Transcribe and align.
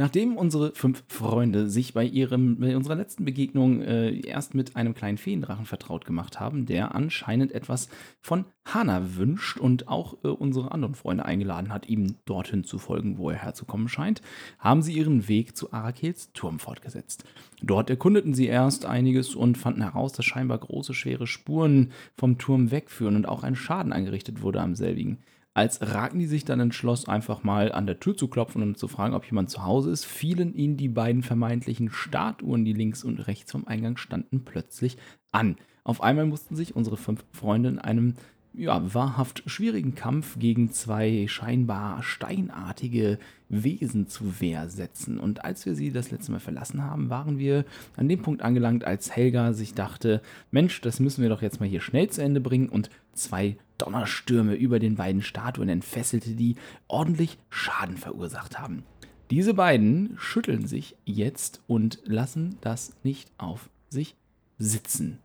Nachdem 0.00 0.38
unsere 0.38 0.72
fünf 0.72 1.04
Freunde 1.08 1.68
sich 1.68 1.92
bei, 1.92 2.06
ihrem, 2.06 2.58
bei 2.58 2.74
unserer 2.74 2.94
letzten 2.94 3.26
Begegnung 3.26 3.82
äh, 3.82 4.18
erst 4.20 4.54
mit 4.54 4.74
einem 4.74 4.94
kleinen 4.94 5.18
Feendrachen 5.18 5.66
vertraut 5.66 6.06
gemacht 6.06 6.40
haben, 6.40 6.64
der 6.64 6.94
anscheinend 6.94 7.52
etwas 7.52 7.90
von 8.22 8.46
Hana 8.64 9.16
wünscht 9.16 9.58
und 9.58 9.88
auch 9.88 10.16
äh, 10.24 10.28
unsere 10.28 10.72
anderen 10.72 10.94
Freunde 10.94 11.26
eingeladen 11.26 11.70
hat, 11.70 11.86
ihm 11.86 12.16
dorthin 12.24 12.64
zu 12.64 12.78
folgen, 12.78 13.18
wo 13.18 13.28
er 13.28 13.36
herzukommen 13.36 13.90
scheint, 13.90 14.22
haben 14.58 14.80
sie 14.80 14.94
ihren 14.94 15.28
Weg 15.28 15.54
zu 15.54 15.70
Arakels 15.70 16.32
Turm 16.32 16.60
fortgesetzt. 16.60 17.24
Dort 17.60 17.90
erkundeten 17.90 18.32
sie 18.32 18.46
erst 18.46 18.86
einiges 18.86 19.34
und 19.34 19.58
fanden 19.58 19.82
heraus, 19.82 20.14
dass 20.14 20.24
scheinbar 20.24 20.56
große, 20.56 20.94
schwere 20.94 21.26
Spuren 21.26 21.92
vom 22.16 22.38
Turm 22.38 22.70
wegführen 22.70 23.16
und 23.16 23.28
auch 23.28 23.42
ein 23.42 23.54
Schaden 23.54 23.92
angerichtet 23.92 24.40
wurde 24.40 24.62
am 24.62 24.74
selbigen. 24.74 25.18
Als 25.52 25.80
Ragni 25.82 26.26
sich 26.26 26.44
dann 26.44 26.60
entschloss, 26.60 27.08
einfach 27.08 27.42
mal 27.42 27.72
an 27.72 27.86
der 27.86 27.98
Tür 27.98 28.16
zu 28.16 28.28
klopfen 28.28 28.62
und 28.62 28.78
zu 28.78 28.86
fragen, 28.86 29.14
ob 29.14 29.24
jemand 29.24 29.50
zu 29.50 29.64
Hause 29.64 29.90
ist, 29.90 30.04
fielen 30.04 30.54
ihnen 30.54 30.76
die 30.76 30.88
beiden 30.88 31.22
vermeintlichen 31.22 31.90
Statuen, 31.90 32.64
die 32.64 32.72
links 32.72 33.02
und 33.02 33.26
rechts 33.26 33.50
vom 33.50 33.66
Eingang 33.66 33.96
standen, 33.96 34.44
plötzlich 34.44 34.96
an. 35.32 35.56
Auf 35.82 36.02
einmal 36.02 36.26
mussten 36.26 36.54
sich 36.54 36.76
unsere 36.76 36.96
fünf 36.96 37.24
Freunde 37.32 37.68
in 37.68 37.78
einem 37.80 38.14
ja, 38.52 38.94
wahrhaft 38.94 39.42
schwierigen 39.46 39.94
Kampf 39.94 40.38
gegen 40.38 40.72
zwei 40.72 41.26
scheinbar 41.28 42.02
steinartige 42.02 43.18
Wesen 43.48 44.08
zu 44.08 44.40
Wehr 44.40 44.68
setzen. 44.68 45.18
Und 45.18 45.44
als 45.44 45.66
wir 45.66 45.74
sie 45.74 45.92
das 45.92 46.10
letzte 46.10 46.32
Mal 46.32 46.40
verlassen 46.40 46.82
haben, 46.82 47.10
waren 47.10 47.38
wir 47.38 47.64
an 47.96 48.08
dem 48.08 48.22
Punkt 48.22 48.42
angelangt, 48.42 48.84
als 48.84 49.14
Helga 49.14 49.52
sich 49.52 49.74
dachte, 49.74 50.20
Mensch, 50.50 50.80
das 50.80 51.00
müssen 51.00 51.22
wir 51.22 51.28
doch 51.28 51.42
jetzt 51.42 51.60
mal 51.60 51.68
hier 51.68 51.80
schnell 51.80 52.08
zu 52.10 52.22
Ende 52.22 52.40
bringen 52.40 52.68
und 52.68 52.90
zwei 53.12 53.56
Donnerstürme 53.78 54.54
über 54.54 54.78
den 54.78 54.96
beiden 54.96 55.22
Statuen 55.22 55.68
entfesselte, 55.68 56.30
die 56.30 56.56
ordentlich 56.88 57.38
Schaden 57.48 57.96
verursacht 57.96 58.58
haben. 58.58 58.82
Diese 59.30 59.54
beiden 59.54 60.14
schütteln 60.18 60.66
sich 60.66 60.96
jetzt 61.04 61.62
und 61.68 62.00
lassen 62.04 62.58
das 62.60 62.96
nicht 63.04 63.30
auf 63.38 63.70
sich 63.88 64.16
sitzen. 64.58 65.18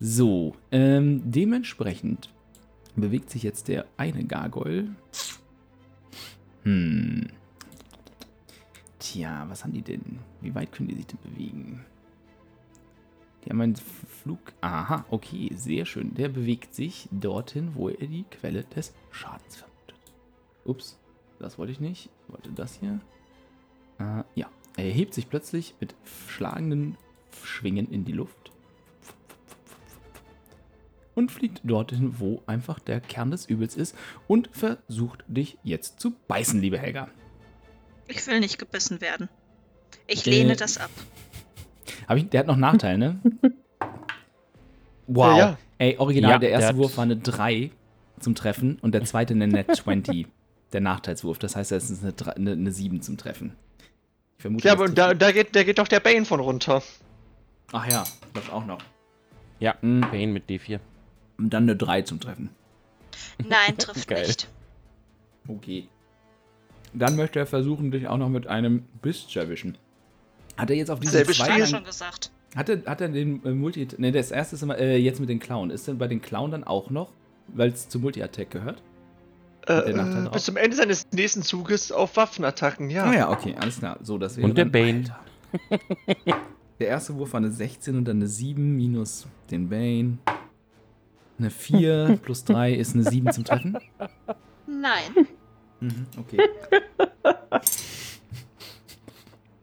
So, 0.00 0.56
ähm, 0.72 1.22
dementsprechend 1.24 2.30
bewegt 2.96 3.30
sich 3.30 3.42
jetzt 3.42 3.68
der 3.68 3.86
eine 3.96 4.24
Gargoyle. 4.24 4.94
Hm. 6.62 7.28
Tja, 8.98 9.46
was 9.48 9.64
haben 9.64 9.72
die 9.72 9.82
denn? 9.82 10.18
Wie 10.40 10.54
weit 10.54 10.72
können 10.72 10.88
die 10.88 10.94
sich 10.94 11.06
denn 11.06 11.18
bewegen? 11.22 11.84
Die 13.44 13.50
haben 13.50 13.60
einen 13.60 13.76
Flug. 13.76 14.40
Aha, 14.60 15.04
okay, 15.10 15.50
sehr 15.54 15.84
schön. 15.84 16.14
Der 16.14 16.28
bewegt 16.28 16.74
sich 16.74 17.08
dorthin, 17.10 17.74
wo 17.74 17.90
er 17.90 18.06
die 18.06 18.24
Quelle 18.30 18.64
des 18.64 18.94
Schadens 19.10 19.56
vermutet. 19.56 19.94
Ups, 20.64 20.98
das 21.38 21.58
wollte 21.58 21.72
ich 21.72 21.80
nicht. 21.80 22.08
Ich 22.26 22.32
wollte 22.32 22.50
das 22.52 22.76
hier. 22.76 23.00
Äh, 23.98 24.24
ja, 24.34 24.48
er 24.76 24.90
hebt 24.90 25.12
sich 25.12 25.28
plötzlich 25.28 25.74
mit 25.80 25.94
schlagenden 26.28 26.96
Schwingen 27.42 27.90
in 27.90 28.04
die 28.04 28.12
Luft 28.12 28.53
und 31.14 31.30
fliegt 31.30 31.60
dorthin, 31.64 32.18
wo 32.18 32.42
einfach 32.46 32.78
der 32.78 33.00
Kern 33.00 33.30
des 33.30 33.46
Übels 33.46 33.76
ist 33.76 33.96
und 34.26 34.48
versucht 34.52 35.24
dich 35.26 35.58
jetzt 35.62 36.00
zu 36.00 36.12
beißen, 36.28 36.60
liebe 36.60 36.78
Helga. 36.78 37.08
Ich 38.08 38.26
will 38.26 38.40
nicht 38.40 38.58
gebissen 38.58 39.00
werden. 39.00 39.28
Ich 40.06 40.26
lehne 40.26 40.52
äh, 40.52 40.56
das 40.56 40.78
ab. 40.78 40.90
Hab 42.08 42.16
ich, 42.16 42.28
der 42.28 42.40
hat 42.40 42.46
noch 42.46 42.56
Nachteile, 42.56 42.98
ne? 42.98 43.20
Wow. 45.06 45.36
Ja, 45.36 45.38
ja. 45.38 45.58
Ey, 45.76 45.98
original, 45.98 46.30
ja, 46.30 46.38
der 46.38 46.50
erste 46.50 46.72
der 46.72 46.76
Wurf 46.78 46.96
war 46.96 47.04
eine 47.04 47.18
3 47.18 47.70
zum 48.20 48.34
Treffen 48.34 48.78
und 48.80 48.92
der 48.92 49.04
zweite 49.04 49.34
eine 49.34 49.46
Net 49.46 49.74
20. 49.76 50.26
der 50.72 50.80
Nachteilswurf. 50.80 51.38
Das 51.38 51.56
heißt, 51.56 51.72
es 51.72 51.90
ist 51.90 52.02
eine, 52.02 52.36
eine, 52.36 52.52
eine 52.52 52.72
7 52.72 53.02
zum 53.02 53.18
Treffen. 53.18 53.54
Ich 54.38 54.42
vermute, 54.42 54.66
ja, 54.66 54.72
aber 54.72 54.88
da, 54.88 55.12
da, 55.12 55.30
geht, 55.30 55.54
da 55.54 55.62
geht 55.62 55.78
doch 55.78 55.88
der 55.88 56.00
Bane 56.00 56.24
von 56.24 56.40
runter. 56.40 56.82
Ach 57.72 57.86
ja, 57.90 58.04
das 58.32 58.48
auch 58.48 58.64
noch. 58.64 58.78
Ja, 59.60 59.76
mhm. 59.82 60.00
Bane 60.00 60.28
mit 60.28 60.48
D4. 60.48 60.80
Und 61.38 61.50
dann 61.50 61.64
eine 61.64 61.76
3 61.76 62.02
zum 62.02 62.20
Treffen. 62.20 62.50
Nein, 63.38 63.76
trifft 63.78 64.10
nicht. 64.10 64.48
Okay. 65.48 65.88
Dann 66.92 67.16
möchte 67.16 67.40
er 67.40 67.46
versuchen, 67.46 67.90
dich 67.90 68.06
auch 68.06 68.18
noch 68.18 68.28
mit 68.28 68.46
einem 68.46 68.84
Biss 69.02 69.26
zu 69.26 69.38
erwischen. 69.40 69.76
Hat 70.56 70.70
er 70.70 70.76
jetzt 70.76 70.90
auf 70.90 71.00
diese 71.00 71.24
zwei... 71.24 71.58
Ja 71.58 71.66
schon 71.66 71.84
gesagt. 71.84 72.30
Hat 72.54 72.68
er, 72.68 72.84
hat 72.86 73.00
er 73.00 73.08
den 73.08 73.44
äh, 73.44 73.50
Multi... 73.50 73.88
Ne, 73.98 74.12
das 74.12 74.30
erste 74.30 74.54
ist 74.54 74.62
immer 74.62 74.78
äh, 74.78 74.96
jetzt 74.96 75.18
mit 75.18 75.28
den 75.28 75.40
Clown. 75.40 75.70
Ist 75.70 75.88
denn 75.88 75.98
bei 75.98 76.06
den 76.06 76.22
Clown 76.22 76.52
dann 76.52 76.64
auch 76.64 76.90
noch, 76.90 77.12
weil 77.48 77.70
es 77.70 77.88
zu 77.88 77.98
Multi-Attack 77.98 78.50
gehört? 78.50 78.80
Äh, 79.66 79.94
bis 80.30 80.44
zum 80.44 80.56
Ende 80.56 80.76
seines 80.76 81.06
nächsten 81.12 81.42
Zuges 81.42 81.90
auf 81.90 82.16
Waffenattacken, 82.16 82.90
ja. 82.90 83.04
Ah 83.04 83.14
ja, 83.14 83.30
okay, 83.30 83.54
alles 83.58 83.78
klar. 83.78 83.98
So, 84.02 84.18
das 84.18 84.36
wäre 84.36 84.46
Und 84.46 84.58
der 84.58 84.66
Bane. 84.66 85.04
der 86.78 86.88
erste 86.88 87.14
Wurf 87.16 87.32
war 87.32 87.38
eine 87.38 87.50
16 87.50 87.96
und 87.96 88.04
dann 88.04 88.18
eine 88.18 88.28
7 88.28 88.76
minus 88.76 89.26
den 89.50 89.70
Bane. 89.70 90.18
Eine 91.38 91.50
4 91.50 92.18
plus 92.22 92.44
3 92.44 92.74
ist 92.74 92.94
eine 92.94 93.04
7 93.04 93.32
zum 93.32 93.44
Treffen? 93.44 93.76
Nein. 94.66 95.26
Mhm, 95.80 96.06
okay. 96.18 96.38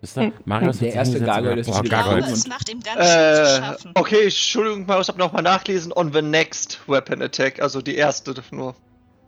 Ist 0.01 0.17
da? 0.17 0.31
Marius 0.45 0.79
der 0.79 0.93
erste 0.93 1.19
Gargoyle 1.19 1.61
ist 1.61 1.69
oh, 1.69 1.81
Gargoyle. 1.83 2.25
Es 2.25 2.47
macht 2.47 2.69
ihm 2.69 2.79
ganz 2.79 2.99
äh, 2.99 3.43
zu 3.45 3.61
schaffen. 3.61 3.91
Okay, 3.93 4.23
Entschuldigung, 4.23 4.85
Marius, 4.87 5.09
hab 5.09 5.17
nochmal 5.17 5.43
nachlesen. 5.43 5.93
On 5.93 6.11
the 6.11 6.21
next 6.21 6.79
Weapon 6.87 7.21
Attack, 7.21 7.61
also 7.61 7.81
die 7.81 7.95
erste 7.95 8.33
nur. 8.51 8.75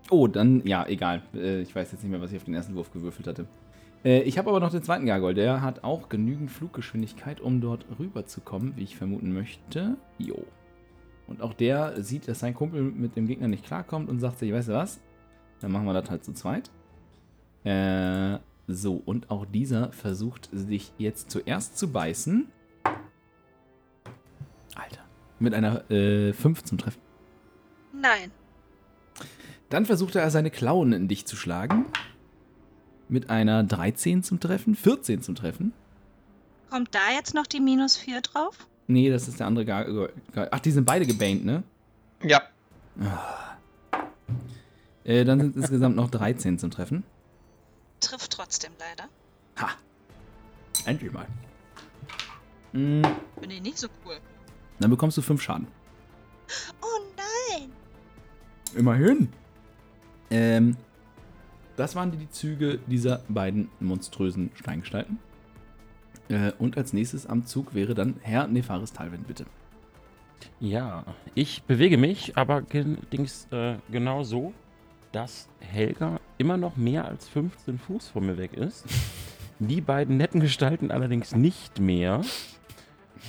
Oh, 0.10 0.28
dann, 0.28 0.66
ja, 0.66 0.86
egal. 0.88 1.22
Äh, 1.36 1.62
ich 1.62 1.76
weiß 1.76 1.92
jetzt 1.92 2.02
nicht 2.04 2.12
mehr, 2.12 2.22
was 2.22 2.32
ich 2.32 2.38
auf 2.38 2.44
den 2.44 2.56
ersten 2.56 2.76
Wurf 2.76 2.92
gewürfelt 2.92 3.28
hatte. 3.28 3.46
Äh, 4.04 4.22
ich 4.24 4.38
habe 4.38 4.50
aber 4.50 4.60
noch 4.60 4.72
den 4.72 4.82
zweiten 4.82 5.06
Gargoyle. 5.06 5.36
Der 5.36 5.62
hat 5.62 5.84
auch 5.84 6.10
genügend 6.10 6.52
Fluggeschwindigkeit, 6.52 7.40
um 7.40 7.62
dort 7.62 7.86
rüber 8.00 8.26
zu 8.26 8.42
kommen, 8.42 8.74
wie 8.76 8.84
ich 8.84 8.98
vermuten 8.98 9.32
möchte. 9.32 9.96
Jo. 10.18 10.44
Und 11.28 11.42
auch 11.42 11.54
der 11.54 12.04
sieht, 12.04 12.28
dass 12.28 12.40
sein 12.40 12.54
Kumpel 12.54 12.82
mit 12.82 13.16
dem 13.16 13.28
Gegner 13.28 13.48
nicht 13.48 13.66
klarkommt 13.66 14.10
und 14.10 14.20
sagt 14.20 14.40
sich, 14.40 14.52
weißt 14.52 14.70
du 14.70 14.74
was? 14.74 15.00
Dann 15.60 15.72
machen 15.72 15.86
wir 15.86 15.94
das 15.94 16.10
halt 16.10 16.24
zu 16.24 16.34
zweit. 16.34 16.70
Äh, 17.64 18.40
so, 18.68 19.02
und 19.06 19.30
auch 19.30 19.46
dieser 19.46 19.92
versucht 19.92 20.50
sich 20.52 20.94
jetzt 20.98 21.32
zuerst 21.32 21.78
zu 21.78 21.92
beißen. 21.92 22.50
Alter. 24.76 25.02
Mit 25.40 25.54
einer 25.54 25.90
äh, 25.92 26.34
5 26.34 26.64
zum 26.64 26.78
Treffen. 26.78 27.02
Nein. 27.94 28.32
Dann 29.70 29.86
versucht 29.86 30.16
er 30.16 30.30
seine 30.30 30.52
Klauen 30.52 30.94
in 30.94 31.08
dich 31.08 31.26
zu 31.26 31.36
schlagen. 31.36 31.86
Mit 33.10 33.30
einer 33.30 33.64
13 33.64 34.24
zum 34.24 34.40
Treffen, 34.40 34.76
14 34.76 35.22
zum 35.22 35.36
Treffen. 35.36 35.74
Kommt 36.70 36.94
da 36.96 37.12
jetzt 37.16 37.34
noch 37.34 37.48
die 37.48 37.60
minus 37.60 37.98
4 37.98 38.22
drauf? 38.22 38.68
Nee, 38.88 39.10
das 39.10 39.28
ist 39.28 39.40
der 39.40 39.48
andere 39.48 39.66
Gar 39.66 40.10
Ach, 40.52 40.60
die 40.60 40.72
sind 40.72 40.86
beide 40.86 41.06
gebannt, 41.06 41.46
ne? 41.46 41.64
Ja. 42.22 42.42
Oh. 43.00 43.98
Äh, 45.06 45.26
dann 45.26 45.40
sind 45.40 45.56
insgesamt 45.56 45.96
noch 45.96 46.10
13 46.10 46.60
zum 46.60 46.72
Treffen. 46.72 47.04
Trifft 48.00 48.32
trotzdem 48.32 48.72
leider. 48.80 49.10
Ha. 49.60 49.72
Endlich 50.86 51.12
mal. 51.12 51.28
Mhm. 52.74 53.04
Bin 53.40 53.52
ich 53.52 53.62
nicht 53.62 53.78
so 53.78 53.88
cool. 54.06 54.18
Dann 54.80 54.90
bekommst 54.90 55.18
du 55.18 55.22
5 55.22 55.42
Schaden. 55.42 55.68
Oh 56.82 57.00
nein! 57.16 57.72
Immerhin. 58.76 59.30
Ähm, 60.30 60.78
das 61.76 61.96
waren 61.96 62.12
die 62.12 62.30
Züge 62.30 62.80
dieser 62.88 63.22
beiden 63.30 63.70
monströsen 63.80 64.52
Steingestalten. 64.56 65.20
Äh, 66.30 66.52
und 66.58 66.78
als 66.78 66.94
nächstes 66.94 67.26
am 67.26 67.46
Zug 67.46 67.74
wäre 67.74 67.94
dann 67.94 68.16
Herr 68.22 68.48
Nefaris 68.48 68.94
Talwin, 68.94 69.24
bitte. 69.24 69.46
Ja, 70.60 71.06
ich 71.36 71.64
bewege 71.64 71.98
mich, 71.98 72.38
aber 72.38 72.64
allerdings 72.74 73.48
äh, 73.52 73.76
genau 73.92 74.24
so, 74.24 74.54
dass 75.12 75.48
Helga 75.60 76.20
immer 76.38 76.58
noch 76.58 76.76
mehr 76.76 77.06
als 77.06 77.28
15 77.30 77.80
Fuß 77.80 78.10
von 78.10 78.26
mir 78.26 78.38
weg 78.38 78.54
ist. 78.54 78.86
Die 79.60 79.82
beiden 79.82 80.18
netten 80.18 80.42
Gestalten 80.42 80.92
allerdings 80.92 81.36
nicht 81.36 81.80
mehr. 81.80 82.22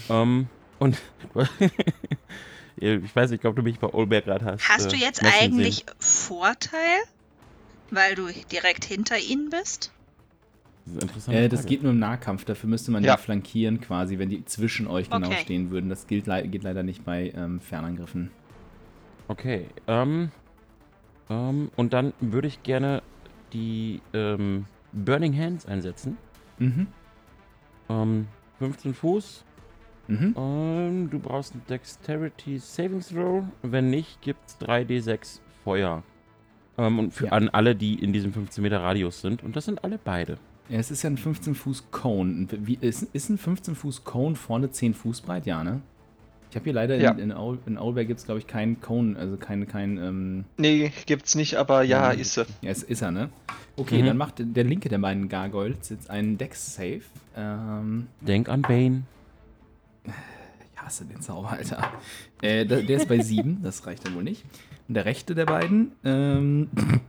Ähm, 0.08 0.49
und 0.79 0.99
ich 2.76 3.17
weiß 3.17 3.31
nicht, 3.31 3.44
ob 3.44 3.55
du 3.56 3.62
mich 3.62 3.79
bei 3.79 3.93
Olberg 3.93 4.25
gerade 4.25 4.44
hast. 4.44 4.69
Hast 4.69 4.91
du 4.93 4.96
äh, 4.96 5.00
jetzt 5.00 5.23
eigentlich 5.23 5.76
sehen. 5.76 5.94
Vorteil, 5.99 7.02
weil 7.91 8.14
du 8.14 8.29
direkt 8.50 8.85
hinter 8.85 9.19
ihnen 9.19 9.50
bist? 9.50 9.93
Das 10.87 11.17
ist 11.17 11.29
Äh, 11.29 11.49
das 11.49 11.61
Frage. 11.61 11.69
geht 11.69 11.83
nur 11.83 11.93
im 11.93 11.99
Nahkampf, 11.99 12.45
dafür 12.45 12.69
müsste 12.69 12.91
man 12.91 13.03
Ja. 13.03 13.17
die 13.17 13.23
flankieren 13.23 13.81
quasi, 13.81 14.19
wenn 14.19 14.29
die 14.29 14.45
zwischen 14.45 14.87
euch 14.87 15.09
genau 15.09 15.27
Okay. 15.29 15.39
stehen 15.41 15.71
würden. 15.71 15.89
Das 15.89 16.07
gilt, 16.07 16.27
lei- 16.27 16.47
geht 16.47 16.63
leider 16.63 16.83
nicht 16.83 17.05
bei 17.05 17.33
ähm, 17.35 17.61
Fernangriffen. 17.61 18.31
Okay. 19.29 19.67
Ähm, 19.87 20.31
ähm, 21.31 21.71
und 21.77 21.93
dann 21.95 22.13
würde 22.21 22.49
ich 22.49 22.63
gerne 22.63 23.03
die 23.55 24.03
ähm, 24.13 24.67
Burning 24.93 25.37
Hands 25.39 25.65
einsetzen. 25.67 26.19
Mhm. 26.59 26.87
Ähm, 27.89 28.27
15 28.59 28.93
Fuß. 28.95 29.45
Mhm. 30.07 30.35
Ähm, 30.37 31.09
du 31.11 31.19
brauchst 31.19 31.55
einen 31.55 31.63
Dexterity 31.67 32.59
Savings 32.59 33.09
Throw. 33.09 33.45
Wenn 33.63 33.89
nicht, 33.89 34.21
gibt's 34.21 34.59
3d6 34.61 35.41
Feuer. 35.65 36.03
Ähm, 36.77 36.99
und 36.99 37.15
für 37.15 37.27
Ja. 37.27 37.33
an 37.33 37.49
alle, 37.49 37.75
die 37.75 37.95
in 37.95 38.13
diesem 38.13 38.33
15 38.35 38.61
Meter 38.61 38.83
Radius 38.83 39.23
sind. 39.23 39.43
Und 39.43 39.57
das 39.57 39.65
sind 39.65 39.83
alle 39.83 39.99
beide. 40.03 40.37
Ja, 40.69 40.79
es 40.79 40.91
ist 40.91 41.03
ja 41.03 41.11
ein 41.11 41.19
15 41.19 41.55
Fuß 41.55 41.85
Cone. 41.91 42.47
Wie, 42.51 42.79
ist, 42.81 43.03
ist 43.13 43.29
ein 43.29 43.39
15 43.39 43.75
Fuß 43.75 44.05
Cone 44.05 44.35
vorne 44.35 44.71
10 44.71 44.95
Fuß 44.95 45.21
breit? 45.21 45.47
Ja, 45.47 45.63
ne? 45.63 45.81
Ich 46.51 46.57
habe 46.57 46.65
hier 46.65 46.73
leider 46.73 46.97
Ja. 46.97 47.11
in, 47.11 47.33
in, 47.67 47.79
Aulberg 47.79 48.07
gibt 48.07 48.21
es, 48.21 48.27
glaube 48.27 48.39
ich, 48.39 48.47
keinen 48.47 48.81
Cone, 48.81 49.19
also 49.19 49.37
kein, 49.37 49.67
kein 49.67 49.99
ähm, 49.99 50.45
Nee, 50.57 50.93
gibt's 51.07 51.35
nicht, 51.35 51.57
aber 51.57 51.83
ja, 51.83 52.13
Mhm. 52.15 52.21
ist 52.21 52.35
sie. 52.35 52.47
ja, 52.63 52.71
es 52.71 52.83
ist 52.83 53.03
er, 53.03 53.11
ne? 53.11 53.29
Okay, 53.77 54.03
Mhm. 54.03 54.07
dann 54.07 54.17
macht 54.17 54.35
der 54.39 54.65
linke 54.65 54.89
der 54.89 54.99
beiden 54.99 55.29
Gargoyles 55.29 55.89
jetzt 55.91 56.09
einen 56.09 56.39
Dex-Save. 56.39 57.03
Ähm, 57.37 58.07
Denk 58.21 58.49
an 58.49 58.63
Bane. 58.63 59.03
ich 60.07 60.81
hasse 60.81 61.05
den 61.05 61.21
Zauber, 61.21 61.51
Alter. 61.51 61.91
Äh, 62.41 62.65
der, 62.65 62.83
der 62.83 62.97
ist 62.99 63.09
bei 63.09 63.19
7, 63.19 63.61
das 63.63 63.85
reicht 63.87 64.07
dann 64.07 64.15
wohl 64.15 64.23
nicht. 64.23 64.45
Und 64.87 64.95
der 64.95 65.05
rechte 65.07 65.35
der 65.35 65.47
beiden, 65.47 65.91
ähm, 66.05 66.69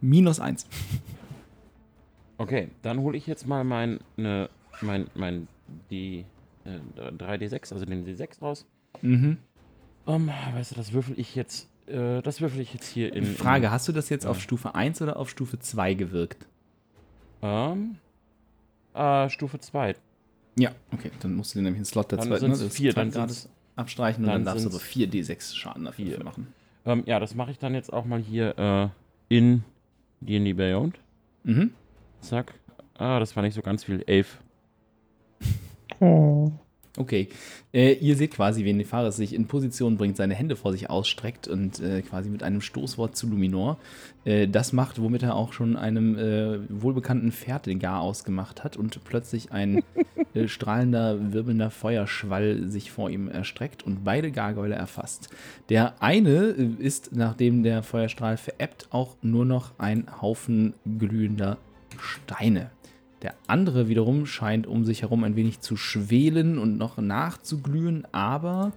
minus 0.00 0.40
1. 0.40 0.66
Okay, 2.40 2.68
dann 2.80 3.00
hole 3.00 3.18
ich 3.18 3.26
jetzt 3.26 3.46
mal 3.46 3.64
mein, 3.64 4.00
ne, 4.16 4.48
mein, 4.80 5.08
mein, 5.14 5.46
die 5.90 6.24
äh, 6.64 6.78
3d6, 7.12 7.74
also 7.74 7.84
den 7.84 8.06
d6 8.06 8.40
raus. 8.40 8.64
Mhm. 9.02 9.36
Um, 10.06 10.28
weißt 10.54 10.70
du, 10.70 10.74
das 10.76 10.94
würfel 10.94 11.18
ich 11.20 11.34
jetzt, 11.34 11.68
äh, 11.86 12.22
das 12.22 12.40
würfel 12.40 12.60
ich 12.62 12.72
jetzt 12.72 12.88
hier 12.88 13.12
in. 13.14 13.26
Frage, 13.26 13.70
hast 13.70 13.88
du 13.88 13.92
das 13.92 14.08
jetzt 14.08 14.24
Ja. 14.24 14.30
auf 14.30 14.40
Stufe 14.40 14.74
1 14.74 15.02
oder 15.02 15.18
auf 15.18 15.28
Stufe 15.28 15.58
2 15.58 15.92
gewirkt? 15.92 16.46
In, 17.42 17.48
ähm, 17.48 17.96
äh, 18.94 19.28
Stufe 19.28 19.58
2. 19.60 19.96
Ja, 20.58 20.70
okay, 20.92 21.10
dann 21.20 21.34
musst 21.34 21.54
du 21.54 21.58
dir 21.58 21.64
nämlich 21.64 21.80
einen 21.80 21.84
Slot 21.84 22.10
dazu 22.10 22.26
Dann 22.30 22.40
sind's 22.40 22.60
das 22.60 22.74
vier, 22.74 22.94
dann 22.94 23.10
gerade 23.10 23.34
abstreichen 23.76 24.24
und 24.24 24.30
dann, 24.30 24.46
dann 24.46 24.54
darfst 24.54 24.64
du 24.64 24.70
aber 24.70 24.78
4d6 24.78 25.54
Schaden 25.54 25.84
dafür 25.84 26.06
vier. 26.06 26.24
machen. 26.24 26.46
Ähm, 26.86 27.02
ja, 27.04 27.20
das 27.20 27.34
mache 27.34 27.50
ich 27.50 27.58
dann 27.58 27.74
jetzt 27.74 27.92
auch 27.92 28.06
mal 28.06 28.18
hier 28.18 28.58
äh, 28.58 28.88
in 29.28 29.62
D&D 30.22 30.54
Beyond. 30.54 30.98
Mhm. 31.44 31.72
Zack. 32.20 32.54
Ah, 32.94 33.18
das 33.18 33.34
war 33.36 33.42
nicht 33.42 33.54
so 33.54 33.62
ganz 33.62 33.84
viel. 33.84 34.02
Elf. 34.06 34.38
Oh. 36.00 36.50
Okay. 36.96 37.28
Äh, 37.72 37.92
ihr 37.94 38.16
seht 38.16 38.32
quasi, 38.32 38.64
wie 38.64 38.72
Nefaris 38.72 39.16
sich 39.16 39.32
in 39.32 39.46
Position 39.46 39.96
bringt, 39.96 40.16
seine 40.16 40.34
Hände 40.34 40.56
vor 40.56 40.72
sich 40.72 40.90
ausstreckt 40.90 41.46
und 41.46 41.80
äh, 41.80 42.02
quasi 42.02 42.28
mit 42.28 42.42
einem 42.42 42.60
Stoßwort 42.60 43.16
zu 43.16 43.28
Luminor 43.28 43.78
äh, 44.24 44.48
das 44.48 44.72
macht, 44.72 45.00
womit 45.00 45.22
er 45.22 45.36
auch 45.36 45.52
schon 45.52 45.76
einem 45.76 46.18
äh, 46.18 46.58
wohlbekannten 46.68 47.30
Pferd 47.32 47.66
den 47.66 47.78
Gar 47.78 48.00
ausgemacht 48.00 48.64
hat 48.64 48.76
und 48.76 49.02
plötzlich 49.04 49.52
ein 49.52 49.82
äh, 50.34 50.48
strahlender, 50.48 51.32
wirbelnder 51.32 51.70
Feuerschwall 51.70 52.68
sich 52.68 52.90
vor 52.90 53.08
ihm 53.08 53.28
erstreckt 53.28 53.84
und 53.84 54.04
beide 54.04 54.32
Gargoyle 54.32 54.74
erfasst. 54.74 55.30
Der 55.68 56.02
eine 56.02 56.54
äh, 56.58 56.68
ist, 56.78 57.14
nachdem 57.14 57.62
der 57.62 57.84
Feuerstrahl 57.84 58.36
verebbt, 58.36 58.88
auch 58.90 59.16
nur 59.22 59.44
noch 59.44 59.78
ein 59.78 60.06
Haufen 60.20 60.74
glühender 60.98 61.56
Steine. 62.00 62.70
Der 63.22 63.34
andere 63.46 63.88
wiederum 63.88 64.24
scheint 64.26 64.66
um 64.66 64.84
sich 64.84 65.02
herum 65.02 65.24
ein 65.24 65.36
wenig 65.36 65.60
zu 65.60 65.76
schwelen 65.76 66.58
und 66.58 66.78
noch 66.78 66.96
nachzuglühen, 66.96 68.06
aber 68.12 68.72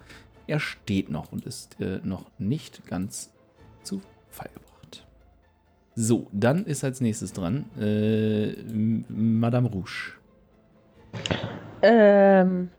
er 0.48 0.60
steht 0.60 1.10
noch 1.10 1.32
und 1.32 1.46
ist 1.46 1.80
äh, 1.80 2.00
noch 2.04 2.30
nicht 2.38 2.86
ganz 2.86 3.32
zu 3.84 4.02
Fall 4.30 4.50
gebracht. 4.54 5.06
So, 5.96 6.28
dann 6.32 6.66
ist 6.66 6.84
als 6.84 7.00
nächstes 7.00 7.32
dran 7.32 7.66
äh, 7.80 8.54
Madame 9.08 9.70
Rouge. 9.70 10.14
Ähm, 11.82 12.70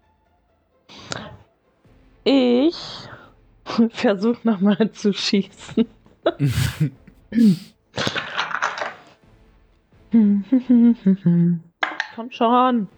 ich 2.25 3.09
versuche 3.91 4.47
nochmal 4.47 4.91
zu 4.91 5.13
schießen. 5.13 5.87
Komm 12.15 12.31
schon. 12.31 12.89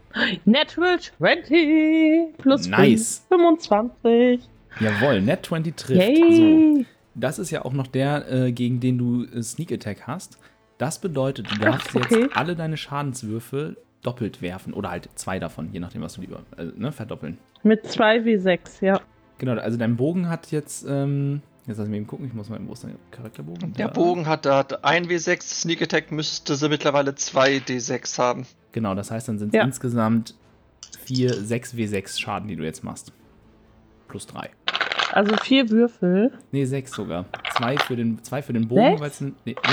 Natural 0.44 0.98
20 1.00 2.36
plus 2.38 2.68
Nice. 2.68 3.24
25. 3.28 4.40
Jawohl, 4.80 5.22
Net 5.22 5.46
20 5.46 5.76
trifft. 5.76 6.16
So, 6.16 6.22
Yay. 6.22 6.86
das 7.14 7.38
ist 7.38 7.50
ja 7.50 7.64
auch 7.64 7.72
noch 7.72 7.86
der, 7.86 8.30
äh, 8.30 8.52
gegen 8.52 8.80
den 8.80 8.98
du 8.98 9.24
äh, 9.24 9.42
Sneak 9.42 9.72
Attack 9.72 10.06
hast. 10.06 10.38
Das 10.78 11.00
bedeutet, 11.00 11.50
du 11.50 11.58
darfst 11.58 11.94
okay. 11.96 12.22
jetzt 12.22 12.36
alle 12.36 12.54
deine 12.54 12.76
Schadenswürfel 12.76 13.78
doppelt 14.02 14.42
werfen. 14.42 14.74
Oder 14.74 14.90
halt 14.90 15.08
zwei 15.14 15.38
davon, 15.38 15.70
je 15.72 15.80
nachdem, 15.80 16.02
was 16.02 16.14
du 16.14 16.20
lieber 16.20 16.42
äh, 16.58 16.66
ne, 16.76 16.92
verdoppeln. 16.92 17.38
Mit 17.62 17.86
2 17.86 18.24
wie 18.26 18.36
6, 18.36 18.80
ja. 18.82 19.00
Genau, 19.38 19.52
also 19.54 19.78
dein 19.78 19.96
Bogen 19.96 20.28
hat 20.28 20.50
jetzt, 20.50 20.86
ähm, 20.88 21.40
jetzt 21.66 21.78
lass 21.78 21.88
mich 21.88 21.96
eben 21.96 22.06
gucken, 22.06 22.26
ich 22.26 22.32
muss 22.34 22.48
mal, 22.48 22.58
wo 22.66 22.72
ist 22.72 22.84
dein 22.84 22.96
Charakterbogen? 23.10 23.72
Der 23.74 23.88
Da. 23.88 23.92
Bogen 23.92 24.26
hat 24.26 24.44
da 24.46 24.60
1w6, 24.60 25.42
Sneak 25.42 25.82
Attack 25.82 26.12
müsste 26.12 26.54
sie 26.54 26.68
mittlerweile 26.68 27.12
2d6 27.12 28.18
haben. 28.18 28.46
Genau, 28.72 28.94
das 28.94 29.10
heißt, 29.10 29.28
dann 29.28 29.38
sind 29.38 29.48
es 29.48 29.54
Ja. 29.54 29.64
insgesamt 29.64 30.34
4, 31.04 31.32
6 31.34 31.74
W6 31.74 32.18
Schaden, 32.20 32.48
die 32.48 32.56
du 32.56 32.64
jetzt 32.64 32.84
machst. 32.84 33.12
Plus 34.08 34.26
3. 34.26 34.50
Also 35.12 35.36
vier 35.36 35.70
Würfel. 35.70 36.32
Nee, 36.52 36.64
6 36.64 36.92
sogar. 36.92 37.26
2 37.56 37.78
für 37.78 37.96
den, 37.96 38.22
zwei 38.24 38.42
für 38.42 38.52
den 38.52 38.68
Bogen, 38.68 38.98
weil 39.00 39.10
es 39.10 39.20
ein. 39.20 39.34
Nee, 39.44 39.54
ja. 39.64 39.70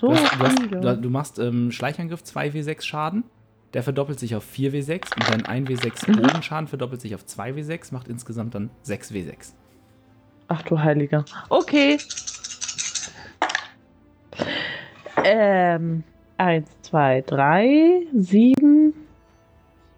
So 0.00 0.08
Du, 0.08 0.14
hast, 0.14 0.34
du, 0.34 0.44
hast, 0.44 0.58
du, 0.84 0.96
du 1.02 1.10
machst 1.10 1.38
ähm, 1.38 1.70
Schleichangriff 1.72 2.22
2 2.22 2.48
W6 2.50 2.82
Schaden. 2.82 3.24
Der 3.72 3.82
verdoppelt 3.82 4.20
sich 4.20 4.36
auf 4.36 4.44
4 4.44 4.72
W6 4.72 5.14
und 5.16 5.28
dein 5.30 5.46
1 5.46 5.68
W6 5.68 6.10
Mhm. 6.10 6.22
Bogenschaden 6.22 6.68
verdoppelt 6.68 7.00
sich 7.00 7.14
auf 7.14 7.24
2 7.26 7.52
W6, 7.52 7.92
macht 7.92 8.08
insgesamt 8.08 8.54
dann 8.54 8.70
6 8.82 9.10
W6. 9.12 9.54
Ach 10.48 10.62
du 10.62 10.78
Heiliger. 10.78 11.24
Okay. 11.48 11.98
Ähm, 15.24 16.04
1, 16.36 16.68
2, 16.82 17.22
3, 17.22 18.06
7, 18.12 18.94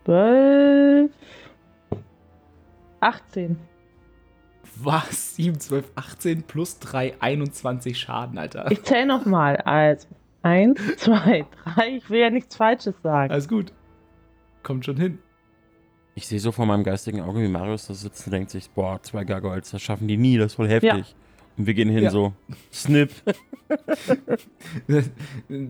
12, 0.04 1.10
18. 3.00 3.58
Was? 4.76 5.36
7, 5.36 5.58
12, 5.58 5.90
18 5.94 6.42
plus 6.42 6.78
3, 6.78 7.14
21 7.18 7.98
Schaden, 7.98 8.38
Alter. 8.38 8.70
Ich 8.70 8.82
zähle 8.84 9.06
nochmal. 9.06 9.56
Also, 9.58 10.06
1, 10.42 10.96
2, 10.98 11.46
3. 11.74 11.88
Ich 11.96 12.10
will 12.10 12.20
ja 12.20 12.30
nichts 12.30 12.56
Falsches 12.56 12.94
sagen. 13.02 13.32
Alles 13.32 13.48
gut. 13.48 13.72
Kommt 14.62 14.84
schon 14.84 14.96
hin. 14.96 15.18
Ich 16.18 16.26
sehe 16.26 16.40
so 16.40 16.50
vor 16.50 16.64
meinem 16.64 16.82
geistigen 16.82 17.20
Auge, 17.20 17.42
wie 17.42 17.48
Marius 17.48 17.88
da 17.88 17.94
sitzt 17.94 18.26
und 18.26 18.32
denkt 18.32 18.50
sich, 18.50 18.70
boah, 18.70 18.98
zwei 19.02 19.24
Gargoyles, 19.24 19.70
das 19.70 19.82
schaffen 19.82 20.08
die 20.08 20.16
nie, 20.16 20.38
das 20.38 20.52
ist 20.52 20.54
voll 20.54 20.68
heftig. 20.68 21.14
Und 21.58 21.66
wir 21.66 21.74
gehen 21.74 21.90
hin 21.90 22.04
Ja. 22.04 22.10
so, 22.10 22.32
Snip. 22.72 23.10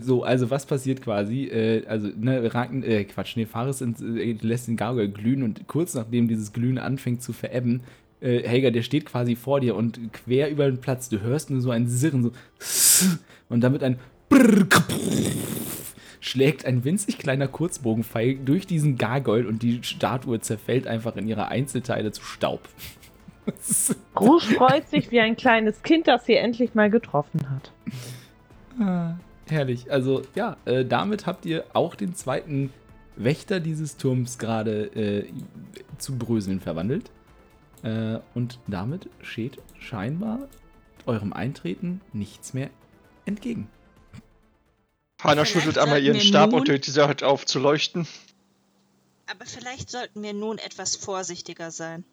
so, 0.00 0.22
also 0.22 0.50
was 0.50 0.66
passiert 0.66 1.02
quasi? 1.02 1.44
Äh, 1.46 1.84
also, 1.86 2.08
ne, 2.16 2.52
Raken, 2.54 2.82
äh, 2.84 3.04
Quatsch, 3.04 3.36
nee, 3.36 3.46
Fares 3.46 3.80
ins- 3.80 4.00
äh, 4.00 4.36
lässt 4.40 4.68
den 4.68 4.76
Gargoyle 4.76 5.08
glühen 5.10 5.42
und 5.42 5.66
kurz 5.66 5.94
nachdem 5.94 6.28
dieses 6.28 6.52
Glühen 6.52 6.78
anfängt 6.78 7.22
zu 7.22 7.32
verebben, 7.32 7.80
äh, 8.20 8.42
Helga, 8.46 8.70
der 8.70 8.82
steht 8.82 9.06
quasi 9.06 9.34
vor 9.36 9.60
dir 9.60 9.74
und 9.74 10.12
quer 10.12 10.48
über 10.50 10.66
den 10.66 10.78
Platz, 10.80 11.08
du 11.08 11.20
hörst 11.22 11.50
nur 11.50 11.60
so 11.60 11.70
ein 11.70 11.88
Sirren, 11.88 12.22
so 12.22 12.30
und 13.48 13.60
damit 13.62 13.82
ein 13.82 13.98
schlägt 16.26 16.64
ein 16.64 16.84
winzig 16.84 17.18
kleiner 17.18 17.46
Kurzbogenpfeil 17.46 18.36
durch 18.36 18.66
diesen 18.66 18.98
Gargoyle 18.98 19.46
und 19.46 19.62
die 19.62 19.82
Statue 19.84 20.40
zerfällt 20.40 20.86
einfach 20.86 21.16
in 21.16 21.28
ihre 21.28 21.48
Einzelteile 21.48 22.10
zu 22.10 22.22
Staub. 22.22 22.68
Rouge 24.18 24.54
freut 24.56 24.88
sich 24.88 25.12
wie 25.12 25.20
ein 25.20 25.36
kleines 25.36 25.82
Kind, 25.82 26.08
das 26.08 26.26
sie 26.26 26.34
endlich 26.34 26.74
mal 26.74 26.90
getroffen 26.90 27.48
hat. 27.48 27.72
Ah, 28.80 29.14
herrlich. 29.48 29.90
Also 29.90 30.22
ja, 30.34 30.56
äh, 30.64 30.84
damit 30.84 31.26
habt 31.26 31.46
ihr 31.46 31.64
auch 31.72 31.94
den 31.94 32.14
zweiten 32.16 32.72
Wächter 33.14 33.60
dieses 33.60 33.96
Turms 33.96 34.38
gerade 34.38 34.86
äh, 34.96 35.26
zu 35.98 36.18
Bröseln 36.18 36.60
verwandelt. 36.60 37.10
Äh, 37.84 38.18
und 38.34 38.58
damit 38.66 39.08
steht 39.22 39.58
scheinbar 39.78 40.40
eurem 41.06 41.32
Eintreten 41.32 42.00
nichts 42.12 42.52
mehr 42.52 42.70
entgegen. 43.26 43.68
Hanna 45.22 45.44
schüttelt 45.44 45.78
einmal 45.78 46.02
ihren 46.02 46.20
Stab 46.20 46.50
nun- 46.50 46.60
und 46.60 46.68
hört 46.68 46.86
diese 46.86 47.06
halt 47.06 47.22
auf 47.22 47.46
zu 47.46 47.58
leuchten. 47.58 48.06
Aber 49.26 49.44
vielleicht 49.46 49.90
sollten 49.90 50.22
wir 50.22 50.32
nun 50.32 50.58
etwas 50.58 50.96
vorsichtiger 50.96 51.70
sein. 51.70 52.04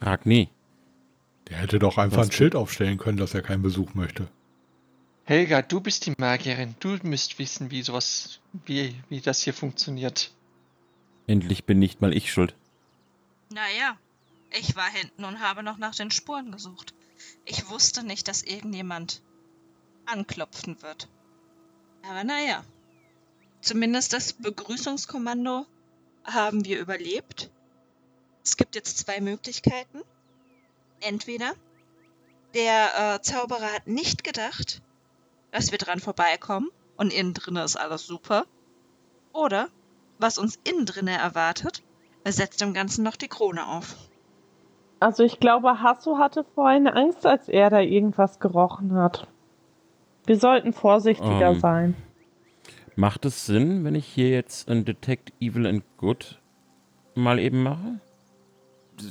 Ragni. 0.00 0.48
Der 1.48 1.58
hätte 1.58 1.78
doch 1.78 1.98
einfach 1.98 2.18
Was 2.18 2.28
ein 2.28 2.32
Schild 2.32 2.56
aufstellen 2.56 2.98
können, 2.98 3.18
dass 3.18 3.34
er 3.34 3.42
keinen 3.42 3.62
Besuch 3.62 3.94
möchte. 3.94 4.28
Helga, 5.24 5.62
du 5.62 5.80
bist 5.80 6.06
die 6.06 6.14
Magierin. 6.18 6.74
Du 6.80 6.96
müsst 7.02 7.38
wissen, 7.38 7.70
wie 7.70 7.82
sowas, 7.82 8.40
wie, 8.64 8.94
wie 9.08 9.20
das 9.20 9.42
hier 9.42 9.54
funktioniert. 9.54 10.32
Endlich 11.26 11.64
bin 11.64 11.78
nicht 11.78 12.00
mal 12.00 12.16
ich 12.16 12.32
schuld. 12.32 12.54
Naja, 13.50 13.96
ich 14.58 14.74
war 14.74 14.88
hinten 14.90 15.24
und 15.24 15.40
habe 15.40 15.62
noch 15.62 15.78
nach 15.78 15.94
den 15.94 16.10
Spuren 16.10 16.50
gesucht. 16.50 16.94
Ich 17.44 17.68
wusste 17.68 18.04
nicht, 18.04 18.28
dass 18.28 18.42
irgendjemand 18.42 19.22
anklopfen 20.06 20.80
wird. 20.82 21.08
Aber 22.08 22.24
naja, 22.24 22.62
zumindest 23.60 24.12
das 24.12 24.32
Begrüßungskommando 24.34 25.66
haben 26.24 26.64
wir 26.64 26.78
überlebt. 26.78 27.50
Es 28.44 28.56
gibt 28.56 28.74
jetzt 28.74 28.98
zwei 28.98 29.20
Möglichkeiten. 29.20 30.02
Entweder 31.00 31.52
der 32.54 33.14
äh, 33.16 33.22
Zauberer 33.22 33.72
hat 33.72 33.86
nicht 33.86 34.24
gedacht, 34.24 34.82
dass 35.50 35.72
wir 35.72 35.78
dran 35.78 36.00
vorbeikommen 36.00 36.70
und 36.96 37.12
innen 37.12 37.34
drinne 37.34 37.64
ist 37.64 37.76
alles 37.76 38.06
super. 38.06 38.44
Oder, 39.32 39.68
was 40.18 40.38
uns 40.38 40.58
innen 40.64 40.86
drinne 40.86 41.16
erwartet, 41.16 41.82
er 42.24 42.32
setzt 42.32 42.60
dem 42.60 42.72
Ganzen 42.72 43.04
noch 43.04 43.16
die 43.16 43.28
Krone 43.28 43.66
auf. 43.66 43.96
Also 45.00 45.22
ich 45.22 45.38
glaube, 45.40 45.82
Hasso 45.82 46.18
hatte 46.18 46.44
vorhin 46.54 46.88
Angst, 46.88 47.26
als 47.26 47.48
er 47.48 47.68
da 47.68 47.80
irgendwas 47.80 48.40
gerochen 48.40 48.94
hat. 48.94 49.28
Wir 50.26 50.36
sollten 50.38 50.72
vorsichtiger 50.72 51.52
Ähm. 51.52 51.60
sein. 51.60 51.94
Macht 52.96 53.24
es 53.26 53.46
Sinn, 53.46 53.84
wenn 53.84 53.94
ich 53.94 54.06
hier 54.06 54.30
jetzt 54.30 54.68
ein 54.70 54.84
Detect 54.84 55.32
Evil 55.40 55.66
and 55.66 55.84
Good 55.98 56.40
mal 57.14 57.38
eben 57.38 57.62
mache? 57.62 58.00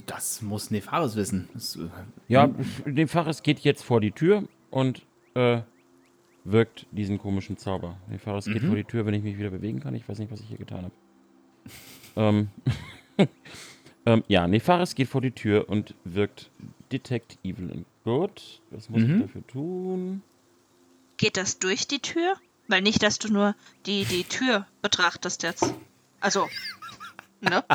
Das 0.08 0.42
muss 0.42 0.72
Nefaris 0.72 1.16
wissen. 1.16 1.48
Das, 1.54 1.76
äh, 1.76 1.82
Ja, 2.28 2.46
hm, 2.86 2.96
dem 2.96 3.08
Fahrers 3.08 3.44
geht 3.44 3.60
jetzt 3.60 3.84
vor 3.84 4.02
die 4.02 4.12
Tür 4.12 4.44
und 4.72 5.04
äh, 5.36 5.62
wirkt 6.44 6.88
diesen 6.92 7.20
komischen 7.20 7.58
Zauber. 7.58 7.98
Der 8.12 8.18
Fahrers 8.20 8.46
geht 8.46 8.64
Mhm. 8.64 8.68
vor 8.68 8.76
die 8.76 8.84
Tür, 8.84 9.06
wenn 9.06 9.14
ich 9.14 9.22
mich 9.24 9.38
wieder 9.38 9.52
bewegen 9.52 9.80
kann. 9.80 9.94
Ich 9.94 10.10
weiß 10.10 10.18
nicht, 10.18 10.32
was 10.32 10.40
ich 10.42 10.48
hier 10.48 10.58
getan 10.58 10.86
habe. 10.86 10.94
ähm, 12.16 12.50
ähm, 14.08 14.24
ja, 14.28 14.48
Nefaris 14.48 14.96
geht 14.96 15.08
vor 15.08 15.22
die 15.22 15.32
Tür 15.32 15.70
und 15.70 15.94
wirkt 16.04 16.50
Detect 16.92 17.38
Evil 17.44 17.72
and 17.72 17.86
Good. 18.04 18.62
Was 18.72 18.90
muss 18.90 19.02
Mhm. 19.04 19.16
ich 19.16 19.22
dafür 19.22 19.46
tun? 19.48 20.22
Geht 21.18 21.38
das 21.38 21.60
durch 21.60 21.88
die 21.88 22.00
Tür? 22.00 22.36
Weil 22.68 22.82
nicht, 22.82 23.04
dass 23.04 23.20
du 23.20 23.32
nur 23.32 23.56
die, 23.86 24.06
die 24.06 24.24
Tür 24.24 24.66
betrachtest 24.82 25.44
jetzt. 25.44 25.74
Also, 26.20 26.50
ne? 27.42 27.64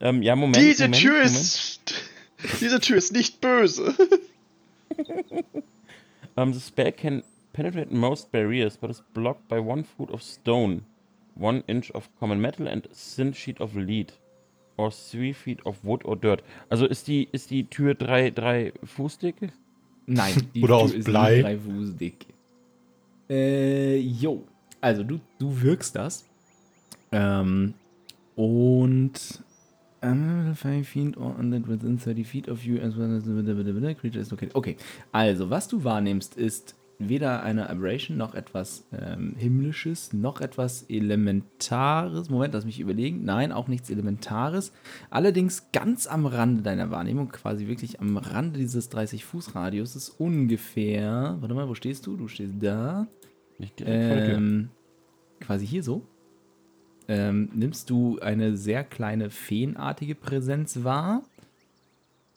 Ähm, 0.00 0.22
ja, 0.22 0.36
Moment. 0.36 0.62
diese 0.64 0.84
Moment, 0.84 1.02
Tür 1.02 1.12
Moment. 1.12 1.34
ist. 1.34 1.80
Diese 2.60 2.78
Tür 2.78 2.98
ist 2.98 3.12
nicht 3.12 3.40
böse. 3.40 3.94
Um, 6.36 6.52
the 6.54 6.60
spell 6.60 6.92
can 6.92 7.24
penetrate 7.52 7.90
most 7.92 8.30
barriers, 8.30 8.76
but 8.76 8.90
is 8.90 9.02
blocked 9.12 9.48
by 9.48 9.58
one 9.58 9.82
foot 9.82 10.10
of 10.10 10.22
stone, 10.22 10.84
one 11.34 11.64
inch 11.66 11.90
of 11.92 12.08
common 12.20 12.40
metal 12.40 12.68
and 12.68 12.86
a 12.86 12.94
thin 12.94 13.34
sheet 13.34 13.60
of 13.60 13.74
lead. 13.74 14.12
Or 14.76 14.92
three 14.92 15.32
feet 15.32 15.58
of 15.66 15.84
wood 15.84 16.04
or 16.04 16.14
dirt. 16.14 16.44
Also 16.70 16.86
ist 16.86 17.08
die, 17.08 17.28
ist 17.32 17.50
die 17.50 17.64
Tür 17.64 17.94
drei, 17.96 18.30
drei 18.30 18.72
Fuß 18.84 19.18
dicke? 19.18 19.50
Nein, 20.08 20.34
die 20.54 20.62
Oder 20.62 20.76
aus 20.76 20.92
ist 20.92 21.04
Blei. 21.04 21.34
nur 21.34 21.42
drei 21.42 21.58
Fuß 21.58 21.96
dick. 21.96 22.26
Äh, 23.28 23.98
jo. 23.98 24.44
Also 24.80 25.02
du, 25.02 25.20
du 25.38 25.60
wirkst 25.60 25.94
das. 25.94 26.24
Ähm, 27.12 27.74
und 28.36 29.12
uh, 30.04 30.54
five 30.54 30.88
feet 30.88 31.16
or 31.16 31.36
under 31.38 31.60
within 31.66 31.98
30 31.98 32.24
feet 32.24 32.48
of 32.48 32.64
you 32.64 32.78
as 32.80 32.96
well 32.96 33.14
as 33.16 33.24
the 33.24 33.94
creature 33.94 34.20
is 34.20 34.30
located. 34.30 34.54
Okay, 34.54 34.76
also 35.12 35.50
was 35.50 35.68
du 35.68 35.82
wahrnimmst 35.82 36.36
ist 36.36 36.74
weder 36.98 37.42
eine 37.44 37.70
Aberration 37.70 38.16
noch 38.16 38.34
etwas 38.34 38.84
ähm, 38.92 39.34
himmlisches 39.36 40.12
noch 40.12 40.40
etwas 40.40 40.82
elementares. 40.88 42.28
Moment, 42.28 42.54
lass 42.54 42.64
mich 42.64 42.80
überlegen. 42.80 43.24
Nein, 43.24 43.52
auch 43.52 43.68
nichts 43.68 43.88
elementares. 43.88 44.72
Allerdings 45.08 45.70
ganz 45.72 46.08
am 46.08 46.26
Rande 46.26 46.62
deiner 46.62 46.90
Wahrnehmung, 46.90 47.28
quasi 47.28 47.68
wirklich 47.68 48.00
am 48.00 48.16
Rande 48.16 48.58
dieses 48.58 48.88
30 48.88 49.24
Fuß 49.24 49.54
Radiuses 49.54 50.10
ungefähr. 50.10 51.36
Warte 51.40 51.54
mal, 51.54 51.68
wo 51.68 51.74
stehst 51.74 52.06
du? 52.06 52.16
Du 52.16 52.26
stehst 52.26 52.54
da. 52.60 53.06
Der 53.58 53.76
Tür. 53.76 53.86
Ähm, 53.86 54.70
quasi 55.40 55.66
hier 55.66 55.84
so. 55.84 56.02
Ähm, 57.06 57.48
nimmst 57.54 57.90
du 57.90 58.18
eine 58.18 58.56
sehr 58.56 58.82
kleine 58.82 59.30
feenartige 59.30 60.16
Präsenz 60.16 60.82
wahr. 60.82 61.22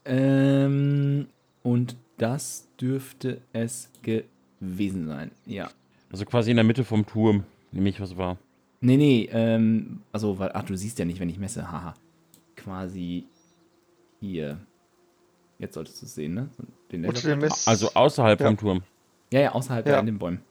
Ähm, 0.06 1.27
und 1.63 1.96
das 2.18 2.68
dürfte 2.80 3.41
es 3.53 3.89
gewesen 4.03 4.30
sein. 4.62 5.32
Ja. 5.46 5.70
Also 6.12 6.25
quasi 6.25 6.51
in 6.51 6.58
der 6.58 6.63
Mitte 6.63 6.84
vom 6.84 7.06
Turm, 7.06 7.44
nehme 7.72 7.89
ich 7.89 8.00
was 8.00 8.18
wahr. 8.18 8.38
Nee, 8.80 8.98
nee, 8.98 9.30
ähm, 9.32 10.01
also, 10.12 10.39
weil, 10.39 10.51
ach, 10.53 10.63
du 10.63 10.75
siehst 10.75 10.98
ja 11.00 11.06
nicht, 11.06 11.20
wenn 11.20 11.30
ich 11.30 11.38
messe, 11.38 11.72
haha. 11.72 11.94
Quasi 12.56 13.25
hier. 14.20 14.60
Jetzt 15.60 15.75
solltest 15.75 16.01
du 16.01 16.06
es 16.08 16.15
sehen, 16.15 16.34
ne? 16.34 16.50
Den. 16.91 17.06
Also 17.68 17.94
außerhalb 17.94 18.39
Ja. 18.39 18.48
vom 18.48 18.58
Turm. 18.58 18.84
ja, 19.32 19.39
ja, 19.41 19.51
außerhalb 19.51 19.86
Ja. 19.86 19.94
da 19.94 20.00
in 20.00 20.08
den 20.08 20.18
Bäumen. 20.18 20.41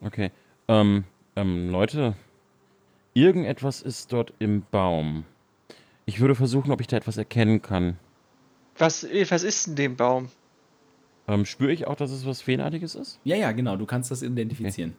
Okay. 0.00 0.30
Ähm, 0.68 1.04
ähm, 1.36 1.70
Leute, 1.70 2.14
irgendetwas 3.12 3.82
ist 3.82 4.12
dort 4.12 4.32
im 4.38 4.62
Baum. 4.70 5.24
Ich 6.06 6.20
würde 6.20 6.34
versuchen, 6.34 6.70
ob 6.72 6.80
ich 6.80 6.86
da 6.86 6.96
etwas 6.96 7.16
erkennen 7.16 7.60
kann. 7.62 7.98
Was, 8.78 9.04
was 9.04 9.42
ist 9.42 9.68
in 9.68 9.76
dem 9.76 9.96
Baum? 9.96 10.28
Ähm, 11.26 11.44
spüre 11.44 11.72
ich 11.72 11.86
auch, 11.86 11.96
dass 11.96 12.10
es 12.10 12.26
was 12.26 12.42
Feenartiges 12.42 12.94
ist? 12.94 13.20
Ja, 13.24 13.36
ja, 13.36 13.52
genau, 13.52 13.76
du 13.76 13.86
kannst 13.86 14.10
das 14.10 14.22
identifizieren. 14.22 14.94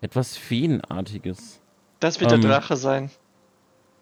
Etwas 0.00 0.36
Feenartiges. 0.36 1.60
Das 2.00 2.20
wird 2.20 2.32
Ähm. 2.32 2.40
der 2.40 2.50
Drache 2.50 2.76
sein. 2.76 3.10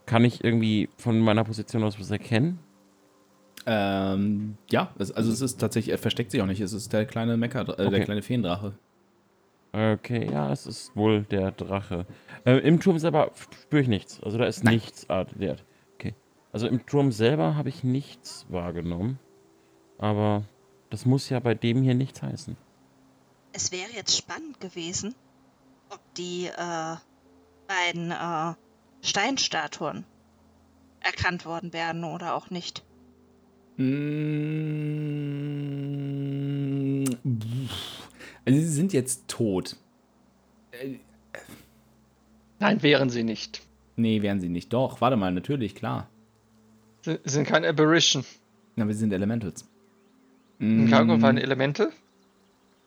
Kann 0.07 0.25
ich 0.25 0.43
irgendwie 0.43 0.89
von 0.97 1.21
meiner 1.21 1.45
Position 1.45 1.85
aus 1.85 1.99
was 2.01 2.11
erkennen? 2.11 2.59
Ähm, 3.67 4.57
ja, 4.71 4.93
es, 4.99 5.13
also 5.13 5.31
es 5.31 5.41
ist 5.41 5.61
tatsächlich, 5.61 5.93
er 5.93 5.99
versteckt 5.99 6.31
sich 6.31 6.41
auch 6.41 6.47
nicht, 6.47 6.61
es 6.61 6.73
ist 6.73 6.93
der 6.93 7.05
kleine 7.05 7.37
Mecker, 7.37 7.61
äh, 7.63 7.77
der 7.77 7.87
Okay. 7.87 8.05
kleine 8.05 8.23
Feendrache. 8.23 8.73
Okay, 9.73 10.29
ja, 10.33 10.51
es 10.51 10.67
ist 10.67 10.97
wohl 10.97 11.23
der 11.23 11.53
Drache. 11.53 12.07
Äh, 12.45 12.57
Im 12.59 12.81
Turm 12.81 12.99
selber 12.99 13.31
spüre 13.63 13.83
ich 13.83 13.89
nichts. 13.89 14.21
Also 14.23 14.37
da 14.37 14.47
ist 14.47 14.65
Nein. 14.65 14.75
nichts 14.75 15.09
artwert. 15.09 15.65
Okay. 15.95 16.15
Also 16.53 16.67
im 16.67 16.85
Turm 16.87 17.13
selber 17.13 17.55
habe 17.55 17.69
ich 17.69 17.85
nichts 17.85 18.47
wahrgenommen. 18.49 19.21
Aber 19.99 20.43
das 20.91 21.07
muss 21.07 21.29
ja 21.29 21.41
bei 21.41 21.55
dem 21.55 21.83
hier 21.83 21.95
nichts 21.95 22.23
heißen. 22.23 22.57
Es 23.53 23.73
wäre 23.73 23.91
jetzt 23.95 24.17
spannend 24.17 24.61
gewesen, 24.61 25.15
ob 25.89 26.01
die 26.15 26.47
äh, 26.47 26.97
beiden 27.67 28.11
äh, 28.11 28.55
Steinstatuen 29.03 30.05
erkannt 31.01 31.47
worden 31.47 31.73
wären 31.73 32.05
oder 32.05 32.35
auch 32.35 32.51
nicht. 32.51 32.85
Mm. 33.77 34.01
Also 38.45 38.59
sie 38.59 38.69
sind 38.69 38.93
jetzt 38.93 39.29
tot. 39.29 39.77
Nein, 42.59 42.83
wären 42.83 43.11
sie 43.11 43.23
nicht. 43.23 43.63
nee, 43.97 44.23
wären 44.23 44.41
sie 44.41 44.49
nicht. 44.49 44.73
Doch, 44.73 45.01
warte 45.01 45.17
mal, 45.17 45.33
natürlich, 45.33 45.75
klar. 45.75 46.09
Sie 47.03 47.19
sind 47.25 47.47
kein 47.47 47.65
Apparition. 47.65 48.25
Na, 48.77 48.87
wir 48.87 48.95
sind 48.95 49.13
Elementals. 49.13 49.70
Ein 50.61 50.85
Mm, 50.85 50.91
Gargoyle 50.91 51.23
war 51.23 51.31
ein 51.31 51.39
Elemental? 51.39 51.91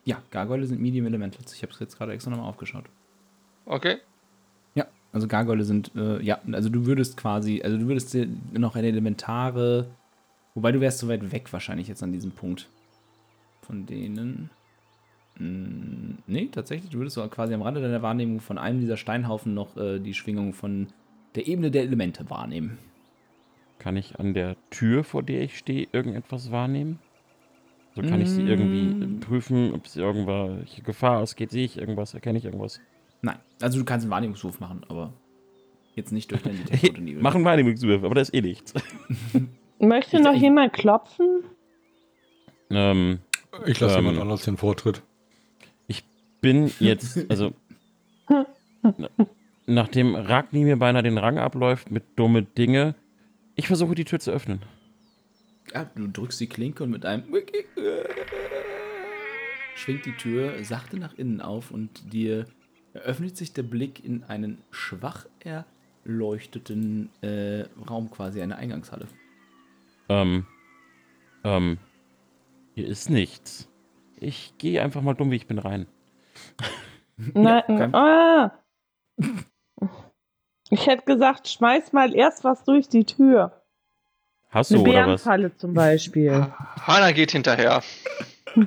Ja, 0.06 0.22
Gargoyle 0.32 0.66
sind 0.66 0.82
Medium 0.82 1.06
Elementals. 1.06 1.54
Ich 1.54 1.64
habe 1.64 1.74
es 1.74 1.80
jetzt 1.80 1.98
gerade 1.98 2.14
extra 2.14 2.30
nochmal 2.30 2.48
aufgeschaut. 2.48 2.86
Okay. 3.66 3.98
Ja, 4.76 4.86
also 5.12 5.28
Gargoyle 5.28 5.64
sind, 5.64 5.92
äh, 5.96 6.22
ja, 6.22 6.40
also 6.52 6.70
du 6.70 6.86
würdest 6.86 7.18
quasi, 7.18 7.62
also 7.64 7.78
du 7.78 7.88
würdest 7.88 8.14
dir 8.14 8.28
noch 8.52 8.76
eine 8.76 8.88
elementare, 8.88 9.88
wobei 10.56 10.72
du 10.72 10.82
wärst 10.82 11.00
so 11.00 11.08
weit 11.08 11.32
weg 11.32 11.52
wahrscheinlich 11.52 11.88
jetzt 11.88 12.04
an 12.04 12.12
diesem 12.12 12.32
Punkt. 12.32 12.70
Von 13.62 13.86
denen. 13.86 14.50
Mm, 15.40 16.16
nee, 16.28 16.50
tatsächlich, 16.52 16.92
du 16.92 17.00
würdest 17.00 17.16
so 17.16 17.28
quasi 17.28 17.54
am 17.54 17.62
Rande 17.62 17.82
deiner 17.82 18.02
Wahrnehmung 18.02 18.42
von 18.42 18.58
einem 18.58 18.82
dieser 18.82 18.98
Steinhaufen 18.98 19.54
noch 19.54 19.78
äh, 19.78 20.00
die 20.00 20.14
Schwingung 20.14 20.54
von 20.54 20.88
der 21.36 21.48
Ebene 21.48 21.72
der 21.72 21.84
Elemente 21.84 22.30
wahrnehmen. 22.30 22.78
Kann 23.80 23.96
ich 23.96 24.20
an 24.20 24.34
der 24.34 24.56
Tür, 24.70 25.04
vor 25.04 25.24
der 25.24 25.42
ich 25.42 25.58
stehe, 25.58 25.88
irgendetwas 25.92 26.52
wahrnehmen? 26.52 27.00
So 27.96 28.02
kann 28.02 28.22
ich 28.22 28.30
sie 28.30 28.42
irgendwie 28.42 29.06
Mm. 29.06 29.20
prüfen, 29.20 29.74
ob 29.74 29.86
es 29.86 29.96
irgendwelche 29.96 30.82
Gefahr 30.82 31.20
ausgeht. 31.20 31.52
Sehe 31.52 31.66
ich 31.66 31.78
irgendwas? 31.78 32.14
Erkenne 32.14 32.38
ich 32.40 32.46
irgendwas? 32.46 32.80
Nein, 33.22 33.38
also 33.62 33.78
du 33.80 33.86
kannst 33.86 34.04
einen 34.06 34.12
Wahrnehmungswurf 34.12 34.60
machen, 34.60 34.84
aber 34.90 35.14
jetzt 35.96 36.12
nicht 36.12 36.32
durch 36.32 36.42
dein 36.42 36.58
Detektor. 36.66 37.04
Mach 37.22 37.36
einen 37.36 37.46
Wahrnehmungswurf, 37.46 38.04
aber 38.04 38.16
da 38.16 38.22
ist 38.22 38.34
eh 38.34 38.42
nichts. 38.42 38.74
Möchte 39.80 40.18
Ich- 40.18 40.24
noch 40.24 40.34
ich- 40.34 40.42
jemand 40.42 40.74
klopfen? 40.74 41.44
ähm, 42.72 43.20
Ich 43.68 43.80
lasse 43.80 44.00
Ähm. 44.00 44.06
jemand 44.06 44.22
anders 44.22 44.44
den 44.44 44.58
Vortritt. 44.58 45.02
bin 46.42 46.70
jetzt, 46.82 47.18
also 47.30 47.54
na- 48.28 49.10
nachdem 49.66 50.14
Ragni 50.14 50.66
mir 50.66 50.76
beinahe 50.78 51.04
den 51.04 51.18
Rang 51.18 51.38
abläuft 51.38 51.90
mit 51.90 52.04
dumme 52.18 52.44
Dinge, 52.44 52.96
ich 53.56 53.68
versuche 53.68 53.96
die 53.96 54.04
Tür 54.04 54.20
zu 54.20 54.32
öffnen. 54.32 54.60
Ja, 55.74 55.86
du 55.96 56.08
drückst 56.08 56.40
die 56.40 56.48
Klinke 56.48 56.84
und 56.84 56.92
mit 56.92 57.06
einem 57.06 57.24
schwingt 59.76 60.06
die 60.06 60.16
Tür 60.16 60.64
sachte 60.64 60.98
nach 60.98 61.16
innen 61.16 61.42
auf 61.42 61.72
und 61.72 62.14
dir 62.14 62.46
eröffnet 62.94 63.36
sich 63.38 63.54
der 63.54 63.64
Blick 63.64 64.06
in 64.06 64.24
einen 64.24 64.62
schwach 64.70 65.26
erleuchteten 66.06 67.10
äh, 67.22 67.66
Raum, 67.90 68.12
quasi 68.12 68.42
eine 68.42 68.56
Eingangshalle. 68.58 69.08
Ähm, 70.10 70.46
ähm, 71.44 71.80
hier 72.76 72.88
ist 72.88 73.10
nichts. 73.10 73.68
Ich 74.18 74.54
gehe 74.60 74.82
einfach 74.82 75.02
mal 75.02 75.16
dumm, 75.16 75.32
wie 75.32 75.38
ich 75.38 75.48
bin, 75.48 75.58
rein. 75.58 75.88
Nein, 77.18 77.64
kein- 77.68 77.96
ah. 77.96 78.60
Ich 80.70 80.86
hätte 80.88 81.04
gesagt, 81.06 81.48
schmeiß 81.48 81.94
mal 81.94 82.14
erst 82.16 82.44
was 82.44 82.64
durch 82.64 82.90
die 82.90 83.06
Tür. 83.06 83.63
Hast 84.54 84.72
Eine 84.72 84.84
du 84.84 84.90
oder 84.90 85.08
was? 85.08 85.24
Bärenfalle 85.24 85.58
zum 85.58 85.74
Beispiel. 85.74 86.32
Hana 86.82 87.12
geht 87.12 87.32
hinterher. 87.32 87.84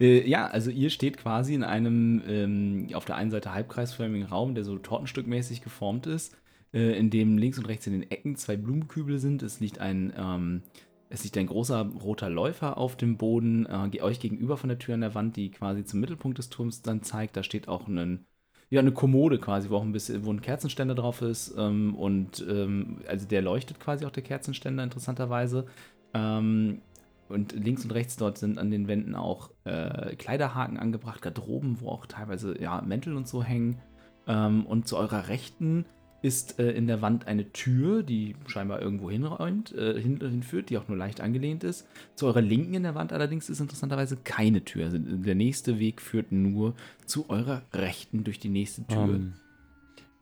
Äh, 0.00 0.28
ja, 0.28 0.48
also 0.48 0.72
ihr 0.72 0.90
steht 0.90 1.18
quasi 1.18 1.54
in 1.54 1.62
einem 1.62 2.20
ähm, 2.26 2.88
auf 2.94 3.04
der 3.04 3.14
einen 3.14 3.30
Seite 3.30 3.54
halbkreisförmigen 3.54 4.26
Raum, 4.26 4.56
der 4.56 4.64
so 4.64 4.76
tortenstückmäßig 4.76 5.62
geformt 5.62 6.08
ist, 6.08 6.36
äh, 6.72 6.98
in 6.98 7.10
dem 7.10 7.38
links 7.38 7.58
und 7.58 7.66
rechts 7.66 7.86
in 7.86 7.92
den 7.92 8.10
Ecken 8.10 8.34
zwei 8.34 8.56
Blumenkübel 8.56 9.20
sind. 9.20 9.44
Es 9.44 9.60
liegt 9.60 9.78
ein, 9.78 10.12
ähm, 10.18 10.62
es 11.10 11.22
liegt 11.22 11.38
ein 11.38 11.46
großer 11.46 11.92
roter 12.02 12.28
Läufer 12.28 12.76
auf 12.76 12.96
dem 12.96 13.16
Boden, 13.16 13.66
äh, 13.66 14.00
euch 14.00 14.18
gegenüber 14.18 14.56
von 14.56 14.68
der 14.68 14.80
Tür 14.80 14.94
an 14.94 15.02
der 15.02 15.14
Wand, 15.14 15.36
die 15.36 15.52
quasi 15.52 15.84
zum 15.84 16.00
Mittelpunkt 16.00 16.38
des 16.38 16.50
Turms 16.50 16.82
dann 16.82 17.04
zeigt. 17.04 17.36
Da 17.36 17.44
steht 17.44 17.68
auch 17.68 17.86
ein, 17.86 18.26
ja, 18.70 18.80
eine 18.80 18.92
Kommode 18.92 19.38
quasi, 19.38 19.70
wo 19.70 19.76
auch 19.76 19.82
ein 19.82 19.92
bisschen, 19.92 20.24
wo 20.24 20.32
ein 20.32 20.40
Kerzenständer 20.40 20.94
drauf 20.94 21.22
ist. 21.22 21.54
Ähm, 21.56 21.94
und 21.94 22.44
ähm, 22.48 22.98
also 23.08 23.26
der 23.26 23.42
leuchtet 23.42 23.80
quasi 23.80 24.04
auch 24.04 24.10
der 24.10 24.22
Kerzenständer 24.22 24.82
interessanterweise. 24.82 25.66
Ähm, 26.12 26.80
und 27.28 27.52
links 27.52 27.84
und 27.84 27.92
rechts 27.92 28.16
dort 28.16 28.38
sind 28.38 28.58
an 28.58 28.70
den 28.70 28.86
Wänden 28.86 29.14
auch 29.14 29.50
äh, 29.64 30.14
Kleiderhaken 30.16 30.78
angebracht, 30.78 31.22
Garderoben, 31.22 31.80
wo 31.80 31.88
auch 31.88 32.06
teilweise 32.06 32.60
ja, 32.60 32.82
Mäntel 32.82 33.16
und 33.16 33.26
so 33.26 33.42
hängen. 33.42 33.80
Ähm, 34.26 34.66
und 34.66 34.88
zu 34.88 34.96
eurer 34.96 35.28
Rechten 35.28 35.86
ist 36.24 36.58
äh, 36.58 36.70
in 36.70 36.86
der 36.86 37.02
Wand 37.02 37.26
eine 37.26 37.52
Tür, 37.52 38.02
die 38.02 38.34
scheinbar 38.46 38.80
irgendwo 38.80 39.10
hinräumt, 39.10 39.74
äh, 39.74 40.00
hin, 40.00 40.18
hinführt, 40.20 40.70
die 40.70 40.78
auch 40.78 40.88
nur 40.88 40.96
leicht 40.96 41.20
angelehnt 41.20 41.64
ist. 41.64 41.86
Zu 42.14 42.26
eurer 42.26 42.40
Linken 42.40 42.72
in 42.72 42.82
der 42.82 42.94
Wand 42.94 43.12
allerdings 43.12 43.50
ist 43.50 43.60
interessanterweise 43.60 44.16
keine 44.24 44.64
Tür. 44.64 44.86
Also 44.86 44.96
der 44.98 45.34
nächste 45.34 45.78
Weg 45.78 46.00
führt 46.00 46.32
nur 46.32 46.74
zu 47.04 47.28
eurer 47.28 47.60
Rechten 47.74 48.24
durch 48.24 48.38
die 48.38 48.48
nächste 48.48 48.86
Tür. 48.86 49.02
Ähm, 49.02 49.34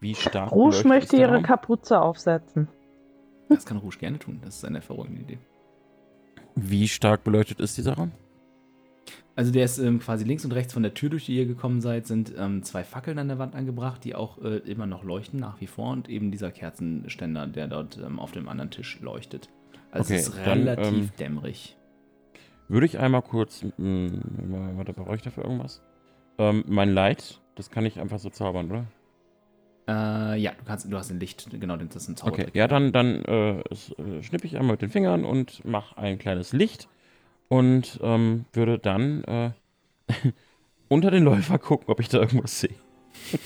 wie 0.00 0.16
stark 0.16 0.50
Rouge 0.50 0.88
möchte 0.88 1.16
ihre 1.16 1.36
Raum? 1.36 1.44
Kapuze 1.44 2.00
aufsetzen. 2.00 2.66
Das 3.48 3.64
kann 3.64 3.76
Rouge 3.76 3.98
gerne 3.98 4.18
tun. 4.18 4.40
Das 4.44 4.56
ist 4.56 4.64
eine 4.64 4.78
hervorragende 4.78 5.22
Idee. 5.22 5.38
Wie 6.56 6.88
stark 6.88 7.22
beleuchtet 7.22 7.60
ist 7.60 7.78
dieser 7.78 7.92
Raum? 7.92 8.10
Also 9.34 9.50
der 9.50 9.64
ist 9.64 9.78
ähm, 9.78 9.98
quasi 9.98 10.24
links 10.24 10.44
und 10.44 10.52
rechts 10.52 10.74
von 10.74 10.82
der 10.82 10.92
Tür, 10.92 11.08
durch 11.08 11.26
die 11.26 11.36
ihr 11.36 11.46
gekommen 11.46 11.80
seid, 11.80 12.06
sind 12.06 12.32
ähm, 12.36 12.62
zwei 12.62 12.84
Fackeln 12.84 13.18
an 13.18 13.28
der 13.28 13.38
Wand 13.38 13.54
angebracht, 13.54 14.04
die 14.04 14.14
auch 14.14 14.38
äh, 14.42 14.58
immer 14.58 14.86
noch 14.86 15.04
leuchten 15.04 15.40
nach 15.40 15.60
wie 15.60 15.66
vor 15.66 15.90
und 15.90 16.08
eben 16.08 16.30
dieser 16.30 16.50
Kerzenständer, 16.50 17.46
der 17.46 17.68
dort 17.68 17.98
ähm, 17.98 18.18
auf 18.18 18.32
dem 18.32 18.48
anderen 18.48 18.70
Tisch 18.70 19.00
leuchtet. 19.00 19.48
Also 19.90 20.12
Okay, 20.12 20.20
es 20.20 20.28
ist 20.28 20.36
dann, 20.44 20.58
relativ 20.58 20.88
ähm, 20.88 21.10
dämmerig. 21.18 21.76
Würde 22.68 22.86
ich 22.86 22.98
einmal 22.98 23.22
kurz. 23.22 23.64
Mh, 23.76 24.10
warte, 24.76 24.92
brauche 24.92 25.16
ich 25.16 25.22
dafür 25.22 25.44
irgendwas? 25.44 25.82
Ähm, 26.38 26.64
mein 26.66 26.92
Light, 26.92 27.40
das 27.54 27.70
kann 27.70 27.86
ich 27.86 28.00
einfach 28.00 28.18
so 28.18 28.28
zaubern, 28.28 28.70
oder? 28.70 28.86
Äh, 29.88 30.40
ja, 30.40 30.52
du 30.52 30.64
kannst, 30.64 30.90
du 30.90 30.96
hast 30.96 31.10
ein 31.10 31.20
Licht, 31.20 31.48
genau, 31.58 31.76
das 31.76 31.96
ist 31.96 32.08
ein 32.08 32.16
Zauber. 32.16 32.32
Okay, 32.32 32.46
ja, 32.54 32.68
dann, 32.68 32.92
dann 32.92 33.24
äh, 33.24 33.60
äh, 33.60 34.22
schnippe 34.22 34.46
ich 34.46 34.56
einmal 34.56 34.72
mit 34.72 34.82
den 34.82 34.90
Fingern 34.90 35.24
und 35.24 35.64
mache 35.64 35.98
ein 35.98 36.18
kleines 36.18 36.52
Licht 36.52 36.88
und 37.52 38.00
ähm, 38.02 38.46
würde 38.54 38.78
dann 38.78 39.24
äh, 39.24 39.50
unter 40.88 41.10
den 41.10 41.22
Läufer 41.22 41.58
gucken, 41.58 41.88
ob 41.88 42.00
ich 42.00 42.08
da 42.08 42.18
irgendwas 42.18 42.60
sehe. 42.60 42.74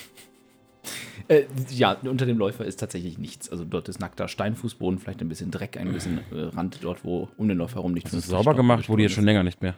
Äh, 1.28 1.46
ja, 1.70 1.96
unter 2.04 2.24
dem 2.24 2.38
Läufer 2.38 2.64
ist 2.64 2.76
tatsächlich 2.76 3.18
nichts. 3.18 3.48
Also 3.48 3.64
dort 3.64 3.88
ist 3.88 3.98
nackter 3.98 4.28
Steinfußboden, 4.28 5.00
vielleicht 5.00 5.20
ein 5.22 5.28
bisschen 5.28 5.50
Dreck, 5.50 5.76
ein 5.76 5.92
bisschen 5.92 6.20
äh, 6.30 6.54
Rand 6.54 6.78
dort, 6.83 7.04
wo 7.04 7.28
um 7.37 7.48
den 7.48 7.59
Läufer 7.59 7.76
herum 7.76 7.94
nicht 7.94 8.07
Das 8.07 8.12
ist 8.12 8.26
50 8.26 8.30
sauber 8.30 8.42
Staub 8.42 8.57
gemacht, 8.59 8.88
wurde 8.88 9.02
jetzt 9.02 9.16
schon 9.16 9.24
länger 9.24 9.42
nicht 9.42 9.61
mehr. 9.61 9.74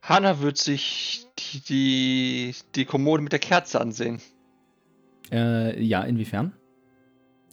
Hana 0.00 0.38
wird 0.42 0.56
sich 0.56 1.26
die, 1.40 1.58
die, 1.58 2.54
die 2.76 2.84
Kommode 2.84 3.24
mit 3.24 3.32
der 3.32 3.40
Kerze 3.40 3.80
ansehen. 3.80 4.20
Äh, 5.32 5.82
ja, 5.82 6.04
inwiefern? 6.04 6.52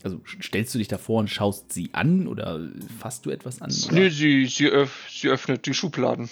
Also 0.03 0.21
stellst 0.25 0.73
du 0.73 0.77
dich 0.77 0.87
davor 0.87 1.19
und 1.19 1.29
schaust 1.29 1.71
sie 1.71 1.89
an 1.93 2.27
oder 2.27 2.69
fasst 2.99 3.25
du 3.25 3.29
etwas 3.29 3.61
an? 3.61 3.71
Nö, 3.91 4.09
sie, 4.09 4.45
sie, 4.45 4.67
öff, 4.67 5.07
sie 5.09 5.29
öffnet 5.29 5.65
die 5.65 5.73
Schubladen. 5.73 6.29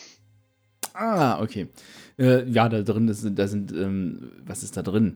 Ah, 0.93 1.41
okay. 1.41 1.67
Äh, 2.17 2.49
ja, 2.49 2.67
da 2.67 2.81
drin 2.81 3.07
ist, 3.07 3.25
da 3.35 3.47
sind, 3.47 3.71
ähm, 3.71 4.31
was 4.45 4.63
ist 4.63 4.75
da 4.75 4.81
drin? 4.81 5.15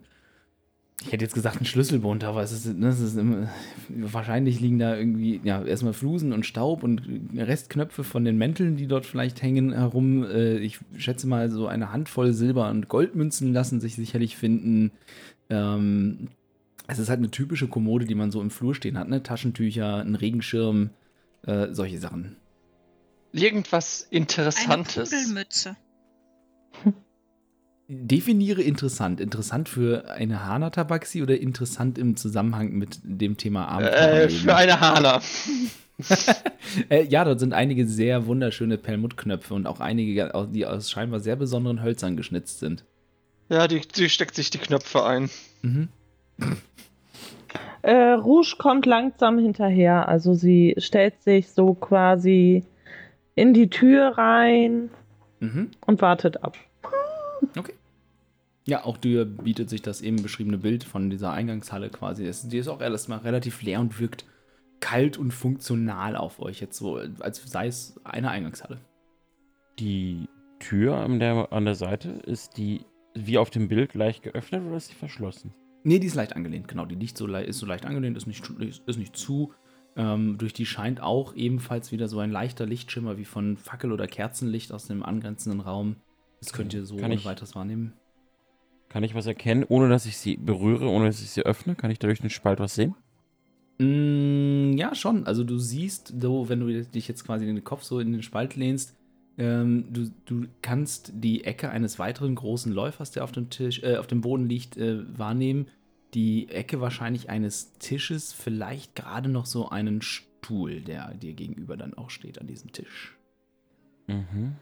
Ich 1.05 1.11
hätte 1.11 1.25
jetzt 1.25 1.33
gesagt 1.33 1.59
ein 1.59 1.65
Schlüsselbund, 1.65 2.23
aber 2.23 2.43
es 2.43 2.53
ist, 2.53 2.77
ne, 2.77 2.87
es 2.87 3.01
ist 3.01 3.17
immer, 3.17 3.49
wahrscheinlich 3.89 4.61
liegen 4.61 4.79
da 4.79 4.95
irgendwie, 4.95 5.41
ja, 5.43 5.61
erstmal 5.61 5.91
Flusen 5.91 6.31
und 6.31 6.45
Staub 6.45 6.83
und 6.83 7.01
Restknöpfe 7.35 8.05
von 8.05 8.23
den 8.23 8.37
Mänteln, 8.37 8.77
die 8.77 8.87
dort 8.87 9.05
vielleicht 9.05 9.41
hängen, 9.41 9.73
herum. 9.73 10.23
Äh, 10.23 10.59
ich 10.59 10.79
schätze 10.97 11.27
mal, 11.27 11.49
so 11.49 11.67
eine 11.67 11.91
Handvoll 11.91 12.31
Silber- 12.31 12.69
und 12.69 12.87
Goldmünzen 12.87 13.51
lassen 13.51 13.81
sich 13.81 13.95
sicherlich 13.95 14.37
finden. 14.37 14.91
Ähm, 15.49 16.29
es 16.93 16.99
ist 16.99 17.10
halt 17.10 17.19
eine 17.19 17.32
typische 17.32 17.67
Kommode, 17.67 18.06
die 18.06 18.15
man 18.15 18.32
so 18.32 18.41
im 18.41 18.49
Flur 18.51 18.73
stehen 18.75 18.97
hat, 18.97 19.08
ne? 19.10 19.21
Taschentücher, 19.23 19.97
ein 19.97 20.15
Regenschirm, 20.15 20.89
äh, 21.45 21.67
solche 21.71 21.99
Sachen. 21.99 22.36
Irgendwas 23.32 24.08
Eine 24.12 24.19
Interessantes. 24.21 25.10
Pudelmütze. 25.10 25.75
Definiere 27.89 28.62
interessant. 28.62 29.19
Interessant 29.19 29.67
für 29.69 30.10
eine 30.10 30.45
Hana-Tabaxi 30.45 31.21
oder 31.21 31.38
interessant 31.38 31.97
im 31.97 32.15
Zusammenhang 32.15 32.71
mit 32.71 32.99
dem 33.03 33.38
Thema 33.38 33.63
Äh, 33.65 33.86
Abenteuerleben? 33.86 34.38
für 34.39 34.56
eine 34.56 34.79
Hana. 34.79 35.21
äh, 36.89 37.03
ja, 37.06 37.25
dort 37.25 37.39
sind 37.39 37.53
einige 37.53 37.86
sehr 37.88 38.25
wunderschöne 38.25 38.77
Perlmuttknöpfe 38.77 39.53
und 39.53 39.67
auch 39.67 39.79
einige, 39.79 40.32
die 40.51 40.65
aus 40.65 40.89
scheinbar 40.89 41.19
sehr 41.19 41.36
besonderen 41.36 41.84
Hölzern 41.84 42.15
geschnitzt 42.15 42.60
sind. 42.60 42.86
Ja, 43.49 43.67
die, 43.67 43.82
die 43.82 44.10
steckt 44.10 44.36
sich 44.36 44.49
die 44.49 44.58
Knöpfe 44.58 45.03
ein. 45.06 45.29
Mhm. 45.62 45.89
Äh, 47.82 48.12
Rouge 48.13 48.56
kommt 48.58 48.86
langsam 48.86 49.38
hinterher. 49.38 50.08
Also 50.08 50.34
sie 50.34 50.75
stellt 50.77 51.21
sich 51.21 51.51
so 51.51 51.73
quasi 51.73 52.63
in 53.36 53.53
die 53.53 53.69
Tür 53.69 54.17
rein 54.17 54.89
Mhm. 55.39 55.71
und 55.86 56.01
wartet 56.01 56.43
ab. 56.43 56.56
Okay. 57.58 57.73
Ja, 58.65 58.86
auch 58.86 58.95
dir 58.95 59.25
bietet 59.25 59.69
sich 59.69 59.82
das 59.82 60.01
eben 60.01 60.23
beschriebene 60.23 60.58
Bild 60.58 60.86
von 60.86 61.10
dieser 61.10 61.34
Eingangshalle 61.34 61.89
quasi. 61.89 62.23
Die 62.47 62.58
ist 62.58 62.69
auch 62.69 62.79
erstmal 62.79 63.19
relativ 63.19 63.62
leer 63.62 63.82
und 63.82 63.99
wirkt 63.99 64.23
kalt 64.79 65.17
und 65.17 65.32
funktional 65.32 66.15
auf 66.15 66.39
euch. 66.41 66.62
Jetzt 66.62 66.77
so, 66.77 66.95
als 67.19 67.43
sei 67.43 67.67
es 67.67 67.99
eine 68.06 68.29
Eingangshalle. 68.32 68.77
Die 69.79 70.29
Tür 70.60 70.95
an 70.95 71.19
der, 71.19 71.51
an 71.51 71.65
der 71.65 71.75
Seite, 71.75 72.10
ist 72.25 72.56
die 72.58 72.86
wie 73.13 73.38
auf 73.38 73.49
dem 73.49 73.67
Bild 73.67 73.93
leicht 73.95 74.23
geöffnet 74.23 74.63
oder 74.65 74.77
ist 74.77 74.88
sie 74.88 74.95
verschlossen? 74.95 75.53
Nee, 75.83 75.99
die 75.99 76.07
ist 76.07 76.15
leicht 76.15 76.35
angelehnt, 76.35 76.67
genau. 76.67 76.85
Die 76.85 76.95
liegt 76.95 77.17
so, 77.17 77.27
ist 77.27 77.59
so 77.59 77.65
leicht 77.65 77.85
angelehnt, 77.85 78.15
ist 78.17 78.27
nicht, 78.27 78.49
ist 78.85 78.97
nicht 78.97 79.15
zu. 79.15 79.53
Ähm, 79.95 80.37
durch 80.37 80.53
die 80.53 80.65
scheint 80.65 81.01
auch 81.01 81.35
ebenfalls 81.35 81.91
wieder 81.91 82.07
so 82.07 82.19
ein 82.19 82.31
leichter 82.31 82.65
Lichtschimmer 82.65 83.17
wie 83.17 83.25
von 83.25 83.57
Fackel- 83.57 83.91
oder 83.91 84.07
Kerzenlicht 84.07 84.71
aus 84.71 84.87
dem 84.87 85.03
angrenzenden 85.03 85.59
Raum. 85.59 85.97
Das 86.39 86.51
könnt 86.53 86.73
ihr 86.73 86.85
so 86.85 86.95
Kann 86.95 87.05
ohne 87.05 87.15
ich- 87.15 87.25
weiteres 87.25 87.53
wahrnehmen. 87.55 87.93
Kann 88.89 89.03
ich 89.03 89.15
was 89.15 89.25
erkennen, 89.25 89.65
ohne 89.67 89.89
dass 89.89 90.05
ich 90.05 90.17
sie 90.17 90.37
berühre, 90.37 90.87
ohne 90.87 91.05
dass 91.07 91.21
ich 91.21 91.31
sie 91.31 91.41
öffne? 91.43 91.75
Kann 91.75 91.89
ich 91.91 91.99
da 91.99 92.07
durch 92.07 92.21
den 92.21 92.29
Spalt 92.29 92.59
was 92.59 92.75
sehen? 92.75 92.95
Mm, 93.79 94.77
ja, 94.77 94.93
schon. 94.95 95.25
Also 95.25 95.43
du 95.43 95.57
siehst, 95.57 96.13
so, 96.21 96.47
wenn 96.47 96.59
du 96.59 96.83
dich 96.83 97.07
jetzt 97.07 97.25
quasi 97.25 97.45
den 97.45 97.63
Kopf 97.63 97.83
so 97.83 97.99
in 97.99 98.11
den 98.11 98.21
Spalt 98.23 98.55
lehnst, 98.55 98.95
ähm, 99.37 99.91
du, 99.91 100.09
du 100.25 100.47
kannst 100.61 101.11
die 101.15 101.43
Ecke 101.43 101.69
eines 101.69 101.97
weiteren 101.97 102.35
großen 102.35 102.71
Läufers, 102.71 103.11
der 103.11 103.23
auf 103.23 103.31
dem 103.31 103.49
Tisch, 103.49 103.81
äh, 103.81 103.97
auf 103.97 104.07
dem 104.07 104.21
Boden 104.21 104.47
liegt, 104.47 104.77
äh, 104.77 105.17
wahrnehmen. 105.17 105.67
Die 106.13 106.49
Ecke 106.49 106.79
wahrscheinlich 106.79 107.29
eines 107.29 107.73
Tisches, 107.79 108.33
vielleicht 108.33 108.95
gerade 108.95 109.29
noch 109.29 109.47
so 109.47 109.69
einen 109.69 110.03
Stuhl, 110.03 110.81
der 110.81 111.15
dir 111.15 111.33
gegenüber 111.33 111.75
dann 111.77 111.95
auch 111.95 112.11
steht 112.11 112.39
an 112.39 112.45
diesem 112.45 112.71
Tisch. 112.71 113.17
Mhm. 114.07 114.55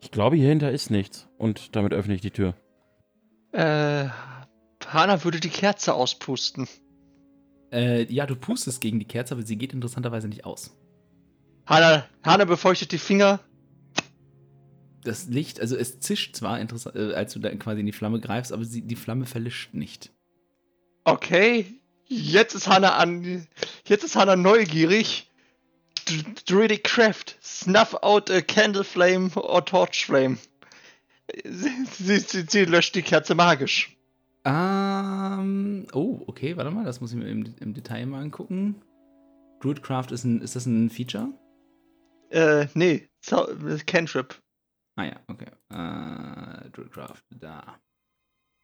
Ich 0.00 0.10
glaube, 0.10 0.36
hier 0.36 0.48
hinter 0.48 0.70
ist 0.70 0.90
nichts. 0.90 1.28
Und 1.36 1.76
damit 1.76 1.92
öffne 1.92 2.14
ich 2.14 2.22
die 2.22 2.30
Tür. 2.30 2.54
Äh, 3.52 4.08
Hana 4.86 5.24
würde 5.24 5.40
die 5.40 5.50
Kerze 5.50 5.92
auspusten. 5.92 6.66
Äh, 7.70 8.10
ja, 8.12 8.24
du 8.24 8.34
pustest 8.34 8.80
gegen 8.80 8.98
die 8.98 9.04
Kerze, 9.04 9.34
aber 9.34 9.42
sie 9.42 9.56
geht 9.56 9.74
interessanterweise 9.74 10.28
nicht 10.28 10.46
aus. 10.46 10.74
Hana, 11.66 12.06
Hana 12.24 12.46
befeuchtet 12.46 12.92
die 12.92 12.98
Finger. 12.98 13.40
Das 15.02 15.28
Licht, 15.28 15.60
also 15.60 15.76
es 15.76 16.00
zischt 16.00 16.36
zwar, 16.36 16.60
interessant, 16.60 16.96
äh, 16.96 17.14
als 17.14 17.32
du 17.32 17.38
da 17.38 17.54
quasi 17.54 17.80
in 17.80 17.86
die 17.86 17.92
Flamme 17.92 18.20
greifst, 18.20 18.52
aber 18.52 18.64
sie, 18.64 18.82
die 18.82 18.96
Flamme 18.96 19.26
verlischt 19.26 19.72
nicht. 19.72 20.12
Okay, 21.04 21.66
jetzt 22.06 22.54
ist 22.54 22.68
Hana 22.68 22.96
an. 22.96 23.46
Jetzt 23.86 24.04
ist 24.04 24.16
Hana 24.16 24.36
neugierig. 24.36 25.30
Druidic 26.46 26.84
Craft. 26.84 27.36
Snuff 27.42 27.94
out 28.02 28.30
a 28.30 28.40
candle 28.40 28.84
flame 28.84 29.30
or 29.34 29.64
torch 29.64 30.04
flame. 30.06 30.38
Sie, 31.44 31.70
sie, 31.98 32.18
sie, 32.18 32.44
sie 32.48 32.64
löscht 32.64 32.94
die 32.94 33.02
Kerze 33.02 33.34
magisch. 33.34 33.96
Ähm, 34.44 35.86
oh, 35.92 36.22
okay, 36.26 36.56
warte 36.56 36.70
mal, 36.70 36.84
das 36.84 37.00
muss 37.00 37.12
ich 37.12 37.18
mir 37.18 37.28
im, 37.28 37.54
im 37.60 37.74
Detail 37.74 38.06
mal 38.06 38.22
angucken. 38.22 38.82
Druidcraft 39.60 40.10
ist 40.12 40.24
ein, 40.24 40.40
ist 40.40 40.56
das 40.56 40.66
ein 40.66 40.88
Feature? 40.88 41.28
Äh, 42.30 42.66
nee. 42.74 43.08
Cantrip. 43.86 44.40
Ah 45.00 45.04
ja, 45.04 45.18
okay. 45.28 45.46
Äh, 45.70 46.68
Druidcraft, 46.72 47.24
da. 47.30 47.80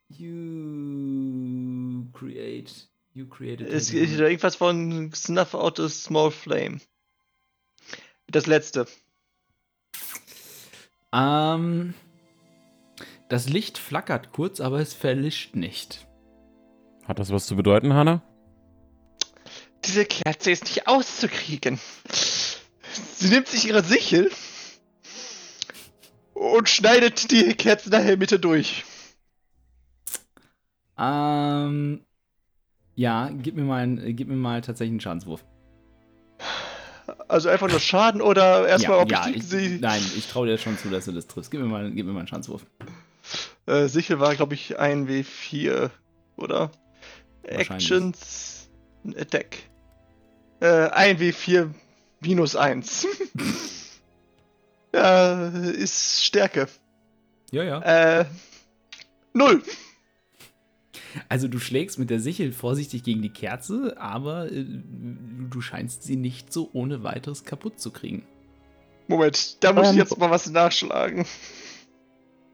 You 0.09 2.11
create, 2.13 2.91
you 3.15 3.27
created. 3.27 3.71
Es 3.71 3.91
ist 3.91 4.19
irgendwas 4.19 4.57
von 4.57 5.11
Snuff 5.15 5.55
out 5.55 5.81
a 5.81 5.89
small 5.89 6.31
flame. 6.31 6.81
Das 8.27 8.45
letzte. 8.45 8.87
Ähm, 11.11 11.95
das 13.31 13.49
Licht 13.49 13.79
flackert 13.79 14.33
kurz, 14.33 14.61
aber 14.61 14.81
es 14.81 14.93
verlischt 14.93 15.57
nicht. 15.57 16.07
Hat 17.05 17.19
das 17.19 17.33
was 17.33 17.47
zu 17.47 17.57
bedeuten, 17.57 17.95
Hanna? 17.95 18.21
Diese 19.87 20.05
Kerze 20.05 20.51
ist 20.51 20.65
nicht 20.65 20.87
auszukriegen. 20.87 21.81
Sie 22.11 23.29
nimmt 23.29 23.49
sich 23.49 23.67
ihre 23.67 23.83
Sichel 23.83 24.31
und 26.37 26.69
schneidet 26.69 27.31
die 27.31 27.55
Kerze 27.55 27.89
nachher 27.89 28.17
Mitte 28.19 28.39
durch. 28.39 28.85
Ähm, 30.99 32.05
ja, 32.95 33.31
gib 33.33 33.57
mir 33.57 33.65
mal, 33.65 34.13
gib 34.13 34.29
mir 34.29 34.37
mal 34.37 34.61
tatsächlich 34.61 34.93
einen 34.93 35.01
Schadenswurf. 35.01 35.45
Also 37.29 37.49
einfach 37.49 37.69
nur 37.69 37.81
Schaden 37.81 38.21
oder 38.21 38.69
erstmal, 38.69 38.99
ja, 38.99 39.03
ob 39.03 39.11
ja, 39.11 39.27
ich, 39.29 39.37
ich, 39.37 39.45
sie. 39.45 39.79
Nein, 39.81 40.03
ich 40.17 40.27
traue 40.27 40.47
dir 40.47 40.59
schon 40.59 40.77
zu, 40.77 40.91
dass 40.91 41.07
du 41.07 41.13
das 41.13 41.27
triffst. 41.27 41.51
Gib 41.51 41.61
mir 41.61 41.67
mal, 41.67 41.91
gib 41.91 42.05
mir 42.05 42.13
mal 42.13 42.21
einen 42.21 42.29
Schadenswurf. 42.29 42.67
Äh, 43.67 43.89
Sichel 43.89 44.21
war, 44.21 44.35
glaube 44.35 44.55
ich, 44.55 44.79
ein 44.79 45.09
W4, 45.09 45.91
oder? 46.37 46.71
Actions 47.45 48.69
Attack. 49.17 49.57
Äh, 50.61 50.89
ein 50.91 51.19
W4 51.19 51.71
minus 52.21 52.57
1. 52.57 53.07
ja, 54.95 55.49
ist 55.49 56.25
Stärke. 56.25 56.67
Ja, 57.51 57.63
ja. 57.63 57.81
Äh, 58.21 58.25
null. 59.33 59.63
Also 61.29 61.49
du 61.49 61.59
schlägst 61.59 61.99
mit 61.99 62.11
der 62.11 62.21
Sichel 62.21 62.53
vorsichtig 62.53 63.03
gegen 63.03 63.23
die 63.23 63.31
Kerze, 63.31 63.97
aber 63.99 64.51
äh, 64.53 64.65
du 65.51 65.61
scheinst 65.61 66.03
sie 66.03 66.17
nicht 66.17 66.53
so 66.53 66.69
ohne 66.73 67.05
weiteres 67.05 67.45
kaputt 67.45 67.81
zu 67.81 67.91
kriegen. 67.91 68.27
Moment, 69.09 69.63
da 69.63 69.73
muss 69.73 69.87
ich 69.89 69.93
Ähm, 69.93 69.99
jetzt 69.99 70.19
mal 70.19 70.31
was 70.31 70.51
nachschlagen. 70.51 71.25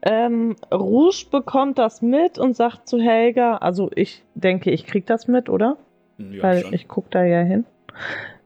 Ähm, 0.01 0.55
Rouge 0.71 1.25
bekommt 1.31 1.77
das 1.79 2.01
mit 2.01 2.37
und 2.37 2.55
sagt 2.55 2.87
zu 2.87 2.99
Helga, 2.99 3.57
also 3.57 3.89
ich 3.95 4.23
denke, 4.35 4.69
ich 4.69 4.85
krieg 4.85 5.05
das 5.05 5.27
mit, 5.27 5.49
oder? 5.49 5.77
Ja, 6.17 6.43
Weil 6.43 6.73
ich 6.73 6.87
guck 6.87 7.09
da 7.09 7.23
ja 7.23 7.41
hin. 7.41 7.65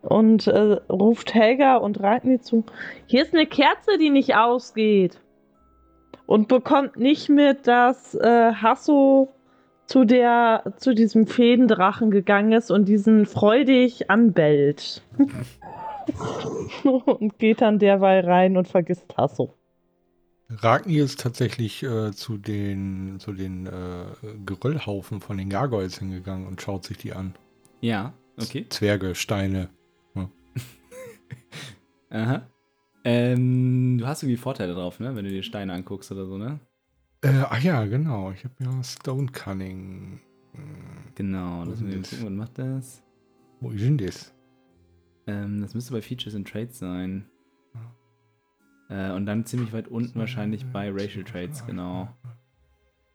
Und 0.07 0.47
äh, 0.47 0.77
ruft 0.89 1.33
Helga 1.33 1.75
und 1.75 1.99
Ragni 1.99 2.39
zu, 2.39 2.63
hier 3.07 3.23
ist 3.23 3.33
eine 3.33 3.45
Kerze, 3.45 3.97
die 3.99 4.09
nicht 4.09 4.35
ausgeht. 4.35 5.19
Und 6.25 6.47
bekommt 6.47 6.95
nicht 6.95 7.27
mit, 7.27 7.67
dass 7.67 8.15
äh, 8.15 8.53
Hasso 8.53 9.33
zu 9.85 10.05
der 10.05 10.73
zu 10.77 10.93
diesem 10.93 11.27
Feendrachen 11.27 12.09
gegangen 12.09 12.53
ist 12.53 12.71
und 12.71 12.85
diesen 12.85 13.25
freudig 13.25 14.09
anbellt. 14.09 15.01
und 16.83 17.37
geht 17.37 17.59
dann 17.59 17.77
derweil 17.77 18.23
rein 18.23 18.55
und 18.55 18.69
vergisst 18.69 19.17
Hasso. 19.17 19.53
Ragni 20.49 20.99
ist 20.99 21.19
tatsächlich 21.19 21.83
äh, 21.83 22.13
zu 22.13 22.37
den, 22.37 23.17
zu 23.19 23.33
den 23.33 23.67
äh, 23.67 24.05
Geröllhaufen 24.45 25.19
von 25.19 25.37
den 25.37 25.49
Gargoyles 25.49 25.99
hingegangen 25.99 26.47
und 26.47 26.61
schaut 26.61 26.85
sich 26.85 26.97
die 26.97 27.11
an. 27.11 27.35
Ja, 27.81 28.13
okay. 28.41 28.65
Zwerge, 28.69 29.15
Steine. 29.15 29.67
Aha. 32.09 32.47
Ähm, 33.03 33.97
du 33.97 34.07
hast 34.07 34.23
irgendwie 34.23 34.37
Vorteile 34.37 34.73
drauf, 34.73 34.99
ne? 34.99 35.15
Wenn 35.15 35.25
du 35.25 35.31
dir 35.31 35.43
Steine 35.43 35.73
anguckst 35.73 36.11
oder 36.11 36.25
so, 36.25 36.37
ne? 36.37 36.59
Äh, 37.21 37.43
ach 37.49 37.61
ja, 37.61 37.85
genau. 37.85 38.31
Ich 38.31 38.43
habe 38.43 38.53
ja 38.59 38.83
Stone 38.83 39.27
Cunning. 39.31 40.19
Hm, 40.53 41.13
Genau, 41.15 41.65
das 41.65 41.83
wir 41.85 42.01
gucken, 42.01 42.25
was 42.25 42.31
macht 42.31 42.57
das? 42.59 43.03
Wo 43.59 43.71
ist 43.71 43.83
denn 43.83 43.97
das? 43.97 44.33
Ähm, 45.25 45.61
das 45.61 45.73
müsste 45.73 45.93
bei 45.93 46.01
Features 46.01 46.35
and 46.35 46.47
Traits 46.47 46.79
sein. 46.79 47.25
Äh, 48.89 49.11
und 49.11 49.25
dann 49.25 49.45
ziemlich 49.45 49.73
weit 49.73 49.87
unten 49.87 50.17
wahrscheinlich 50.19 50.65
bei 50.67 50.89
Racial 50.91 51.23
Traits, 51.23 51.65
genau. 51.65 52.07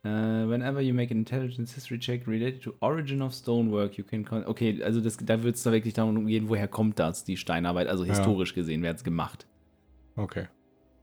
Äh, 0.04 0.08
whenever 0.08 0.80
you 0.80 0.92
make 0.92 1.12
an 1.12 1.18
intelligence 1.18 1.74
history 1.74 1.98
check 1.98 2.26
related 2.26 2.60
to 2.62 2.74
origin 2.80 3.22
of 3.22 3.32
stonework, 3.32 3.96
you 3.96 4.04
can. 4.04 4.26
Okay, 4.46 4.82
also 4.82 5.00
das, 5.00 5.16
da 5.16 5.42
wird 5.44 5.54
es 5.54 5.62
da 5.62 5.70
wirklich 5.70 5.94
darum 5.94 6.26
gehen, 6.26 6.48
woher 6.48 6.66
kommt 6.66 6.98
das, 6.98 7.22
die 7.24 7.36
Steinarbeit? 7.36 7.86
Also 7.86 8.04
Ja. 8.04 8.10
historisch 8.10 8.52
gesehen, 8.54 8.82
wer 8.82 8.90
hat 8.90 8.96
es 8.96 9.04
gemacht? 9.04 9.46
Okay. 10.16 10.48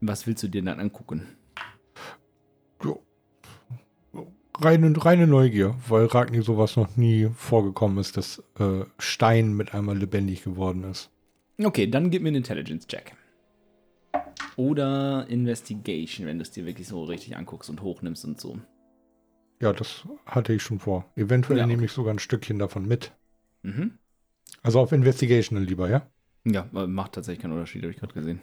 Was 0.01 0.27
willst 0.27 0.43
du 0.43 0.49
dir 0.49 0.62
dann 0.62 0.79
angucken? 0.79 1.27
Reine, 4.62 4.93
reine 5.05 5.25
Neugier, 5.25 5.75
weil 5.88 6.05
Ragni 6.07 6.41
sowas 6.41 6.75
noch 6.75 6.97
nie 6.97 7.29
vorgekommen 7.33 7.97
ist, 7.99 8.17
dass 8.17 8.43
äh, 8.59 8.83
Stein 8.97 9.53
mit 9.53 9.73
einmal 9.73 9.97
lebendig 9.97 10.43
geworden 10.43 10.83
ist. 10.83 11.09
Okay, 11.63 11.88
dann 11.88 12.09
gib 12.09 12.23
mir 12.23 12.27
einen 12.27 12.38
Intelligence-Check. 12.38 13.15
Oder 14.57 15.25
Investigation, 15.29 16.27
wenn 16.27 16.39
du 16.39 16.41
es 16.41 16.51
dir 16.51 16.65
wirklich 16.65 16.89
so 16.89 17.05
richtig 17.05 17.38
anguckst 17.38 17.69
und 17.69 17.81
hochnimmst 17.81 18.25
und 18.25 18.41
so. 18.41 18.59
Ja, 19.62 19.74
das 19.74 20.08
hatte 20.26 20.54
ich 20.54 20.63
schon 20.63 20.80
vor. 20.80 21.06
Eventuell 21.15 21.60
Ja, 21.60 21.65
nehme 21.65 21.80
okay. 21.80 21.86
ich 21.86 21.91
sogar 21.91 22.13
ein 22.13 22.19
Stückchen 22.19 22.60
davon 22.60 22.88
mit. 22.88 23.12
Mhm. 23.63 23.98
Also 24.62 24.80
auf 24.80 24.91
Investigation 24.91 25.62
lieber, 25.63 25.89
ja? 25.89 26.06
Ja, 26.45 26.67
äh, 26.74 26.88
macht 26.88 27.13
tatsächlich 27.13 27.41
keinen 27.41 27.54
Unterschied, 27.54 27.82
habe 27.84 27.91
ich 27.91 28.00
gerade 28.00 28.13
gesehen. 28.13 28.39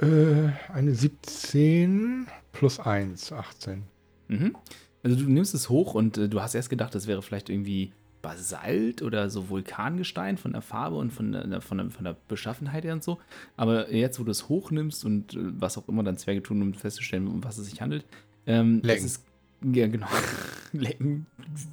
Äh, 0.00 0.50
eine 0.72 0.94
17 0.94 2.26
plus 2.52 2.78
1, 2.78 3.32
18. 3.32 3.84
Mhm. 4.28 4.56
Also 5.02 5.16
du 5.16 5.28
nimmst 5.30 5.54
es 5.54 5.68
hoch 5.68 5.94
und 5.94 6.16
äh, 6.18 6.28
du 6.28 6.40
hast 6.40 6.54
erst 6.54 6.70
gedacht, 6.70 6.94
das 6.94 7.06
wäre 7.06 7.22
vielleicht 7.22 7.48
irgendwie 7.50 7.92
Basalt 8.22 9.02
oder 9.02 9.30
so 9.30 9.48
Vulkangestein 9.48 10.38
von 10.38 10.52
der 10.52 10.62
Farbe 10.62 10.96
und 10.96 11.12
von 11.12 11.32
der, 11.32 11.60
von 11.60 11.78
der, 11.78 11.90
von 11.90 12.04
der 12.04 12.16
Beschaffenheit 12.26 12.84
her 12.84 12.92
und 12.94 13.04
so. 13.04 13.18
Aber 13.56 13.92
jetzt, 13.92 14.18
wo 14.18 14.24
du 14.24 14.30
es 14.30 14.48
hochnimmst 14.48 15.04
und 15.04 15.34
äh, 15.34 15.38
was 15.60 15.78
auch 15.78 15.88
immer 15.88 16.02
dann 16.02 16.16
Zwerge 16.16 16.42
tun, 16.42 16.62
um 16.62 16.74
festzustellen, 16.74 17.28
um 17.28 17.44
was 17.44 17.58
es 17.58 17.66
sich 17.68 17.80
handelt, 17.80 18.04
ähm, 18.46 18.80
Lecken. 18.82 19.04
es 19.04 19.12
ist 19.12 19.24
ja 19.62 19.86
genau 19.86 20.08
lecken, 20.72 21.26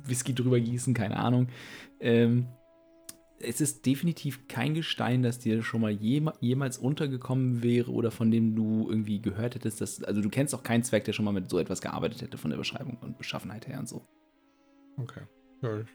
Whisky 0.06 0.34
drüber 0.34 0.60
gießen, 0.60 0.94
keine 0.94 1.18
Ahnung. 1.18 1.48
Ähm, 2.00 2.48
es 3.40 3.62
ist 3.62 3.86
definitiv 3.86 4.48
kein 4.48 4.74
Gestein, 4.74 5.22
das 5.22 5.40
dir 5.40 5.62
schon 5.62 5.82
mal 5.82 5.92
jema 5.92 6.34
jemals 6.40 6.78
untergekommen 6.78 7.64
wäre 7.64 7.92
oder 7.92 8.12
von 8.12 8.32
dem 8.32 8.56
du 8.56 8.90
irgendwie 8.90 9.22
gehört 9.22 9.56
hättest. 9.56 9.82
Dass, 9.82 10.04
also 10.04 10.22
du 10.22 10.30
kennst 10.30 10.56
auch 10.56 10.64
keinen 10.64 10.84
Zwerg, 10.84 11.04
der 11.04 11.14
schon 11.14 11.26
mal 11.26 11.34
mit 11.34 11.50
so 11.50 11.60
etwas 11.60 11.82
gearbeitet 11.82 12.22
hätte 12.22 12.38
von 12.38 12.50
der 12.50 12.58
Beschreibung 12.58 12.98
und 13.02 13.18
Beschaffenheit 13.18 13.68
her 13.68 13.80
und 13.80 13.90
so. 13.90 14.06
Okay. 14.98 15.22
Ja, 15.62 15.80
ich 15.80 15.88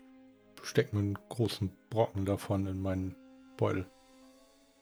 stecke 0.62 0.94
mir 0.94 1.02
einen 1.02 1.18
großen 1.28 1.70
Brocken 1.88 2.24
davon 2.24 2.66
in 2.66 2.80
meinen 2.80 3.16
Beutel. 3.56 3.86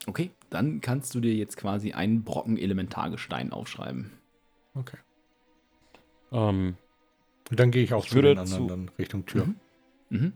Okay, 0.07 0.31
dann 0.51 0.81
kannst 0.81 1.15
du 1.15 1.21
dir 1.21 1.35
jetzt 1.35 1.57
quasi 1.57 1.93
einen 1.93 2.25
Brocken 2.25 2.57
Elementargestein 2.57 3.53
aufschreiben. 3.53 4.13
Okay. 4.75 4.99
Ähm, 6.33 6.77
Und 7.51 7.59
dann 7.61 7.71
gehe 7.71 7.83
ich 7.83 7.93
auch 7.95 8.05
Ich 8.05 8.11
zu 8.11 8.17
würde 8.17 8.29
den 8.35 8.39
anderen 8.39 8.89
zu- 8.89 8.95
Richtung 8.99 9.27
Tür. 9.27 9.47
Mhm. 9.47 9.57
Mhm. 10.11 10.33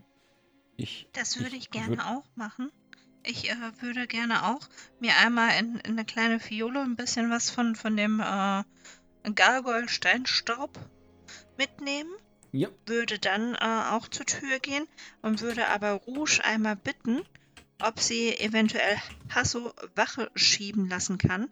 ich, 0.77 1.09
Das 1.12 1.38
würde 1.40 1.57
ich 1.57 1.70
gerne 1.70 1.96
würd- 1.96 2.16
auch 2.16 2.25
machen. 2.35 2.70
Ich 3.25 3.51
äh, 3.51 3.55
würde 3.81 4.07
gerne 4.07 4.46
auch 4.46 4.68
mir 5.01 5.12
einmal 5.25 5.51
in, 5.61 5.77
in 5.77 5.92
eine 5.92 6.05
kleine 6.05 6.40
Fiole 6.40 6.81
ein 6.81 6.96
bisschen 6.96 7.31
was 7.31 7.51
von, 7.51 7.77
von 7.77 7.96
dem 7.96 8.20
äh, 8.20 8.62
Gargoyle-Steinstaub 9.31 10.79
mitnehmen. 11.57 12.11
Ja. 12.53 12.68
Würde 12.87 13.18
dann 13.18 13.55
äh, 13.55 13.59
auch 13.92 14.09
zur 14.09 14.27
Tür 14.27 14.59
gehen 14.59 14.87
und 15.22 15.40
würde 15.40 15.68
aber 15.68 15.92
Rouge 15.92 16.40
einmal 16.44 16.77
bitten, 16.77 17.22
ob 17.81 17.98
sie 18.01 18.38
eventuell 18.38 18.96
Hasso 19.31 19.72
Wache 19.94 20.31
schieben 20.35 20.88
lassen 20.88 21.16
kann, 21.16 21.48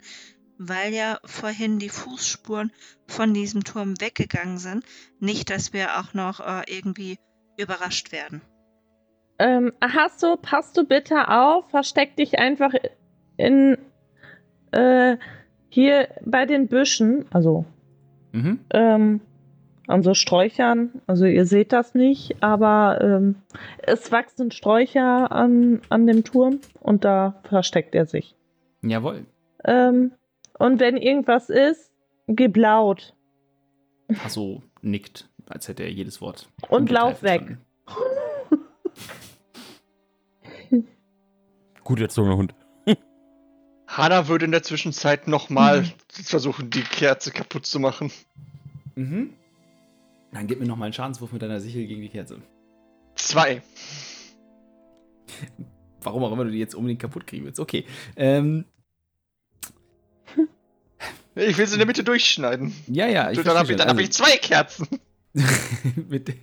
weil 0.61 0.92
ja 0.92 1.18
vorhin 1.25 1.79
die 1.79 1.88
Fußspuren 1.88 2.70
von 3.07 3.33
diesem 3.33 3.64
Turm 3.64 4.01
weggegangen 4.01 4.59
sind. 4.59 4.85
Nicht, 5.18 5.49
dass 5.51 5.73
wir 5.73 5.99
auch 5.99 6.12
noch 6.12 6.40
äh, 6.40 6.62
irgendwie 6.66 7.18
überrascht 7.57 8.12
werden. 8.12 8.42
Ähm, 9.38 9.73
Hasso, 9.83 10.37
passt 10.37 10.77
du 10.77 10.85
bitte 10.85 11.29
auf, 11.29 11.70
versteck 11.70 12.14
dich 12.16 12.38
einfach 12.38 12.75
in 13.38 13.79
äh, 14.73 15.16
hier 15.70 16.09
bei 16.25 16.44
den 16.44 16.68
Büschen, 16.68 17.25
also 17.31 17.64
Mhm. 18.33 18.61
ähm, 18.73 19.20
an 19.87 20.03
so 20.03 20.14
Sträuchern. 20.14 21.01
Also 21.07 21.25
ihr 21.25 21.46
seht 21.46 21.73
das 21.73 21.94
nicht, 21.94 22.42
aber 22.42 23.01
ähm, 23.01 23.37
es 23.83 24.12
wachsen 24.12 24.51
Sträucher 24.51 25.33
an, 25.33 25.81
an 25.88 26.07
dem 26.07 26.23
Turm 26.23 26.61
und 26.81 27.05
da 27.05 27.40
versteckt 27.44 27.94
er 27.94 28.07
sich. 28.07 28.37
Jawohl. 28.83 29.27
Ähm, 29.64 30.12
und 30.61 30.79
wenn 30.79 30.99
irgendwas 30.99 31.49
ist, 31.49 31.90
gib 32.29 32.57
laut 32.57 33.16
Hasso 34.23 34.62
nickt, 34.83 35.31
als 35.46 35.68
hätte 35.68 35.85
er 35.85 35.90
jedes 35.90 36.20
Wort. 36.20 36.51
und 36.68 36.90
lauf 36.90 37.23
weg. 37.23 37.57
Gut 41.83 42.01
erzogener 42.01 42.37
Hund. 42.37 42.55
Hana 43.88 44.29
würde 44.29 44.44
in 44.44 44.51
der 44.51 44.62
Zwischenzeit 44.62 45.29
nochmal 45.29 45.87
versuchen, 46.09 46.68
die 46.70 46.83
Kerze 46.83 47.31
kaputt 47.31 47.64
zu 47.64 47.81
machen. 47.81 48.12
Mhm. 48.96 49.33
Dann 50.33 50.46
gib 50.46 50.61
mir 50.61 50.66
noch 50.66 50.77
mal 50.77 50.85
einen 50.85 50.92
Schadenswurf 50.92 51.33
mit 51.33 51.40
deiner 51.40 51.61
Sichel 51.61 51.87
gegen 51.87 52.03
die 52.03 52.11
Kerze. 52.11 52.42
Zwei. 53.14 53.62
Warum 56.03 56.23
auch 56.23 56.33
immer 56.33 56.44
du 56.44 56.51
die 56.51 56.59
jetzt 56.59 56.75
unbedingt 56.75 57.01
kaputt 57.01 57.27
kriegen 57.27 57.46
willst. 57.46 57.61
Okay. 57.61 57.87
Ähm, 58.14 58.66
Ich 61.48 61.59
will 61.59 61.66
sie 61.66 61.74
in 61.74 61.79
der 61.79 61.87
Mitte 61.87 62.05
durchschneiden. 62.05 62.72
ja, 62.88 63.07
ja. 63.07 63.31
Ich 63.31 63.40
dann 63.42 63.57
habe 63.57 63.70
ich, 63.70 63.76
dann 63.76 63.88
schon. 63.88 63.96
hab 63.96 64.03
ich 64.03 64.12
zwei 64.12 64.37
Kerzen. 64.37 64.87
Mit- 66.09 66.35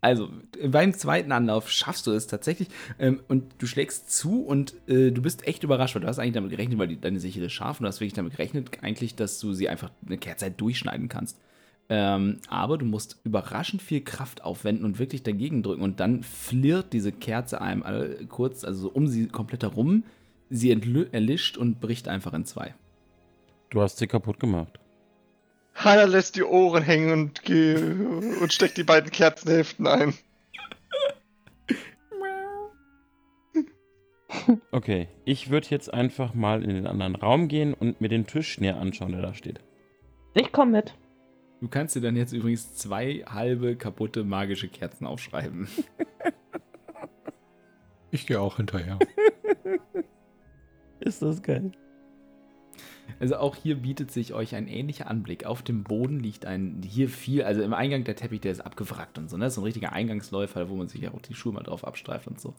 also, 0.00 0.28
beim 0.66 0.92
zweiten 0.92 1.32
Anlauf 1.32 1.70
schaffst 1.70 2.06
du 2.06 2.12
es 2.12 2.26
tatsächlich 2.26 2.68
ähm, 2.98 3.20
und 3.28 3.44
du 3.58 3.66
schlägst 3.66 4.10
zu 4.10 4.42
und 4.42 4.74
äh, 4.88 5.10
du 5.10 5.22
bist 5.22 5.46
echt 5.46 5.64
überrascht, 5.64 5.94
weil 5.94 6.02
du 6.02 6.08
hast 6.08 6.18
eigentlich 6.18 6.34
damit 6.34 6.50
gerechnet, 6.50 6.78
weil 6.78 6.88
die, 6.88 7.00
deine 7.00 7.20
Sichel 7.20 7.44
ist 7.44 7.52
scharf 7.54 7.80
und 7.80 7.84
du 7.84 7.88
hast 7.88 8.00
wirklich 8.00 8.12
damit 8.12 8.32
gerechnet, 8.32 8.70
eigentlich, 8.82 9.14
dass 9.14 9.38
du 9.40 9.54
sie 9.54 9.68
einfach 9.70 9.90
eine 10.06 10.18
Kerze 10.18 10.44
halt 10.46 10.60
durchschneiden 10.60 11.08
kannst. 11.08 11.38
Ähm, 11.88 12.40
aber 12.48 12.78
du 12.78 12.84
musst 12.86 13.18
überraschend 13.24 13.82
viel 13.82 14.00
Kraft 14.02 14.42
aufwenden 14.44 14.84
und 14.84 14.98
wirklich 14.98 15.22
dagegen 15.22 15.62
drücken 15.62 15.82
und 15.82 16.00
dann 16.00 16.22
flirrt 16.22 16.92
diese 16.92 17.12
Kerze 17.12 17.60
einmal 17.60 18.18
kurz, 18.28 18.64
also 18.64 18.82
so 18.82 18.88
um 18.90 19.06
sie 19.06 19.28
komplett 19.28 19.62
herum, 19.62 20.04
sie 20.50 20.70
erlischt 20.70 21.56
und 21.56 21.80
bricht 21.80 22.08
einfach 22.08 22.32
in 22.34 22.44
zwei. 22.44 22.74
Du 23.74 23.82
hast 23.82 23.98
sie 23.98 24.06
kaputt 24.06 24.38
gemacht. 24.38 24.78
Hana 25.74 26.04
lässt 26.04 26.36
die 26.36 26.44
Ohren 26.44 26.84
hängen 26.84 27.10
und, 27.10 27.42
und 28.40 28.52
steckt 28.52 28.76
die 28.76 28.84
beiden 28.84 29.10
Kerzenhälften 29.10 29.86
ein. 29.88 30.14
Okay, 34.72 35.08
ich 35.24 35.48
würde 35.50 35.68
jetzt 35.70 35.94
einfach 35.94 36.34
mal 36.34 36.64
in 36.64 36.70
den 36.70 36.86
anderen 36.88 37.14
Raum 37.14 37.46
gehen 37.46 37.72
und 37.72 38.00
mir 38.00 38.08
den 38.08 38.26
Tisch 38.26 38.58
näher 38.58 38.76
anschauen, 38.78 39.12
der 39.12 39.22
da 39.22 39.32
steht. 39.32 39.60
Ich 40.34 40.50
komme 40.50 40.72
mit. 40.72 40.94
Du 41.60 41.68
kannst 41.68 41.94
dir 41.94 42.00
dann 42.00 42.16
jetzt 42.16 42.32
übrigens 42.32 42.74
zwei 42.74 43.24
halbe 43.26 43.76
kaputte 43.76 44.24
magische 44.24 44.68
Kerzen 44.68 45.06
aufschreiben. 45.06 45.68
Ich 48.10 48.28
gehe 48.28 48.40
auch 48.40 48.58
hinterher. 48.58 49.00
Ist 51.00 51.20
das 51.20 51.42
geil? 51.42 51.72
Also 53.20 53.36
auch 53.36 53.56
hier 53.56 53.76
bietet 53.76 54.10
sich 54.10 54.34
euch 54.34 54.54
ein 54.54 54.68
ähnlicher 54.68 55.08
Anblick. 55.08 55.46
Auf 55.46 55.62
dem 55.62 55.84
Boden 55.84 56.20
liegt 56.20 56.46
ein, 56.46 56.82
hier 56.84 57.08
viel, 57.08 57.42
also 57.42 57.62
im 57.62 57.74
Eingang 57.74 58.04
der 58.04 58.16
Teppich, 58.16 58.40
der 58.40 58.52
ist 58.52 58.60
abgewrackt 58.60 59.18
und 59.18 59.30
so, 59.30 59.36
ne? 59.36 59.44
Das 59.44 59.52
ist 59.52 59.56
so 59.56 59.60
ein 59.60 59.64
richtiger 59.64 59.92
Eingangsläufer, 59.92 60.68
wo 60.68 60.74
man 60.74 60.88
sich 60.88 61.02
ja 61.02 61.12
auch 61.12 61.22
die 61.22 61.34
Schuhe 61.34 61.52
mal 61.52 61.62
drauf 61.62 61.86
abstreift 61.86 62.26
und 62.26 62.40
so. 62.40 62.54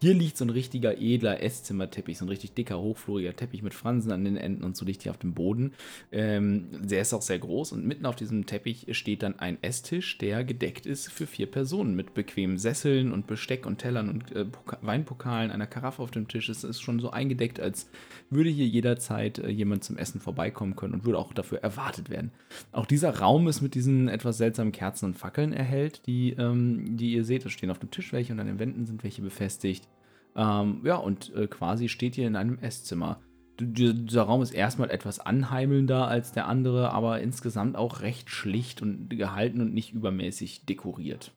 Hier 0.00 0.14
liegt 0.14 0.36
so 0.36 0.44
ein 0.44 0.50
richtiger 0.50 1.00
edler 1.00 1.42
Esszimmerteppich, 1.42 2.18
so 2.18 2.24
ein 2.24 2.28
richtig 2.28 2.54
dicker, 2.54 2.80
hochfloriger 2.80 3.34
Teppich 3.34 3.62
mit 3.62 3.74
Fransen 3.74 4.12
an 4.12 4.24
den 4.24 4.36
Enden 4.36 4.64
und 4.64 4.76
so 4.76 4.84
liegt 4.84 5.02
hier 5.02 5.12
auf 5.12 5.18
dem 5.18 5.34
Boden. 5.34 5.72
Ähm, 6.12 6.66
der 6.82 7.00
ist 7.00 7.12
auch 7.12 7.22
sehr 7.22 7.38
groß 7.38 7.72
und 7.72 7.86
mitten 7.86 8.06
auf 8.06 8.16
diesem 8.16 8.46
Teppich 8.46 8.86
steht 8.92 9.22
dann 9.22 9.38
ein 9.38 9.58
Esstisch, 9.62 10.18
der 10.18 10.44
gedeckt 10.44 10.86
ist 10.86 11.10
für 11.10 11.26
vier 11.26 11.46
Personen 11.46 11.94
mit 11.96 12.14
bequemen 12.14 12.58
Sesseln 12.58 13.12
und 13.12 13.26
Besteck 13.26 13.66
und 13.66 13.78
Tellern 13.78 14.08
und 14.08 14.32
äh, 14.32 14.44
Poka- 14.44 14.78
Weinpokalen, 14.82 15.50
einer 15.50 15.66
Karaffe 15.66 16.02
auf 16.02 16.10
dem 16.10 16.28
Tisch. 16.28 16.48
Es 16.48 16.64
ist 16.64 16.80
schon 16.80 17.00
so 17.00 17.10
eingedeckt, 17.10 17.60
als 17.60 17.90
würde 18.30 18.50
hier 18.50 18.66
jederzeit 18.66 19.38
äh, 19.38 19.48
jemand 19.48 19.83
zum 19.84 19.96
Essen 19.98 20.20
vorbeikommen 20.20 20.76
können 20.76 20.94
und 20.94 21.04
würde 21.04 21.18
auch 21.18 21.32
dafür 21.32 21.58
erwartet 21.62 22.10
werden. 22.10 22.32
Auch 22.72 22.86
dieser 22.86 23.18
Raum 23.18 23.46
ist 23.48 23.60
mit 23.60 23.74
diesen 23.74 24.08
etwas 24.08 24.38
seltsamen 24.38 24.72
Kerzen 24.72 25.06
und 25.06 25.14
Fackeln 25.14 25.52
erhellt, 25.52 26.06
die, 26.06 26.32
ähm, 26.32 26.96
die 26.96 27.12
ihr 27.12 27.24
seht. 27.24 27.44
Es 27.46 27.52
stehen 27.52 27.70
auf 27.70 27.78
dem 27.78 27.90
Tisch 27.90 28.12
welche 28.12 28.32
und 28.32 28.40
an 28.40 28.46
den 28.46 28.58
Wänden 28.58 28.86
sind 28.86 29.02
welche 29.04 29.22
befestigt. 29.22 29.88
Ähm, 30.36 30.80
ja, 30.84 30.96
und 30.96 31.32
äh, 31.34 31.46
quasi 31.46 31.88
steht 31.88 32.18
ihr 32.18 32.26
in 32.26 32.36
einem 32.36 32.58
Esszimmer. 32.58 33.20
Dieser 33.60 34.22
Raum 34.22 34.42
ist 34.42 34.50
erstmal 34.50 34.90
etwas 34.90 35.20
anheimelnder 35.20 36.08
als 36.08 36.32
der 36.32 36.48
andere, 36.48 36.90
aber 36.90 37.20
insgesamt 37.20 37.76
auch 37.76 38.00
recht 38.00 38.28
schlicht 38.30 38.82
und 38.82 39.10
gehalten 39.10 39.60
und 39.60 39.72
nicht 39.72 39.92
übermäßig 39.92 40.64
dekoriert. 40.66 41.32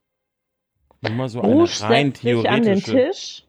Nur 1.02 1.12
mal 1.12 1.30
so 1.30 1.42
eine 1.42 1.54
Rouge 1.54 1.82
rein 1.82 2.14
an 2.48 2.64
den. 2.64 2.80
Tisch. 2.80 3.44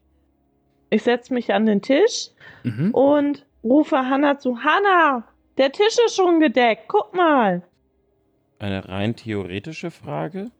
Ich 0.91 1.03
setze 1.03 1.33
mich 1.33 1.51
an 1.53 1.65
den 1.65 1.81
Tisch 1.81 2.29
Mhm. 2.63 2.91
und 2.93 3.45
rufe 3.63 3.97
Hanna 3.97 4.37
zu. 4.39 4.57
Hanna, 4.63 5.23
der 5.57 5.71
Tisch 5.71 5.97
ist 6.05 6.15
schon 6.15 6.39
gedeckt. 6.39 6.83
Guck 6.87 7.13
mal. 7.15 7.63
Eine 8.59 8.87
rein 8.87 9.15
theoretische 9.15 9.91
Frage. 9.91 10.51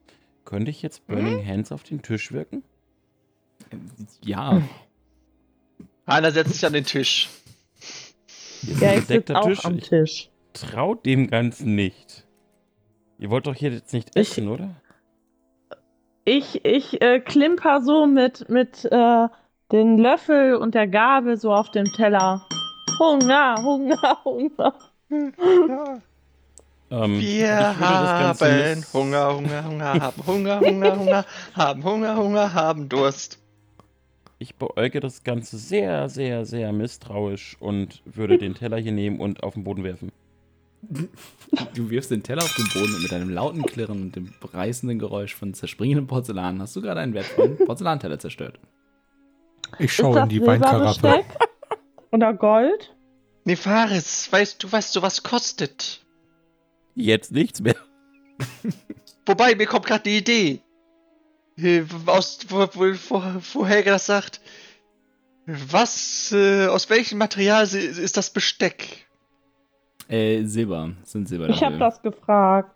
Könnte 0.45 0.71
ich 0.71 0.81
jetzt 0.81 1.05
Burning 1.07 1.45
Hands 1.45 1.71
auf 1.71 1.83
den 1.83 2.01
Tisch 2.01 2.31
wirken? 2.31 2.63
Ja, 4.23 4.61
Hana 6.07 6.31
setzt 6.31 6.53
sich 6.53 6.65
an 6.65 6.73
den 6.73 6.85
Tisch. 6.85 7.29
Ja, 8.63 8.93
ich 8.93 9.01
sitze 9.01 9.07
gedeckter 9.19 9.39
auch 9.41 9.45
Tisch. 9.47 9.65
am 9.65 9.77
Ich 9.77 9.89
Tisch. 9.89 10.29
traut 10.53 11.05
dem 11.05 11.27
Ganzen 11.27 11.75
nicht. 11.75 12.25
Ihr 13.19 13.29
wollt 13.29 13.45
doch 13.47 13.53
hier 13.55 13.71
jetzt 13.71 13.93
nicht 13.93 14.09
Ich- 14.15 14.31
essen, 14.31 14.47
oder? 14.49 14.75
Ich, 16.25 16.63
ich 16.65 17.01
äh, 17.01 17.19
klimper 17.19 17.81
so 17.81 18.05
mit, 18.07 18.49
mit 18.49 18.85
äh, 18.85 19.27
den 19.71 19.97
Löffel 19.97 20.55
und 20.55 20.73
der 20.75 20.87
Gabel 20.87 21.37
so 21.37 21.51
auf 21.53 21.69
dem 21.71 21.85
Teller. 21.95 22.45
Hunger, 22.99 23.55
Hunger, 23.63 24.17
Hunger. 24.23 24.73
Ähm, 26.91 27.19
ich 27.19 27.27
Wir 27.27 27.47
würde 27.47 27.79
das 27.79 28.39
Ganze 28.39 28.75
haben 28.75 28.85
Hunger, 28.93 29.35
Hunger, 29.35 29.65
Hunger, 29.65 29.93
haben 29.93 30.27
Hunger, 30.27 30.59
Hunger, 30.59 30.99
Hunger, 30.99 31.25
haben 31.53 31.83
Hunger, 31.83 32.17
Hunger, 32.17 32.53
haben 32.53 32.89
Durst. 32.89 33.39
Ich 34.39 34.55
beäuge 34.55 34.99
das 34.99 35.23
Ganze 35.23 35.57
sehr, 35.57 36.07
sehr, 36.09 36.45
sehr 36.45 36.71
misstrauisch 36.71 37.57
und 37.59 38.01
würde 38.05 38.37
den 38.37 38.55
Teller 38.55 38.77
hier 38.77 38.93
nehmen 38.93 39.19
und 39.19 39.43
auf 39.43 39.53
den 39.53 39.63
Boden 39.63 39.83
werfen. 39.83 40.11
Du 41.75 41.89
wirfst 41.89 42.09
den 42.09 42.23
Teller 42.23 42.41
auf 42.41 42.55
den 42.55 42.67
Boden 42.73 42.95
und 42.95 43.03
mit 43.03 43.11
einem 43.11 43.29
lauten 43.29 43.63
Klirren 43.63 44.01
und 44.01 44.15
dem 44.15 44.33
reißenden 44.41 44.97
Geräusch 44.97 45.35
von 45.35 45.53
zerspringendem 45.53 46.07
Porzellan 46.07 46.61
hast 46.61 46.75
du 46.75 46.81
gerade 46.81 47.01
einen 47.01 47.13
wertvollen 47.13 47.57
Porzellanteller 47.57 48.17
zerstört. 48.17 48.59
Ich 49.77 49.93
schaue 49.93 50.21
in 50.21 50.29
die 50.29 50.41
Weinkaraffe. 50.41 51.25
Oder 52.11 52.33
Gold? 52.33 52.95
Nefaris, 53.45 54.31
weißt 54.31 54.63
du, 54.63 54.71
was 54.71 54.91
sowas 54.93 55.23
kostet? 55.23 56.01
Jetzt 56.95 57.31
nichts 57.31 57.61
mehr. 57.61 57.75
Wobei, 59.25 59.55
mir 59.55 59.65
kommt 59.65 59.85
gerade 59.85 60.03
die 60.03 60.17
Idee. 60.17 60.61
Äh, 61.57 61.83
Aus, 62.05 62.39
wo, 62.49 62.59
wo, 62.73 62.93
wo, 63.09 63.23
wo 63.53 63.65
Helga 63.65 63.91
das 63.91 64.05
sagt. 64.05 64.41
Was, 65.45 66.31
äh, 66.31 66.67
aus 66.67 66.89
welchem 66.89 67.17
Material 67.17 67.63
ist 67.63 68.17
das 68.17 68.29
Besteck? 68.29 69.07
Äh, 70.07 70.43
Silber. 70.43 70.91
Das 71.01 71.11
sind 71.11 71.27
Silber. 71.27 71.49
Ich 71.49 71.63
habe 71.63 71.77
das 71.77 72.01
gefragt. 72.01 72.75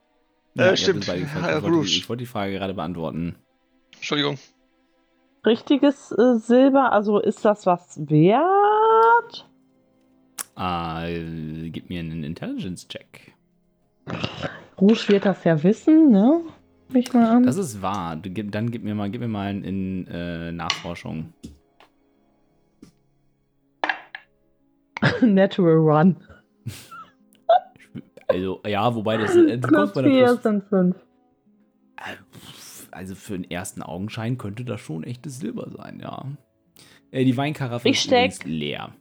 Ja, 0.55 0.71
Äh, 0.71 0.77
stimmt. 0.77 1.01
gefragt. 1.05 1.27
Ja, 1.35 1.57
Ich 1.57 1.63
wollte, 1.63 1.85
ich 1.87 2.09
wollte 2.09 2.19
die 2.23 2.27
Frage 2.27 2.53
gerade 2.53 2.73
beantworten. 2.73 3.35
Entschuldigung. 3.95 4.37
Richtiges 5.45 6.11
äh, 6.11 6.37
Silber, 6.39 6.91
also 6.93 7.19
ist 7.19 7.43
das 7.45 7.65
was 7.65 7.99
wert? 8.09 8.43
Äh, 10.57 11.69
gib 11.69 11.89
mir 11.89 11.99
einen 11.99 12.23
Intelligence-Check. 12.23 13.33
Rouge 14.79 15.07
wird 15.07 15.25
das 15.25 15.43
ja 15.43 15.61
wissen, 15.63 16.11
ne? 16.11 16.41
Nehme 16.89 16.99
Ich 16.99 17.13
mal 17.13 17.25
an. 17.37 17.43
Das 17.43 17.57
ist 17.57 17.81
wahr. 17.81 18.15
Du, 18.17 18.29
gib- 18.29 18.51
dann 18.51 18.69
gib 18.69 18.83
mir 18.83 18.93
mal, 18.95 19.09
gib 19.09 19.21
mir 19.21 19.27
mal 19.27 19.47
einen 19.47 19.63
in 19.63 20.07
äh, 20.07 20.51
Nachforschung. 20.51 21.33
Natural 25.21 25.75
Run. 25.77 26.17
Also, 28.27 28.61
ja, 28.65 28.93
wobei 28.95 29.17
das. 29.17 29.35
Äh, 29.35 29.57
du 29.57 29.67
Plus 29.67 29.71
kommst 29.79 29.93
bei 29.95 30.01
der 30.01 30.11
vier 30.11 30.25
Plus, 30.25 30.43
sind 30.43 30.63
fünf. 30.69 30.95
Äh, 31.97 32.15
Also 32.91 33.15
für 33.15 33.33
den 33.33 33.49
ersten 33.49 33.81
Augenschein 33.81 34.37
könnte 34.37 34.65
das 34.65 34.81
schon 34.81 35.03
echtes 35.03 35.39
Silber 35.39 35.69
sein, 35.75 35.99
ja. 35.99 36.25
Äh, 37.11 37.25
die 37.25 37.35
Weinkaraffe 37.37 37.87
Ich 37.89 37.97
ist 37.97 38.03
steck- 38.03 38.43
leer. 38.45 38.93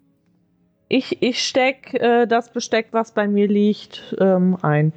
Ich, 0.93 1.23
ich 1.23 1.43
steck 1.43 1.95
äh, 1.95 2.27
das 2.27 2.53
Besteck, 2.53 2.89
was 2.91 3.13
bei 3.13 3.27
mir 3.27 3.49
liegt, 3.49 4.15
ähm, 4.21 4.59
ein. 4.61 4.93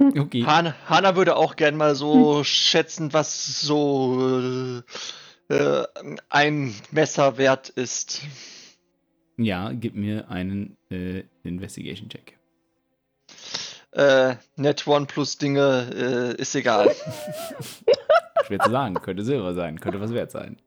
Okay. 0.00 0.42
Han 0.44 0.74
Hanna 0.88 1.14
würde 1.14 1.36
auch 1.36 1.54
gern 1.54 1.76
mal 1.76 1.94
so 1.94 2.42
schätzen, 2.42 3.12
was 3.12 3.60
so 3.60 4.82
äh, 5.48 5.54
äh, 5.54 5.86
ein 6.28 6.74
Messer 6.90 7.38
wert 7.38 7.68
ist. 7.68 8.22
Ja, 9.36 9.70
gib 9.70 9.94
mir 9.94 10.28
einen 10.28 10.76
äh, 10.90 11.22
Investigation-Check. 11.44 12.36
Äh, 13.92 14.34
Net 14.56 14.88
One 14.88 15.06
plus 15.06 15.38
Dinge 15.38 16.34
äh, 16.36 16.42
ist 16.42 16.56
egal. 16.56 16.92
Schwer 18.44 18.58
zu 18.58 18.70
sagen. 18.72 18.94
Könnte 18.94 19.22
Silber 19.22 19.54
sein, 19.54 19.78
könnte 19.78 20.00
was 20.00 20.12
wert 20.12 20.32
sein. 20.32 20.60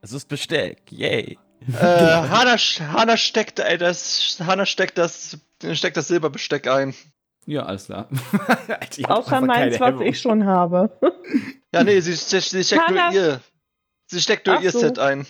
Es 0.00 0.14
ist 0.14 0.28
Besteck. 0.30 0.90
Yay. 0.90 1.36
Äh, 1.68 1.72
Hanna, 1.80 2.56
Hanna 2.56 3.16
steckt, 3.16 3.58
ey, 3.60 3.78
das, 3.78 4.38
Hanna 4.44 4.66
steckt 4.66 4.98
das, 4.98 5.38
steckt 5.72 5.96
das 5.96 6.08
Silberbesteck 6.08 6.68
ein. 6.68 6.94
Ja, 7.46 7.64
alles 7.64 7.86
klar. 7.86 8.08
Außer 9.04 9.40
meins, 9.40 9.78
was 9.78 9.88
Hemmung. 9.90 10.02
ich 10.02 10.20
schon 10.20 10.44
habe. 10.46 10.90
Ja, 11.74 11.84
nee, 11.84 12.00
sie, 12.00 12.14
sie, 12.14 12.40
sie 12.40 12.64
steckt 12.64 12.86
Hanna- 12.88 13.10
nur 13.10 13.20
ihr. 13.20 13.40
Sie 14.06 14.20
steckt 14.22 14.46
nur 14.46 14.60
ihr 14.62 14.70
so. 14.70 14.78
Set 14.78 14.98
ein. 14.98 15.26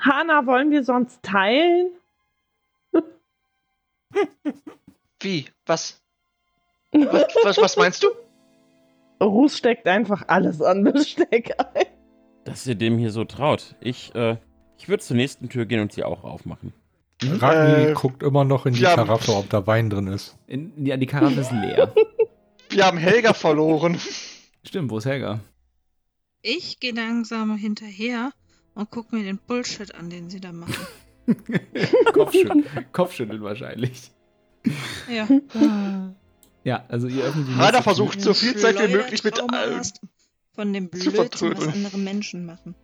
Hanna, 0.00 0.44
wollen 0.46 0.70
wir 0.72 0.82
sonst 0.82 1.22
teilen? 1.22 1.92
Wie? 5.20 5.46
Was? 5.66 6.00
Was, 6.92 7.26
was, 7.44 7.58
was 7.58 7.76
meinst 7.76 8.02
du? 8.02 8.08
Ruß 9.22 9.56
steckt 9.58 9.86
einfach 9.86 10.24
alles 10.26 10.60
an 10.60 10.82
Besteck 10.82 11.54
ein. 11.58 11.86
Dass 12.44 12.66
ihr 12.66 12.74
dem 12.74 12.98
hier 12.98 13.12
so 13.12 13.24
traut. 13.24 13.76
Ich, 13.80 14.12
äh, 14.14 14.38
ich 14.80 14.88
würde 14.88 15.02
zur 15.02 15.16
nächsten 15.16 15.48
Tür 15.50 15.66
gehen 15.66 15.80
und 15.80 15.92
sie 15.92 16.04
auch 16.04 16.24
aufmachen. 16.24 16.72
Ragni 17.22 17.90
Äh, 17.90 17.92
guckt 17.92 18.22
immer 18.22 18.44
noch 18.44 18.64
in 18.64 18.72
die 18.72 18.86
haben- 18.86 18.96
Karaffe, 18.96 19.32
ob 19.34 19.50
da 19.50 19.66
Wein 19.66 19.90
drin 19.90 20.06
ist. 20.06 20.36
In, 20.46 20.72
ja, 20.86 20.96
die 20.96 21.06
Karaffe 21.06 21.40
ist 21.40 21.52
leer. 21.52 21.92
Wir 22.70 22.86
haben 22.86 22.96
Helga 22.98 23.34
verloren. 23.34 24.00
Stimmt, 24.64 24.90
wo 24.90 24.98
ist 24.98 25.04
Helga? 25.04 25.40
Ich 26.40 26.80
gehe 26.80 26.92
langsam 26.94 27.56
hinterher 27.56 28.30
und 28.74 28.90
gucke 28.90 29.14
mir 29.16 29.22
den 29.22 29.36
Bullshit 29.38 29.94
an, 29.94 30.08
den 30.08 30.30
sie 30.30 30.40
da 30.40 30.52
machen. 30.52 30.86
Kopfschütteln. 32.14 32.64
Kopfschütteln 32.92 33.42
wahrscheinlich. 33.42 34.10
Ja. 35.12 35.28
Ja, 36.62 36.84
also 36.88 37.06
ihr 37.08 37.24
öffnet 37.24 37.48
die 37.48 37.52
Hanna 37.52 37.64
nächste 37.70 37.82
versucht 37.82 38.20
so 38.20 38.34
viel 38.34 38.54
Zeit 38.54 38.78
wie 38.86 38.92
möglich 38.92 39.24
mit 39.24 39.40
allem. 39.40 39.80
Von 40.54 40.74
dem 40.74 40.92
zu 40.92 41.10
Blödsinn, 41.10 41.56
was 41.56 41.68
andere 41.68 41.96
Menschen 41.96 42.44
machen. 42.44 42.74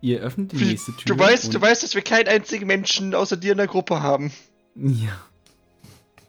Ihr 0.00 0.20
öffnet 0.20 0.52
die 0.52 0.60
Wie- 0.60 0.64
nächste 0.66 0.92
Tür. 0.92 1.16
Du 1.16 1.18
weißt, 1.18 1.52
du 1.54 1.60
weißt, 1.60 1.82
dass 1.82 1.94
wir 1.94 2.02
keinen 2.02 2.28
einzigen 2.28 2.66
Menschen 2.66 3.14
außer 3.14 3.36
dir 3.36 3.52
in 3.52 3.58
der 3.58 3.66
Gruppe 3.66 4.02
haben. 4.02 4.32
Ja. 4.76 5.20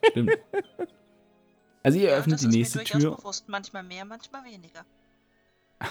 Stimmt. 0.10 0.32
Also 1.84 2.00
ihr 2.00 2.10
öffnet 2.12 2.42
die 2.42 2.48
nächste 2.48 2.84
Tür. 2.84 3.16
bewusst, 3.18 3.48
manchmal 3.48 3.84
mehr, 3.84 4.06
manchmal 4.06 4.44
weniger. 4.46 4.86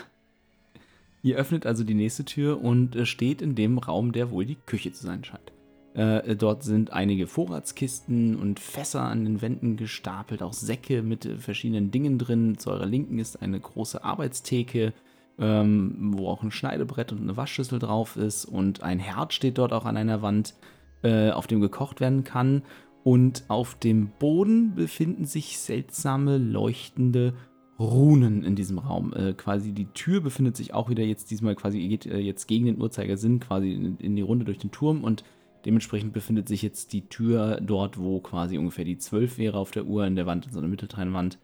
Ihr 1.22 1.36
öffnet 1.36 1.66
also 1.66 1.84
die 1.84 1.94
nächste 1.94 2.24
Tür 2.24 2.60
und 2.62 2.96
äh, 2.96 3.06
steht 3.06 3.40
in 3.40 3.54
dem 3.54 3.78
Raum, 3.78 4.12
der 4.12 4.30
wohl 4.30 4.44
die 4.44 4.56
Küche 4.66 4.92
zu 4.92 5.06
sein 5.06 5.24
scheint. 5.24 5.52
Äh, 5.94 6.32
äh, 6.32 6.36
dort 6.36 6.64
sind 6.64 6.92
einige 6.92 7.26
Vorratskisten 7.26 8.36
und 8.36 8.60
Fässer 8.60 9.02
an 9.02 9.24
den 9.24 9.40
Wänden 9.40 9.76
gestapelt, 9.76 10.42
auch 10.42 10.52
Säcke 10.52 11.02
mit 11.02 11.24
äh, 11.24 11.38
verschiedenen 11.38 11.90
Dingen 11.90 12.18
drin. 12.18 12.58
Zu 12.58 12.70
eurer 12.70 12.86
Linken 12.86 13.18
ist 13.18 13.40
eine 13.40 13.58
große 13.60 14.02
Arbeitstheke, 14.04 14.92
ähm, 15.38 16.12
wo 16.16 16.28
auch 16.28 16.42
ein 16.42 16.50
Schneidebrett 16.50 17.12
und 17.12 17.20
eine 17.20 17.36
Waschschüssel 17.36 17.78
drauf 17.78 18.16
ist. 18.16 18.44
Und 18.44 18.82
ein 18.82 18.98
Herd 18.98 19.32
steht 19.32 19.58
dort 19.58 19.72
auch 19.72 19.84
an 19.84 19.96
einer 19.96 20.22
Wand, 20.22 20.54
äh, 21.02 21.30
auf 21.30 21.46
dem 21.46 21.60
gekocht 21.60 22.00
werden 22.00 22.24
kann. 22.24 22.62
Und 23.02 23.44
auf 23.48 23.74
dem 23.74 24.10
Boden 24.18 24.74
befinden 24.74 25.26
sich 25.26 25.58
seltsame, 25.58 26.38
leuchtende 26.38 27.34
Runen 27.78 28.44
in 28.44 28.54
diesem 28.54 28.78
Raum. 28.78 29.12
Äh, 29.12 29.34
quasi 29.34 29.72
die 29.72 29.86
Tür 29.86 30.20
befindet 30.20 30.56
sich 30.56 30.72
auch 30.72 30.88
wieder 30.88 31.04
jetzt 31.04 31.30
diesmal 31.30 31.54
quasi, 31.54 31.86
geht 31.88 32.06
äh, 32.06 32.18
jetzt 32.18 32.46
gegen 32.46 32.66
den 32.66 32.80
Uhrzeigersinn 32.80 33.40
quasi 33.40 33.72
in, 33.72 33.98
in 33.98 34.16
die 34.16 34.22
Runde 34.22 34.44
durch 34.44 34.58
den 34.58 34.70
Turm 34.70 35.02
und 35.02 35.24
dementsprechend 35.64 36.12
befindet 36.12 36.46
sich 36.46 36.62
jetzt 36.62 36.92
die 36.92 37.08
Tür 37.08 37.60
dort, 37.60 37.98
wo 37.98 38.20
quasi 38.20 38.58
ungefähr 38.58 38.84
die 38.84 38.98
12 38.98 39.38
wäre 39.38 39.58
auf 39.58 39.70
der 39.70 39.86
Uhr 39.86 40.06
in 40.06 40.14
der 40.14 40.26
Wand, 40.26 40.46
in 40.46 40.52
so 40.52 40.58
einer 40.60 40.68
Mitteltrennwand. 40.68 41.38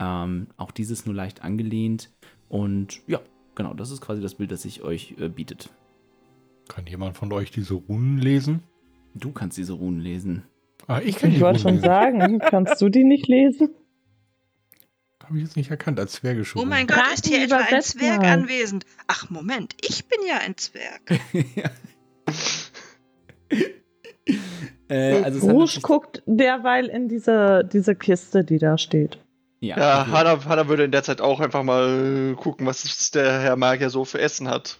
Ähm, 0.00 0.48
auch 0.56 0.70
dieses 0.70 1.06
nur 1.06 1.14
leicht 1.14 1.42
angelehnt 1.42 2.10
und 2.48 3.02
ja, 3.06 3.20
genau, 3.54 3.74
das 3.74 3.90
ist 3.90 4.00
quasi 4.00 4.20
das 4.22 4.34
Bild, 4.34 4.50
das 4.52 4.62
sich 4.62 4.82
euch 4.82 5.14
äh, 5.18 5.28
bietet. 5.28 5.70
Kann 6.68 6.86
jemand 6.86 7.16
von 7.16 7.32
euch 7.32 7.50
diese 7.50 7.74
Runen 7.74 8.18
lesen? 8.18 8.62
Du 9.14 9.32
kannst 9.32 9.58
diese 9.58 9.74
Runen 9.74 10.00
lesen. 10.00 10.44
Ah, 10.86 11.00
ich 11.04 11.16
kann 11.16 11.30
Ich 11.30 11.36
die 11.36 11.40
wollte 11.42 11.58
Runen 11.62 11.62
schon 11.62 11.74
lesen. 11.74 11.84
sagen, 11.84 12.38
kannst 12.40 12.80
du 12.82 12.88
die 12.88 13.04
nicht 13.04 13.28
lesen? 13.28 13.70
Habe 15.22 15.38
ich 15.38 15.44
jetzt 15.44 15.56
nicht 15.56 15.70
erkannt 15.70 15.98
als 15.98 16.12
Zwergische 16.12 16.58
Oh 16.58 16.64
mein 16.66 16.86
Runen. 16.86 16.98
Gott, 17.00 17.14
ist 17.14 17.26
hier 17.26 17.42
etwa 17.42 17.56
ein 17.56 17.80
Zwerg 17.80 18.20
mal. 18.20 18.32
anwesend? 18.32 18.84
Ach, 19.06 19.30
Moment, 19.30 19.74
ich 19.80 20.06
bin 20.06 20.18
ja 20.28 20.36
ein 20.38 20.56
Zwerg. 20.58 21.00
äh, 24.88 25.22
also 25.22 25.66
sich- 25.66 25.82
guckt 25.82 26.22
derweil 26.26 26.86
in 26.86 27.08
diese, 27.08 27.68
diese 27.72 27.94
Kiste, 27.94 28.44
die 28.44 28.58
da 28.58 28.76
steht. 28.78 29.18
Ja, 29.64 29.76
Ja. 29.78 30.06
Hanna, 30.08 30.44
Hanna 30.44 30.68
würde 30.68 30.84
in 30.84 30.92
der 30.92 31.02
Zeit 31.02 31.20
auch 31.20 31.40
einfach 31.40 31.62
mal 31.62 32.34
gucken, 32.36 32.66
was 32.66 33.10
der 33.14 33.40
Herr 33.40 33.56
Magier 33.56 33.90
so 33.90 34.04
für 34.04 34.20
Essen 34.20 34.48
hat. 34.48 34.78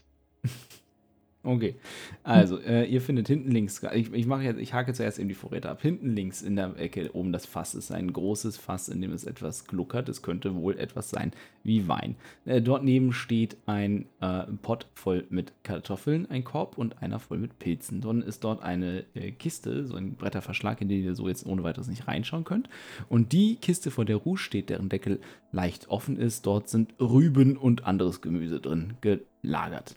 Okay, 1.45 1.75
also 2.23 2.59
äh, 2.59 2.87
ihr 2.87 3.03
findet 3.03 3.29
hinten 3.29 3.51
links, 3.51 3.83
ich, 3.93 4.11
ich 4.15 4.27
mache 4.27 4.45
jetzt, 4.45 4.59
ich 4.59 4.73
hake 4.73 4.95
zuerst 4.95 5.19
eben 5.19 5.29
die 5.29 5.35
Vorräte 5.35 5.69
ab. 5.69 5.83
Hinten 5.83 6.09
links 6.09 6.41
in 6.41 6.57
der 6.57 6.79
Ecke 6.79 7.15
oben 7.15 7.33
das 7.33 7.45
Fass 7.45 7.75
ist 7.75 7.93
ein 7.93 8.11
großes 8.11 8.57
Fass, 8.57 8.89
in 8.89 9.03
dem 9.03 9.13
es 9.13 9.25
etwas 9.25 9.67
gluckert. 9.67 10.09
Es 10.09 10.23
könnte 10.23 10.55
wohl 10.55 10.79
etwas 10.79 11.11
sein 11.11 11.33
wie 11.63 11.87
Wein. 11.87 12.17
Äh, 12.47 12.63
dort 12.63 12.83
neben 12.83 13.13
steht 13.13 13.59
ein 13.67 14.07
äh, 14.23 14.45
Pott 14.63 14.87
voll 14.95 15.27
mit 15.29 15.53
Kartoffeln, 15.65 16.31
ein 16.31 16.45
Korb 16.45 16.79
und 16.79 17.03
einer 17.03 17.19
voll 17.19 17.37
mit 17.37 17.59
Pilzen. 17.59 18.01
Dann 18.01 18.23
ist 18.23 18.43
dort 18.43 18.63
eine 18.63 19.05
äh, 19.15 19.31
Kiste, 19.33 19.87
so 19.87 19.97
ein 19.97 20.15
Bretterverschlag, 20.15 20.81
in 20.81 20.89
den 20.89 21.05
ihr 21.05 21.15
so 21.15 21.29
jetzt 21.29 21.45
ohne 21.45 21.63
weiteres 21.63 21.89
nicht 21.89 22.09
reinschauen 22.09 22.45
könnt. 22.45 22.71
Und 23.11 23.33
die 23.33 23.57
Kiste, 23.57 23.91
vor 23.91 24.07
der 24.07 24.17
Rouge 24.17 24.39
steht, 24.39 24.71
deren 24.71 24.89
Deckel 24.89 25.21
leicht 25.53 25.91
offen 25.91 26.17
ist, 26.17 26.47
dort 26.47 26.71
sind 26.71 26.95
Rüben 26.99 27.59
und 27.59 27.85
anderes 27.85 28.23
Gemüse 28.23 28.61
drin 28.61 28.95
gelagert. 29.03 29.97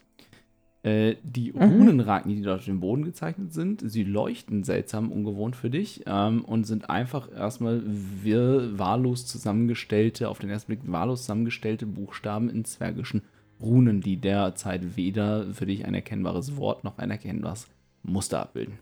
Äh, 0.88 1.16
die 1.22 1.52
Mhm. 1.52 1.60
Runenraken, 1.62 2.30
die 2.34 2.40
dort 2.42 2.60
auf 2.60 2.64
dem 2.64 2.80
Boden 2.80 3.04
gezeichnet 3.04 3.52
sind, 3.52 3.82
sie 3.84 4.04
leuchten 4.04 4.64
seltsam 4.64 5.10
ungewohnt 5.12 5.56
für 5.56 5.70
dich 5.70 6.02
ähm, 6.06 6.44
und 6.44 6.64
sind 6.64 6.88
einfach 6.88 7.30
erstmal 7.32 7.82
wirr, 7.84 8.78
wahllos 8.78 9.26
zusammengestellte, 9.26 10.28
auf 10.28 10.38
den 10.38 10.50
ersten 10.50 10.68
Blick 10.68 10.80
wahllos 10.90 11.22
zusammengestellte 11.22 11.86
Buchstaben 11.86 12.48
in 12.48 12.64
zwergischen 12.64 13.22
Runen, 13.60 14.00
die 14.00 14.16
derzeit 14.18 14.96
weder 14.96 15.52
für 15.52 15.66
dich 15.66 15.84
ein 15.84 15.94
erkennbares 15.94 16.56
Wort 16.56 16.84
noch 16.84 16.98
ein 16.98 17.10
erkennbares 17.10 17.66
Muster 18.04 18.40
abbilden. 18.40 18.78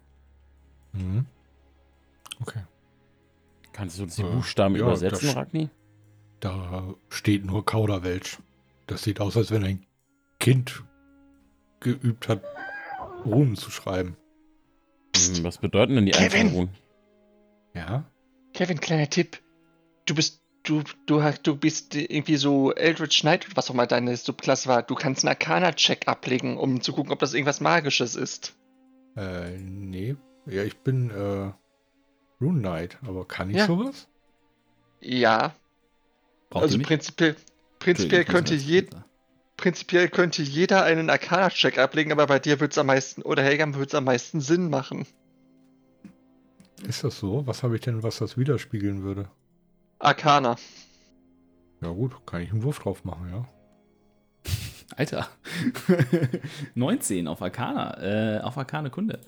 Mhm. 0.92 1.24
Okay. 2.40 2.60
Kannst 3.72 3.98
du 3.98 4.02
uns 4.04 4.16
die 4.16 4.22
Äh, 4.22 4.30
Buchstaben 4.30 4.74
ja, 4.76 4.82
übersetzen, 4.82 5.26
das- 5.28 5.36
Ragni? 5.36 5.68
Da 6.40 6.94
steht 7.08 7.44
nur 7.46 7.64
Kauderwelsch. 7.64 8.38
Das 8.86 9.02
sieht 9.02 9.20
aus, 9.20 9.36
als 9.36 9.50
wenn 9.50 9.64
ein 9.64 9.80
Kind 10.38 10.84
geübt 11.80 12.28
hat, 12.28 12.42
Runen 13.24 13.56
zu 13.56 13.70
schreiben. 13.70 14.16
Hm, 15.16 15.44
Was 15.44 15.58
bedeuten 15.58 15.94
denn 15.96 16.06
die 16.06 16.12
Kevin! 16.12 16.24
einzelnen 16.24 16.54
Runen? 16.54 16.70
Ja? 17.74 18.04
Kevin, 18.54 18.80
kleiner 18.80 19.08
Tipp. 19.10 19.38
Du 20.06 20.14
bist, 20.14 20.40
du, 20.62 20.82
du, 21.06 21.22
hast- 21.22 21.46
du 21.46 21.56
bist 21.56 21.94
irgendwie 21.94 22.36
so 22.36 22.72
Eldritch 22.72 23.20
Knight 23.20 23.46
oder 23.46 23.56
was 23.56 23.68
auch 23.70 23.74
immer 23.74 23.86
deine 23.86 24.16
Subklasse 24.16 24.68
war. 24.68 24.82
Du 24.82 24.94
kannst 24.94 25.24
einen 25.24 25.30
Arcana-Check 25.30 26.08
ablegen, 26.08 26.56
um 26.56 26.80
zu 26.80 26.92
gucken, 26.92 27.12
ob 27.12 27.18
das 27.18 27.34
irgendwas 27.34 27.60
Magisches 27.60 28.14
ist. 28.14 28.54
Äh, 29.16 29.56
nee. 29.58 30.16
Ja, 30.46 30.62
ich 30.62 30.76
bin, 30.78 31.10
äh, 31.10 31.52
Rune 32.40 32.60
Knight, 32.60 32.98
aber 33.06 33.26
kann 33.26 33.50
ich 33.50 33.56
Ja. 33.56 33.66
sowas? 33.66 34.08
Ja, 35.00 35.54
Braucht 36.50 36.62
also 36.64 36.78
prinzipiell, 36.78 37.34
prinzipiell 37.78 38.24
könnte, 38.24 38.54
ich 38.54 38.62
muss 38.62 38.70
je, 38.70 38.80
jetzt- 38.80 38.96
prinzipiell 39.66 40.08
könnte 40.08 40.44
jeder 40.44 40.84
einen 40.84 41.10
Arcana-Check 41.10 41.76
ablegen, 41.78 42.12
aber 42.12 42.28
bei 42.28 42.38
dir 42.38 42.60
wird 42.60 42.70
es 42.70 42.78
am 42.78 42.86
meisten, 42.86 43.22
oder 43.22 43.42
Helga 43.42 43.74
wird 43.74 43.88
es 43.88 43.96
am 43.96 44.04
meisten 44.04 44.40
Sinn 44.40 44.70
machen. 44.70 45.06
Ist 46.86 47.02
das 47.02 47.18
so? 47.18 47.44
Was 47.48 47.64
habe 47.64 47.74
ich 47.74 47.80
denn, 47.80 48.04
was 48.04 48.18
das 48.18 48.38
widerspiegeln 48.38 49.02
würde? 49.02 49.28
Arcana. 49.98 50.54
Ja 51.82 51.88
gut, 51.88 52.12
kann 52.26 52.42
ich 52.42 52.52
einen 52.52 52.62
Wurf 52.62 52.78
drauf 52.78 53.04
machen, 53.04 53.28
ja. 53.28 53.48
Alter. 54.96 55.28
19 56.76 57.26
auf 57.26 57.42
Arcana, 57.42 58.36
äh, 58.36 58.40
auf 58.42 58.56
Arcane 58.56 58.90
Kunde. 58.90 59.18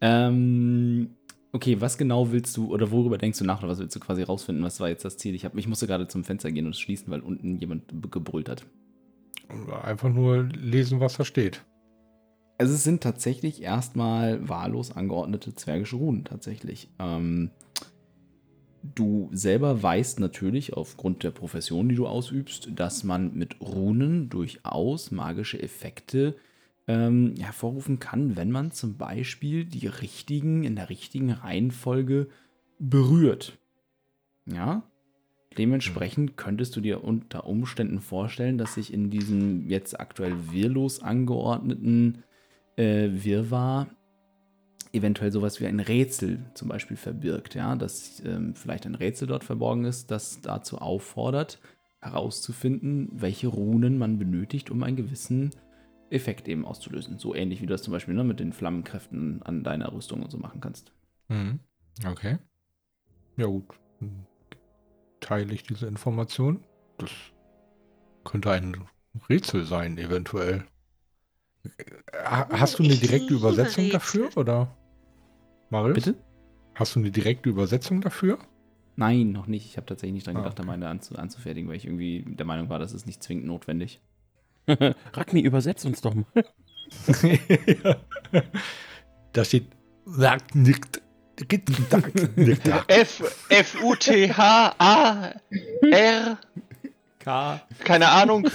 Ähm, 0.00 1.10
okay, 1.52 1.78
was 1.82 1.98
genau 1.98 2.32
willst 2.32 2.56
du 2.56 2.72
oder 2.72 2.90
worüber 2.90 3.18
denkst 3.18 3.38
du 3.38 3.44
nach 3.44 3.58
oder 3.58 3.68
was 3.68 3.80
willst 3.80 3.96
du 3.96 4.00
quasi 4.00 4.22
rausfinden? 4.22 4.64
Was 4.64 4.80
war 4.80 4.88
jetzt 4.88 5.04
das 5.04 5.18
Ziel? 5.18 5.34
Ich, 5.34 5.44
hab, 5.44 5.54
ich 5.58 5.68
musste 5.68 5.86
gerade 5.86 6.08
zum 6.08 6.24
Fenster 6.24 6.50
gehen 6.50 6.64
und 6.64 6.72
es 6.72 6.80
schließen, 6.80 7.10
weil 7.10 7.20
unten 7.20 7.58
jemand 7.58 7.84
gebrüllt 8.10 8.48
hat. 8.48 8.64
Einfach 9.82 10.10
nur 10.10 10.44
lesen, 10.44 11.00
was 11.00 11.16
da 11.16 11.24
steht. 11.24 11.64
Also 12.58 12.74
es 12.74 12.84
sind 12.84 13.02
tatsächlich 13.02 13.62
erstmal 13.62 14.48
wahllos 14.48 14.92
angeordnete 14.92 15.54
zwergische 15.54 15.96
Runen 15.96 16.24
tatsächlich. 16.24 16.88
Ähm, 17.00 17.50
du 18.82 19.28
selber 19.32 19.82
weißt 19.82 20.20
natürlich 20.20 20.74
aufgrund 20.74 21.22
der 21.22 21.30
Profession, 21.30 21.88
die 21.88 21.96
du 21.96 22.06
ausübst, 22.06 22.68
dass 22.74 23.02
man 23.02 23.34
mit 23.34 23.60
Runen 23.60 24.28
durchaus 24.28 25.10
magische 25.10 25.60
Effekte 25.60 26.36
ähm, 26.86 27.34
hervorrufen 27.38 27.98
kann, 27.98 28.36
wenn 28.36 28.50
man 28.50 28.70
zum 28.70 28.96
Beispiel 28.96 29.64
die 29.64 29.86
richtigen, 29.86 30.64
in 30.64 30.76
der 30.76 30.90
richtigen 30.90 31.30
Reihenfolge 31.30 32.28
berührt. 32.78 33.58
Ja. 34.46 34.82
Dementsprechend 35.58 36.36
könntest 36.36 36.74
du 36.76 36.80
dir 36.80 37.04
unter 37.04 37.46
Umständen 37.46 38.00
vorstellen, 38.00 38.58
dass 38.58 38.74
sich 38.74 38.92
in 38.92 39.10
diesem 39.10 39.68
jetzt 39.68 39.98
aktuell 39.98 40.34
wirrlos 40.50 41.00
angeordneten 41.00 42.24
äh, 42.76 43.08
Wirrwarr 43.10 43.88
eventuell 44.92 45.32
sowas 45.32 45.60
wie 45.60 45.66
ein 45.66 45.80
Rätsel 45.80 46.38
zum 46.54 46.68
Beispiel 46.68 46.96
verbirgt, 46.96 47.54
ja, 47.54 47.74
dass 47.74 48.22
ähm, 48.24 48.54
vielleicht 48.54 48.86
ein 48.86 48.94
Rätsel 48.94 49.26
dort 49.26 49.44
verborgen 49.44 49.84
ist, 49.84 50.10
das 50.10 50.40
dazu 50.40 50.78
auffordert, 50.78 51.58
herauszufinden, 52.00 53.08
welche 53.12 53.48
Runen 53.48 53.98
man 53.98 54.18
benötigt, 54.18 54.70
um 54.70 54.82
einen 54.82 54.96
gewissen 54.96 55.50
Effekt 56.10 56.46
eben 56.46 56.64
auszulösen. 56.64 57.18
So 57.18 57.34
ähnlich 57.34 57.60
wie 57.60 57.66
du 57.66 57.72
das 57.72 57.82
zum 57.82 57.92
Beispiel 57.92 58.14
ne, 58.14 58.22
mit 58.22 58.38
den 58.38 58.52
Flammenkräften 58.52 59.42
an 59.42 59.64
deiner 59.64 59.92
Rüstung 59.92 60.22
und 60.22 60.30
so 60.30 60.38
machen 60.38 60.60
kannst. 60.60 60.92
Mhm. 61.28 61.58
Okay. 62.06 62.38
Ja, 63.36 63.46
gut. 63.46 63.66
Teile 65.24 65.54
ich 65.54 65.62
diese 65.62 65.86
Information. 65.86 66.62
Das 66.98 67.10
könnte 68.24 68.50
ein 68.50 68.76
Rätsel 69.30 69.64
sein, 69.64 69.96
eventuell. 69.96 70.64
Ha- 72.12 72.48
Hast 72.52 72.78
du 72.78 72.82
eine 72.82 72.94
direkte 72.96 73.32
Übersetzung 73.32 73.88
dafür, 73.88 74.28
oder? 74.36 74.76
Marius? 75.70 75.94
Bitte? 75.94 76.14
Hast 76.74 76.94
du 76.94 77.00
eine 77.00 77.10
direkte 77.10 77.48
Übersetzung 77.48 78.02
dafür? 78.02 78.38
Nein, 78.96 79.32
noch 79.32 79.46
nicht. 79.46 79.64
Ich 79.64 79.76
habe 79.78 79.86
tatsächlich 79.86 80.12
nicht 80.14 80.26
dran 80.26 80.36
Ah, 80.36 80.40
gedacht, 80.40 80.58
da 80.58 80.62
okay. 80.62 80.72
meine 80.72 80.88
anzu 80.88 81.16
anzufertigen, 81.16 81.68
weil 81.70 81.76
ich 81.76 81.86
irgendwie 81.86 82.22
der 82.26 82.44
Meinung 82.44 82.68
war, 82.68 82.78
das 82.78 82.92
ist 82.92 83.06
nicht 83.06 83.22
zwingend 83.22 83.46
notwendig. 83.46 84.00
Ragni, 84.68 85.40
übersetz 85.40 85.84
uns 85.86 86.02
doch 86.02 86.14
mal. 86.14 86.26
da 89.32 89.44
steht. 89.44 89.68
Sagt 90.04 90.54
nicht. 90.54 91.00
F, 92.88 93.46
F, 93.48 93.82
U, 93.82 93.94
T, 93.96 94.32
H, 94.32 94.74
A, 94.78 95.32
R, 95.82 96.38
K. 97.18 97.60
keine 97.80 98.08
Ahnung. 98.08 98.48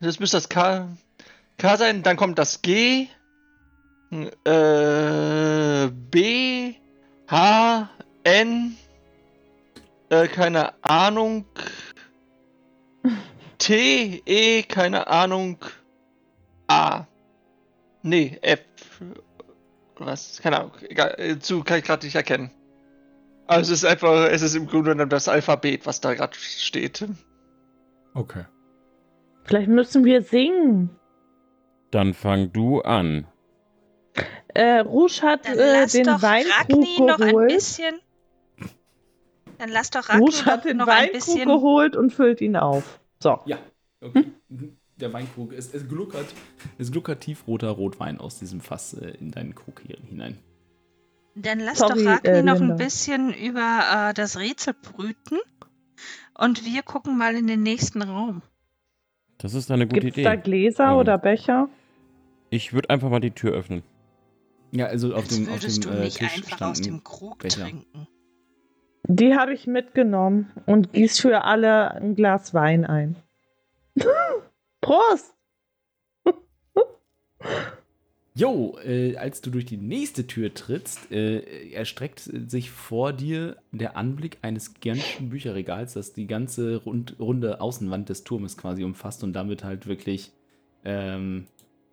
Das 0.00 0.20
müsste 0.20 0.36
das 0.36 0.48
K, 0.50 0.88
K 1.56 1.76
sein, 1.78 2.02
dann 2.02 2.16
kommt 2.16 2.38
das 2.38 2.60
G, 2.60 3.08
äh, 4.44 5.88
B, 6.10 6.74
H, 7.30 7.88
N, 8.24 8.76
äh, 10.10 10.28
keine 10.28 10.74
Ahnung, 10.84 11.46
T, 13.58 14.22
E, 14.26 14.62
keine 14.64 15.06
Ahnung, 15.06 15.58
A. 16.66 17.06
Nee, 18.02 18.38
F. 18.42 18.60
Was? 19.98 20.40
Keine 20.42 20.58
Ahnung. 20.60 20.72
Egal. 20.88 21.14
äh, 21.18 21.38
Zu 21.38 21.62
kann 21.62 21.78
ich 21.78 21.84
gerade 21.84 22.04
nicht 22.06 22.14
erkennen. 22.16 22.50
Also 23.46 23.72
es 23.72 23.82
ist 23.82 23.88
einfach, 23.88 24.28
es 24.30 24.42
ist 24.42 24.54
im 24.54 24.66
Grunde 24.66 24.92
genommen 24.92 25.10
das 25.10 25.28
Alphabet, 25.28 25.86
was 25.86 26.00
da 26.00 26.14
gerade 26.14 26.34
steht. 26.36 27.06
Okay. 28.14 28.44
Vielleicht 29.44 29.68
müssen 29.68 30.04
wir 30.04 30.22
singen. 30.22 30.90
Dann 31.90 32.14
fang 32.14 32.52
du 32.52 32.80
an. 32.80 33.26
Äh, 34.54 34.78
Rouge 34.80 35.20
hat 35.22 35.46
Dann 35.46 35.58
äh, 35.58 35.80
lass 35.82 35.92
den 35.92 36.04
doch 36.06 36.22
Weinkrug 36.22 36.54
Ragni 36.70 36.96
noch 37.00 37.18
ein 37.20 37.28
geholt. 37.28 37.48
bisschen. 37.48 38.00
Dann 39.58 39.68
lass 39.70 39.90
doch 39.90 40.08
Ragni 40.08 40.22
Rouge 40.24 40.44
hat 40.46 40.64
den 40.64 40.76
noch 40.78 40.86
ein 40.86 41.08
Weinkrug 41.08 41.12
bisschen. 41.12 41.48
geholt 41.48 41.96
und 41.96 42.12
füllt 42.12 42.40
ihn 42.40 42.56
auf. 42.56 43.00
So. 43.20 43.40
Ja, 43.46 43.58
okay. 44.00 44.32
Mhm. 44.48 44.78
Der 45.00 45.12
Weinkrug, 45.12 45.52
es, 45.52 45.74
es, 45.74 45.88
gluckert, 45.88 46.26
es 46.78 46.92
gluckert 46.92 47.20
tiefroter 47.20 47.70
Rotwein 47.70 48.18
aus 48.18 48.38
diesem 48.38 48.60
Fass 48.60 48.94
äh, 48.94 49.10
in 49.18 49.32
deinen 49.32 49.54
Krug 49.54 49.82
hier 49.84 49.98
hinein. 50.08 50.38
Dann 51.34 51.58
lass 51.58 51.78
Sorry, 51.78 52.04
doch 52.04 52.10
Ragni 52.10 52.30
äh, 52.30 52.42
noch 52.42 52.60
ein 52.60 52.76
bisschen 52.76 53.34
über 53.34 54.10
äh, 54.10 54.14
das 54.14 54.38
Rätsel 54.38 54.74
brüten. 54.74 55.38
Und 56.38 56.64
wir 56.64 56.82
gucken 56.82 57.18
mal 57.18 57.34
in 57.34 57.46
den 57.48 57.62
nächsten 57.62 58.02
Raum. 58.02 58.42
Das 59.38 59.54
ist 59.54 59.70
eine 59.70 59.86
gute 59.86 60.00
Gibt 60.00 60.12
es 60.12 60.18
Idee. 60.18 60.22
da 60.24 60.36
Gläser 60.36 60.90
Ähm, 60.90 60.96
oder 60.96 61.18
Becher? 61.18 61.68
Ich 62.50 62.72
würde 62.72 62.90
einfach 62.90 63.10
mal 63.10 63.20
die 63.20 63.32
Tür 63.32 63.52
öffnen. 63.52 63.82
Ja, 64.70 64.86
also 64.86 65.12
auf 65.14 65.24
Als 65.24 65.28
dem, 65.36 65.48
auf 65.48 65.54
würdest 65.54 65.84
dem 65.84 65.90
du 65.90 65.96
äh, 65.96 66.04
nicht 66.04 66.18
Tisch 66.18 66.36
einfach 66.36 66.52
aus 66.52 66.78
standen 66.78 66.82
dem 66.82 67.04
Krug 67.04 67.38
Becher. 67.38 67.62
trinken. 67.62 68.06
Die 69.06 69.34
habe 69.34 69.52
ich 69.54 69.66
mitgenommen 69.66 70.50
und 70.66 70.92
gieß 70.92 71.18
für 71.20 71.44
alle 71.44 71.90
ein 71.92 72.14
Glas 72.14 72.54
Wein 72.54 72.84
ein. 72.86 73.16
Prost! 74.84 75.34
Jo, 78.36 78.76
äh, 78.84 79.16
als 79.16 79.42
du 79.42 79.50
durch 79.50 79.64
die 79.64 79.76
nächste 79.76 80.26
Tür 80.26 80.52
trittst, 80.52 81.12
äh, 81.12 81.70
erstreckt 81.70 82.18
sich 82.18 82.72
vor 82.72 83.12
dir 83.12 83.56
der 83.70 83.96
Anblick 83.96 84.38
eines 84.42 84.74
gigantischen 84.74 85.30
Bücherregals, 85.30 85.92
das 85.92 86.14
die 86.14 86.26
ganze 86.26 86.78
rund, 86.78 87.14
runde 87.20 87.60
Außenwand 87.60 88.08
des 88.08 88.24
Turmes 88.24 88.56
quasi 88.56 88.82
umfasst 88.82 89.22
und 89.22 89.34
damit 89.34 89.62
halt 89.62 89.86
wirklich 89.86 90.32
ähm, 90.84 91.46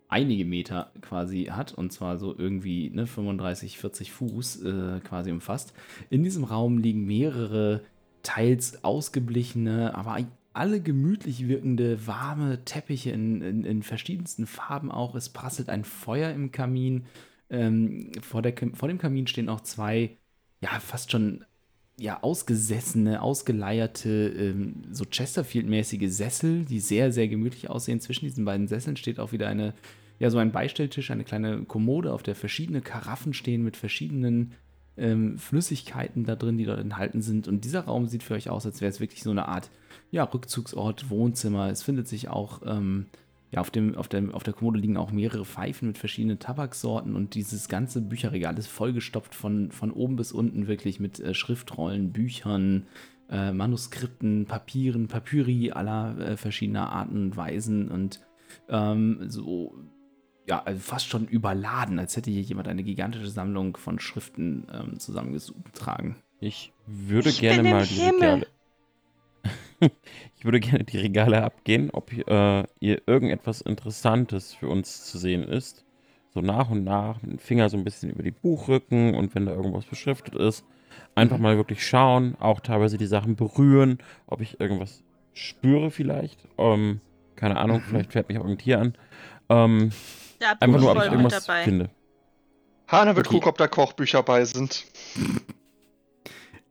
einige 0.08 0.44
Meter 0.44 0.90
quasi 1.00 1.44
hat 1.44 1.74
und 1.74 1.92
zwar 1.92 2.18
so 2.18 2.36
irgendwie 2.36 2.90
ne, 2.90 3.06
35, 3.06 3.78
40 3.78 4.10
Fuß 4.10 4.64
äh, 4.64 5.00
quasi 5.04 5.30
umfasst. 5.30 5.74
In 6.10 6.24
diesem 6.24 6.42
Raum 6.42 6.78
liegen 6.78 7.06
mehrere 7.06 7.82
teils 8.24 8.82
ausgeblichene, 8.82 9.94
aber 9.94 10.18
alle 10.54 10.80
gemütlich 10.80 11.48
wirkende, 11.48 12.06
warme 12.06 12.64
Teppiche 12.64 13.10
in, 13.10 13.40
in, 13.42 13.64
in 13.64 13.82
verschiedensten 13.82 14.46
Farben 14.46 14.90
auch. 14.90 15.14
Es 15.14 15.30
prasselt 15.30 15.68
ein 15.68 15.84
Feuer 15.84 16.30
im 16.30 16.52
Kamin. 16.52 17.06
Ähm, 17.50 18.12
vor, 18.22 18.42
der, 18.42 18.54
vor 18.74 18.88
dem 18.88 18.98
Kamin 18.98 19.26
stehen 19.26 19.48
auch 19.48 19.60
zwei, 19.60 20.16
ja, 20.60 20.80
fast 20.80 21.10
schon 21.10 21.44
ja, 21.98 22.22
ausgesessene, 22.22 23.22
ausgeleierte, 23.22 24.28
ähm, 24.28 24.82
so 24.90 25.04
Chesterfield-mäßige 25.04 26.10
Sessel, 26.10 26.64
die 26.64 26.80
sehr, 26.80 27.12
sehr 27.12 27.28
gemütlich 27.28 27.70
aussehen. 27.70 28.00
Zwischen 28.00 28.24
diesen 28.24 28.44
beiden 28.44 28.68
Sesseln 28.68 28.96
steht 28.96 29.20
auch 29.20 29.32
wieder 29.32 29.48
eine, 29.48 29.74
ja, 30.18 30.30
so 30.30 30.38
ein 30.38 30.52
Beistelltisch, 30.52 31.10
eine 31.10 31.24
kleine 31.24 31.64
Kommode, 31.64 32.12
auf 32.12 32.22
der 32.22 32.34
verschiedene 32.34 32.80
Karaffen 32.80 33.34
stehen 33.34 33.62
mit 33.62 33.76
verschiedenen 33.76 34.52
ähm, 34.96 35.38
Flüssigkeiten 35.38 36.24
da 36.24 36.36
drin, 36.36 36.58
die 36.58 36.64
dort 36.64 36.80
enthalten 36.80 37.22
sind. 37.22 37.48
Und 37.48 37.64
dieser 37.64 37.82
Raum 37.82 38.06
sieht 38.06 38.22
für 38.22 38.34
euch 38.34 38.50
aus, 38.50 38.66
als 38.66 38.80
wäre 38.80 38.90
es 38.90 39.00
wirklich 39.00 39.22
so 39.22 39.30
eine 39.30 39.48
Art 39.48 39.70
ja, 40.12 40.24
Rückzugsort, 40.24 41.10
Wohnzimmer. 41.10 41.70
Es 41.70 41.82
findet 41.82 42.06
sich 42.06 42.28
auch, 42.28 42.60
ähm, 42.64 43.06
ja, 43.50 43.60
auf, 43.60 43.70
dem, 43.70 43.96
auf, 43.96 44.08
dem, 44.08 44.32
auf 44.32 44.44
der 44.44 44.52
Kommode 44.52 44.78
liegen 44.78 44.98
auch 44.98 45.10
mehrere 45.10 45.44
Pfeifen 45.44 45.88
mit 45.88 45.98
verschiedenen 45.98 46.38
Tabaksorten 46.38 47.16
und 47.16 47.34
dieses 47.34 47.68
ganze 47.68 48.00
Bücherregal 48.02 48.56
ist 48.58 48.68
vollgestopft 48.68 49.34
von, 49.34 49.72
von 49.72 49.90
oben 49.90 50.16
bis 50.16 50.30
unten 50.30 50.68
wirklich 50.68 51.00
mit 51.00 51.18
äh, 51.18 51.34
Schriftrollen, 51.34 52.12
Büchern, 52.12 52.86
äh, 53.30 53.52
Manuskripten, 53.52 54.44
Papieren, 54.44 55.08
Papyri 55.08 55.72
aller 55.72 56.18
äh, 56.18 56.36
verschiedener 56.36 56.92
Arten 56.92 57.16
und 57.16 57.36
Weisen 57.36 57.88
und 57.88 58.20
ähm, 58.68 59.24
so, 59.28 59.74
ja, 60.46 60.62
also 60.62 60.80
fast 60.80 61.08
schon 61.08 61.26
überladen, 61.26 61.98
als 61.98 62.16
hätte 62.16 62.30
hier 62.30 62.42
jemand 62.42 62.68
eine 62.68 62.82
gigantische 62.82 63.30
Sammlung 63.30 63.78
von 63.78 63.98
Schriften 63.98 64.66
ähm, 64.70 64.98
zusammengetragen. 64.98 66.16
Ich 66.38 66.74
würde 66.86 67.30
Ich 67.30 67.40
gerne 67.40 67.62
bin 67.62 67.66
im 67.66 67.72
mal 67.72 67.86
die 67.86 67.94
Himmel. 67.94 68.20
Regale. 68.20 68.46
ich 70.36 70.44
würde 70.44 70.60
gerne 70.60 70.84
die 70.84 70.98
Regale 70.98 71.42
abgehen, 71.42 71.90
ob 71.92 72.12
äh, 72.12 72.64
ihr 72.80 73.02
irgendetwas 73.06 73.60
Interessantes 73.60 74.54
für 74.54 74.68
uns 74.68 75.04
zu 75.04 75.18
sehen 75.18 75.42
ist. 75.44 75.84
So 76.34 76.40
nach 76.40 76.70
und 76.70 76.84
nach 76.84 77.20
mit 77.22 77.32
dem 77.32 77.38
Finger 77.38 77.68
so 77.68 77.76
ein 77.76 77.84
bisschen 77.84 78.10
über 78.10 78.22
die 78.22 78.30
Buchrücken 78.30 79.14
und 79.14 79.34
wenn 79.34 79.44
da 79.46 79.52
irgendwas 79.52 79.84
beschriftet 79.84 80.34
ist, 80.34 80.64
einfach 81.14 81.38
mal 81.38 81.56
wirklich 81.56 81.86
schauen, 81.86 82.36
auch 82.40 82.60
teilweise 82.60 82.96
die 82.96 83.06
Sachen 83.06 83.36
berühren, 83.36 83.98
ob 84.26 84.40
ich 84.40 84.58
irgendwas 84.58 85.02
spüre 85.34 85.90
vielleicht. 85.90 86.38
Ähm, 86.58 87.00
keine 87.36 87.56
Ahnung, 87.58 87.78
Mhm. 87.78 87.90
vielleicht 87.90 88.12
fährt 88.12 88.28
mich 88.28 88.38
auch 88.38 88.46
ein 88.46 88.56
Tier 88.58 88.80
an. 88.80 88.94
Ähm, 89.50 89.90
Da 90.38 90.52
einfach 90.60 90.80
nur, 90.80 90.90
ob 90.92 90.98
ich 90.98 91.04
irgendwas 91.10 91.44
dabei. 91.46 91.64
finde. 91.64 91.90
Hane 92.88 93.16
wird 93.16 93.26
Okay. 93.26 93.36
gucken, 93.36 93.48
ob 93.50 93.58
da 93.58 93.68
Kochbücher 93.68 94.22
bei 94.22 94.44
sind. 94.44 94.84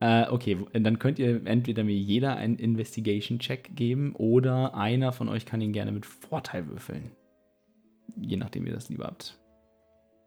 Äh, 0.01 0.27
okay, 0.29 0.57
dann 0.73 0.97
könnt 0.97 1.19
ihr 1.19 1.45
entweder 1.45 1.83
mir 1.83 1.95
jeder 1.95 2.35
einen 2.35 2.57
Investigation-Check 2.57 3.75
geben 3.75 4.15
oder 4.15 4.73
einer 4.73 5.13
von 5.13 5.29
euch 5.29 5.45
kann 5.45 5.61
ihn 5.61 5.73
gerne 5.73 5.91
mit 5.91 6.07
Vorteil 6.07 6.67
würfeln. 6.67 7.11
Je 8.19 8.35
nachdem, 8.35 8.65
wie 8.65 8.69
ihr 8.69 8.73
das 8.73 8.89
lieber 8.89 9.05
habt. 9.05 9.37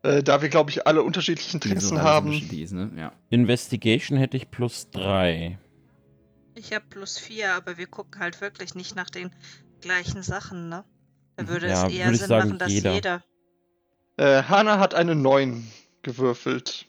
Äh, 0.04 0.22
da 0.22 0.42
wir, 0.42 0.48
glaube 0.48 0.70
ich, 0.70 0.86
alle 0.86 1.02
unterschiedliche 1.02 1.58
Wieso 1.60 1.68
Interessen 1.68 1.96
alles 1.96 2.06
haben. 2.08 2.26
unterschiedlich 2.28 2.70
ne? 2.70 2.92
ja. 2.96 3.12
Investigation 3.30 4.16
hätte 4.16 4.36
ich 4.36 4.50
plus 4.52 4.90
drei. 4.90 5.58
Ich 6.54 6.72
habe 6.72 6.84
plus 6.88 7.18
vier, 7.18 7.54
aber 7.54 7.76
wir 7.76 7.88
gucken 7.88 8.20
halt 8.20 8.40
wirklich 8.40 8.76
nicht 8.76 8.94
nach 8.94 9.10
den 9.10 9.30
gleichen 9.80 10.22
Sachen, 10.22 10.68
ne? 10.68 10.84
Da 11.36 11.48
würde 11.48 11.66
Ja, 11.66 11.88
es 11.88 11.92
eher 11.92 12.06
würde 12.06 12.18
Sinn 12.18 12.28
sagen, 12.28 12.48
machen, 12.50 12.58
dass 12.60 12.70
jeder. 12.70 12.94
jeder. 12.94 13.24
Äh, 14.18 14.44
Hana 14.44 14.78
hat 14.78 14.94
eine 14.94 15.16
9 15.16 15.66
gewürfelt. 16.02 16.86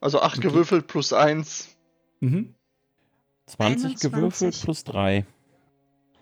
Also 0.00 0.20
8 0.20 0.38
Okay. 0.38 0.48
gewürfelt 0.48 0.86
plus 0.86 1.12
1. 1.12 1.76
Mhm. 2.20 2.54
20 3.46 3.96
gewürfelt 4.00 4.42
21. 4.54 4.64
plus 4.64 4.84
drei. 4.84 5.26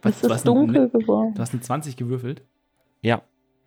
Was, 0.03 0.15
Es 0.17 0.21
du, 0.21 0.27
ist 0.27 0.33
hast 0.33 0.47
eine, 0.47 0.55
dunkel 0.55 0.83
ne, 0.83 0.89
geworden. 0.91 1.35
du 1.35 1.41
hast 1.41 1.53
eine 1.53 1.63
20 1.63 1.97
gewürfelt? 1.97 2.43
Ja. 3.03 3.23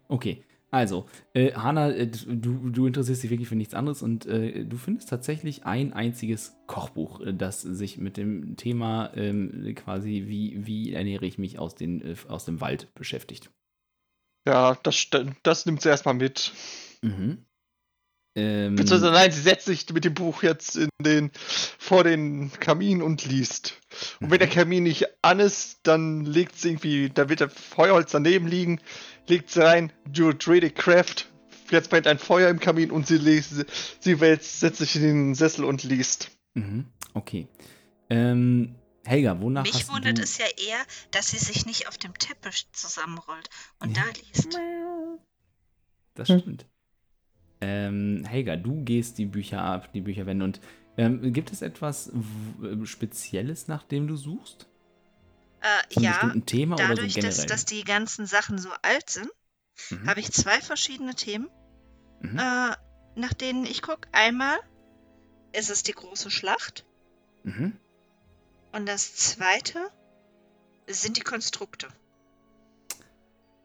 Okay. 0.07 0.43
Also, 0.71 1.07
äh, 1.33 1.53
Hanna, 1.53 1.89
äh, 1.91 2.07
du, 2.07 2.69
du 2.69 2.85
interessierst 2.85 3.23
dich 3.23 3.31
wirklich 3.31 3.49
für 3.49 3.55
nichts 3.55 3.73
anderes 3.73 4.03
und 4.03 4.27
äh, 4.27 4.65
du 4.65 4.77
findest 4.77 5.09
tatsächlich 5.09 5.65
ein 5.65 5.93
einziges 5.93 6.55
Kochbuch, 6.67 7.21
äh, 7.21 7.33
das 7.33 7.61
sich 7.61 7.97
mit 7.97 8.17
dem 8.17 8.55
Thema 8.55 9.11
ähm, 9.15 9.73
quasi, 9.75 10.25
wie, 10.27 10.65
wie 10.67 10.93
ernähre 10.93 11.25
ich 11.25 11.39
mich 11.39 11.57
aus, 11.57 11.73
den, 11.73 12.01
äh, 12.01 12.15
aus 12.27 12.45
dem 12.45 12.61
Wald 12.61 12.93
beschäftigt. 12.93 13.49
Ja, 14.47 14.77
das, 14.83 15.07
das 15.43 15.65
nimmt 15.65 15.81
sie 15.81 15.89
erstmal 15.89 16.13
mit. 16.13 16.53
Mhm. 17.01 17.45
Ähm, 18.39 18.75
Beziehungsweise 18.75 19.11
nein, 19.11 19.31
sie 19.31 19.41
setzt 19.41 19.65
sich 19.65 19.89
mit 19.91 20.05
dem 20.05 20.13
Buch 20.13 20.43
jetzt 20.43 20.75
in 20.77 20.89
den, 21.01 21.31
vor 21.77 22.03
den 22.03 22.51
Kamin 22.59 23.01
und 23.01 23.25
liest. 23.25 23.73
Und 24.21 24.31
wenn 24.31 24.39
der 24.39 24.47
Kamin 24.47 24.83
nicht 24.83 25.05
an 25.21 25.39
ist, 25.39 25.79
dann 25.83 26.25
legt 26.25 26.57
sie 26.57 26.69
irgendwie, 26.69 27.09
da 27.09 27.27
wird 27.29 27.41
der 27.41 27.49
Feuerholz 27.49 28.11
daneben 28.11 28.47
liegen, 28.47 28.79
legt 29.27 29.49
sie 29.49 29.63
rein, 29.63 29.91
Druidic 30.11 30.75
Craft, 30.75 31.25
jetzt 31.71 31.89
brennt 31.89 32.07
ein 32.07 32.19
Feuer 32.19 32.49
im 32.49 32.59
Kamin 32.59 32.91
und 32.91 33.07
sie, 33.07 33.17
liest, 33.17 33.65
sie 33.99 34.19
wälzt, 34.19 34.59
setzt 34.59 34.79
sich 34.79 34.95
in 34.95 35.01
den 35.01 35.35
Sessel 35.35 35.65
und 35.65 35.83
liest. 35.83 36.31
mhm. 36.53 36.85
Okay. 37.15 37.47
Ähm, 38.11 38.75
Helga, 39.05 39.39
wonach 39.41 39.63
Mich 39.63 39.73
hast 39.73 39.91
wundert 39.91 40.17
du... 40.19 40.21
es 40.21 40.37
ja 40.37 40.45
eher, 40.45 40.79
dass 41.11 41.29
sie 41.29 41.37
sich 41.37 41.65
nicht 41.65 41.87
auf 41.87 41.97
dem 41.97 42.13
Teppich 42.13 42.67
zusammenrollt 42.71 43.49
und 43.79 43.97
Ja. 43.97 44.03
da 44.03 44.09
liest. 44.21 44.59
Das 46.15 46.29
Hm. 46.29 46.39
stimmt. 46.39 46.65
Ähm, 47.61 48.23
Helga, 48.25 48.55
du 48.55 48.83
gehst 48.83 49.17
die 49.17 49.25
Bücher 49.25 49.61
ab, 49.61 49.91
die 49.93 50.01
Bücher 50.01 50.25
wenden. 50.25 50.43
Und 50.43 50.61
ähm, 50.97 51.33
gibt 51.33 51.51
es 51.51 51.61
etwas 51.61 52.11
w- 52.13 52.85
Spezielles, 52.85 53.67
nach 53.67 53.83
dem 53.83 54.07
du 54.07 54.15
suchst? 54.15 54.67
Äh, 55.61 55.93
Von 55.93 56.03
ja, 56.03 56.33
Thema 56.45 56.75
oder 56.75 56.87
so 56.87 56.95
dadurch, 56.95 57.15
generell? 57.15 57.35
dass, 57.35 57.45
dass 57.45 57.65
die 57.65 57.83
ganzen 57.83 58.25
Sachen 58.25 58.57
so 58.59 58.69
alt 58.81 59.09
sind, 59.09 59.29
Mhm. 59.91 60.07
habe 60.07 60.19
ich 60.19 60.31
zwei 60.31 60.59
verschiedene 60.61 61.15
Themen, 61.15 61.49
Mhm. 62.21 62.37
äh, 62.37 62.75
nach 63.15 63.33
denen 63.33 63.65
ich 63.65 63.81
gucke. 63.81 64.07
Einmal 64.11 64.57
ist 65.53 65.69
es 65.69 65.83
die 65.83 65.93
große 65.93 66.29
Schlacht 66.31 66.85
Mhm. 67.43 67.73
und 68.71 68.87
das 68.87 69.15
zweite 69.15 69.79
sind 70.87 71.17
die 71.17 71.21
Konstrukte. 71.21 71.87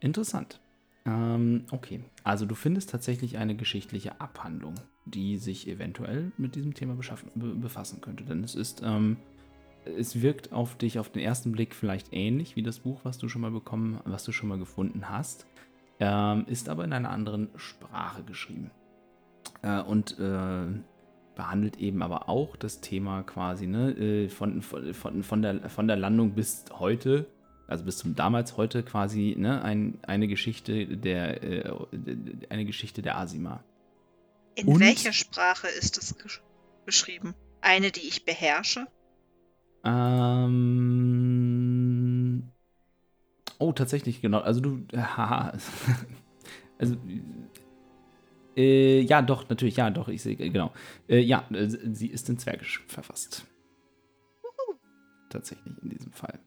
Interessant. 0.00 0.60
Ähm, 1.06 1.66
okay, 1.70 2.02
also 2.22 2.46
du 2.46 2.54
findest 2.54 2.90
tatsächlich 2.90 3.36
eine 3.36 3.54
geschichtliche 3.54 4.20
Abhandlung, 4.20 4.74
die 5.04 5.36
sich 5.36 5.68
eventuell 5.68 6.32
mit 6.38 6.54
diesem 6.54 6.74
Thema 6.74 6.96
be 7.34 7.54
befassen 7.54 8.00
könnte. 8.00 8.24
Denn 8.24 8.42
es 8.42 8.54
ist, 8.54 8.82
ähm, 8.84 9.18
es 9.84 10.22
wirkt 10.22 10.52
auf 10.52 10.76
dich 10.76 10.98
auf 10.98 11.10
den 11.10 11.22
ersten 11.22 11.52
Blick 11.52 11.74
vielleicht 11.74 12.12
ähnlich 12.12 12.56
wie 12.56 12.62
das 12.62 12.80
Buch, 12.80 13.00
was 13.02 13.18
du 13.18 13.28
schon 13.28 13.42
mal 13.42 13.50
bekommen, 13.50 14.00
was 14.04 14.24
du 14.24 14.32
schon 14.32 14.48
mal 14.48 14.58
gefunden 14.58 15.10
hast, 15.10 15.46
ähm, 16.00 16.46
ist 16.48 16.68
aber 16.68 16.84
in 16.84 16.92
einer 16.92 17.10
anderen 17.10 17.48
Sprache 17.56 18.22
geschrieben. 18.22 18.70
Äh, 19.62 19.82
und 19.82 20.18
äh, 20.18 20.66
behandelt 21.34 21.78
eben 21.78 22.02
aber 22.02 22.28
auch 22.28 22.56
das 22.56 22.80
Thema 22.80 23.22
quasi, 23.22 23.66
ne, 23.66 23.90
äh, 23.92 24.28
von, 24.28 24.62
von, 24.62 25.22
von, 25.22 25.42
der, 25.42 25.68
von 25.68 25.86
der 25.86 25.96
Landung 25.96 26.32
bis 26.32 26.64
heute, 26.78 27.26
also 27.66 27.84
bis 27.84 27.98
zum 27.98 28.14
damals 28.14 28.56
heute 28.56 28.82
quasi, 28.82 29.34
ne, 29.38 29.62
ein, 29.62 29.98
eine 30.02 30.28
Geschichte 30.28 30.86
der, 30.96 31.42
äh, 31.42 31.72
eine 32.48 32.64
Geschichte 32.64 33.02
der 33.02 33.18
Asima. 33.18 33.64
In 34.54 34.68
Und- 34.68 34.80
welcher 34.80 35.12
Sprache 35.12 35.66
ist 35.68 35.98
es 35.98 36.16
gesch 36.18 36.42
geschrieben? 36.86 37.34
Eine, 37.60 37.90
die 37.90 38.06
ich 38.06 38.24
beherrsche? 38.26 38.86
Ähm. 41.14 42.50
Oh, 43.58 43.72
tatsächlich, 43.72 44.20
genau. 44.20 44.40
Also 44.40 44.60
du. 44.60 44.86
Haha. 44.94 45.52
also. 46.78 46.96
Äh, 48.56 49.00
ja, 49.00 49.22
doch, 49.22 49.48
natürlich, 49.48 49.76
ja, 49.76 49.90
doch, 49.90 50.08
ich 50.08 50.22
sehe, 50.22 50.36
genau. 50.36 50.72
Äh, 51.08 51.18
ja, 51.20 51.44
äh, 51.50 51.68
sie 51.68 52.06
ist 52.08 52.28
in 52.28 52.38
Zwergisch 52.38 52.84
verfasst. 52.86 53.46
Tatsächlich 55.28 55.74
in 55.82 55.90
diesem 55.90 56.12
Fall. 56.12 56.38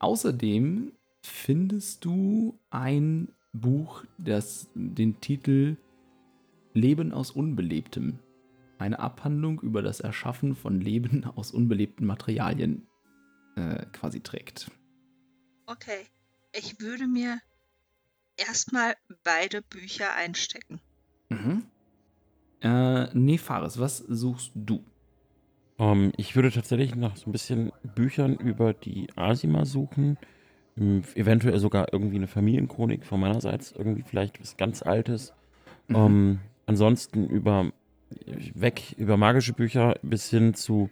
Außerdem 0.00 0.92
findest 1.22 2.04
du 2.04 2.58
ein 2.70 3.28
Buch, 3.52 4.04
das 4.18 4.68
den 4.74 5.20
Titel 5.20 5.76
Leben 6.72 7.12
aus 7.12 7.30
Unbelebtem 7.30 8.18
eine 8.78 8.98
Abhandlung 8.98 9.60
über 9.60 9.82
das 9.82 10.00
Erschaffen 10.00 10.56
von 10.56 10.80
Leben 10.80 11.24
aus 11.36 11.52
unbelebten 11.52 12.06
Materialien 12.06 12.86
äh, 13.56 13.84
quasi 13.92 14.20
trägt. 14.20 14.70
Okay. 15.66 16.06
Ich 16.52 16.80
würde 16.80 17.06
mir 17.06 17.38
erstmal 18.36 18.96
beide 19.22 19.62
Bücher 19.62 20.14
einstecken. 20.14 20.80
Mhm. 21.28 21.66
Äh, 22.62 23.14
nee, 23.14 23.38
Fares, 23.38 23.78
was 23.78 23.98
suchst 23.98 24.52
du? 24.54 24.82
Ähm, 25.78 26.12
ich 26.16 26.34
würde 26.34 26.50
tatsächlich 26.50 26.94
nach 26.94 27.16
so 27.16 27.28
ein 27.28 27.32
bisschen 27.32 27.69
Büchern 27.82 28.34
über 28.36 28.72
die 28.72 29.08
Asima 29.16 29.64
suchen. 29.64 30.18
Ähm, 30.78 31.02
Eventuell 31.14 31.58
sogar 31.58 31.92
irgendwie 31.92 32.16
eine 32.16 32.26
Familienchronik 32.26 33.04
von 33.04 33.20
meinerseits, 33.20 33.72
irgendwie 33.72 34.02
vielleicht 34.02 34.40
was 34.40 34.56
ganz 34.56 34.82
Altes. 34.82 35.32
Mhm. 35.88 35.96
Ähm, 35.96 36.38
ansonsten 36.66 37.26
über 37.26 37.72
weg 38.54 38.94
über 38.96 39.16
magische 39.16 39.52
Bücher 39.52 39.94
bis 40.02 40.30
hin 40.30 40.54
zu 40.54 40.90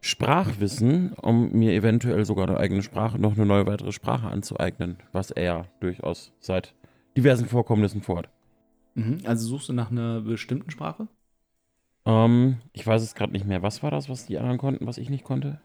Sprachwissen, 0.00 1.12
um 1.14 1.50
mir 1.52 1.72
eventuell 1.72 2.24
sogar 2.24 2.48
eine 2.48 2.58
eigene 2.58 2.82
Sprache, 2.82 3.18
noch 3.18 3.36
eine 3.36 3.46
neue 3.46 3.66
weitere 3.66 3.92
Sprache 3.92 4.28
anzueignen, 4.28 4.98
was 5.12 5.30
er 5.30 5.42
ja 5.42 5.64
durchaus 5.80 6.32
seit 6.40 6.74
diversen 7.16 7.46
Vorkommnissen 7.46 8.02
vorhat. 8.02 8.28
Mhm. 8.94 9.18
Also 9.24 9.48
suchst 9.48 9.68
du 9.68 9.72
nach 9.72 9.90
einer 9.90 10.20
bestimmten 10.20 10.70
Sprache? 10.70 11.08
Ähm, 12.06 12.58
ich 12.72 12.86
weiß 12.86 13.02
es 13.02 13.14
gerade 13.14 13.32
nicht 13.32 13.46
mehr. 13.46 13.62
Was 13.62 13.82
war 13.82 13.90
das, 13.90 14.08
was 14.08 14.26
die 14.26 14.38
anderen 14.38 14.58
konnten, 14.58 14.86
was 14.86 14.98
ich 14.98 15.10
nicht 15.10 15.24
konnte? 15.24 15.60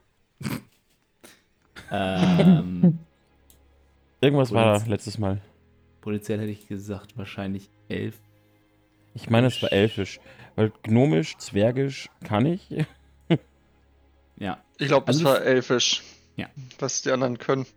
Ähm, 1.92 3.00
Irgendwas 4.22 4.52
war 4.54 4.66
Polizei. 4.72 4.86
da 4.86 4.92
letztes 4.92 5.18
Mal. 5.18 5.42
potenziell 6.02 6.40
hätte 6.40 6.52
ich 6.52 6.68
gesagt, 6.68 7.18
wahrscheinlich 7.18 7.70
elf. 7.90 8.16
Ich 9.14 9.30
meine, 9.30 9.48
es 9.48 9.62
war 9.62 9.72
elfisch. 9.72 10.20
Weil 10.56 10.72
gnomisch, 10.84 11.38
zwergisch 11.38 12.10
kann 12.24 12.46
ich. 12.46 12.68
Ja. 14.38 14.58
Ich 14.80 14.88
glaube, 14.88 15.08
Also- 15.08 15.26
war 15.26 15.44
elfisch. 15.44 16.02
Ja. 16.36 16.48
Was 16.80 17.04
die 17.04 17.12
anderen 17.12 17.38
können. 17.38 17.68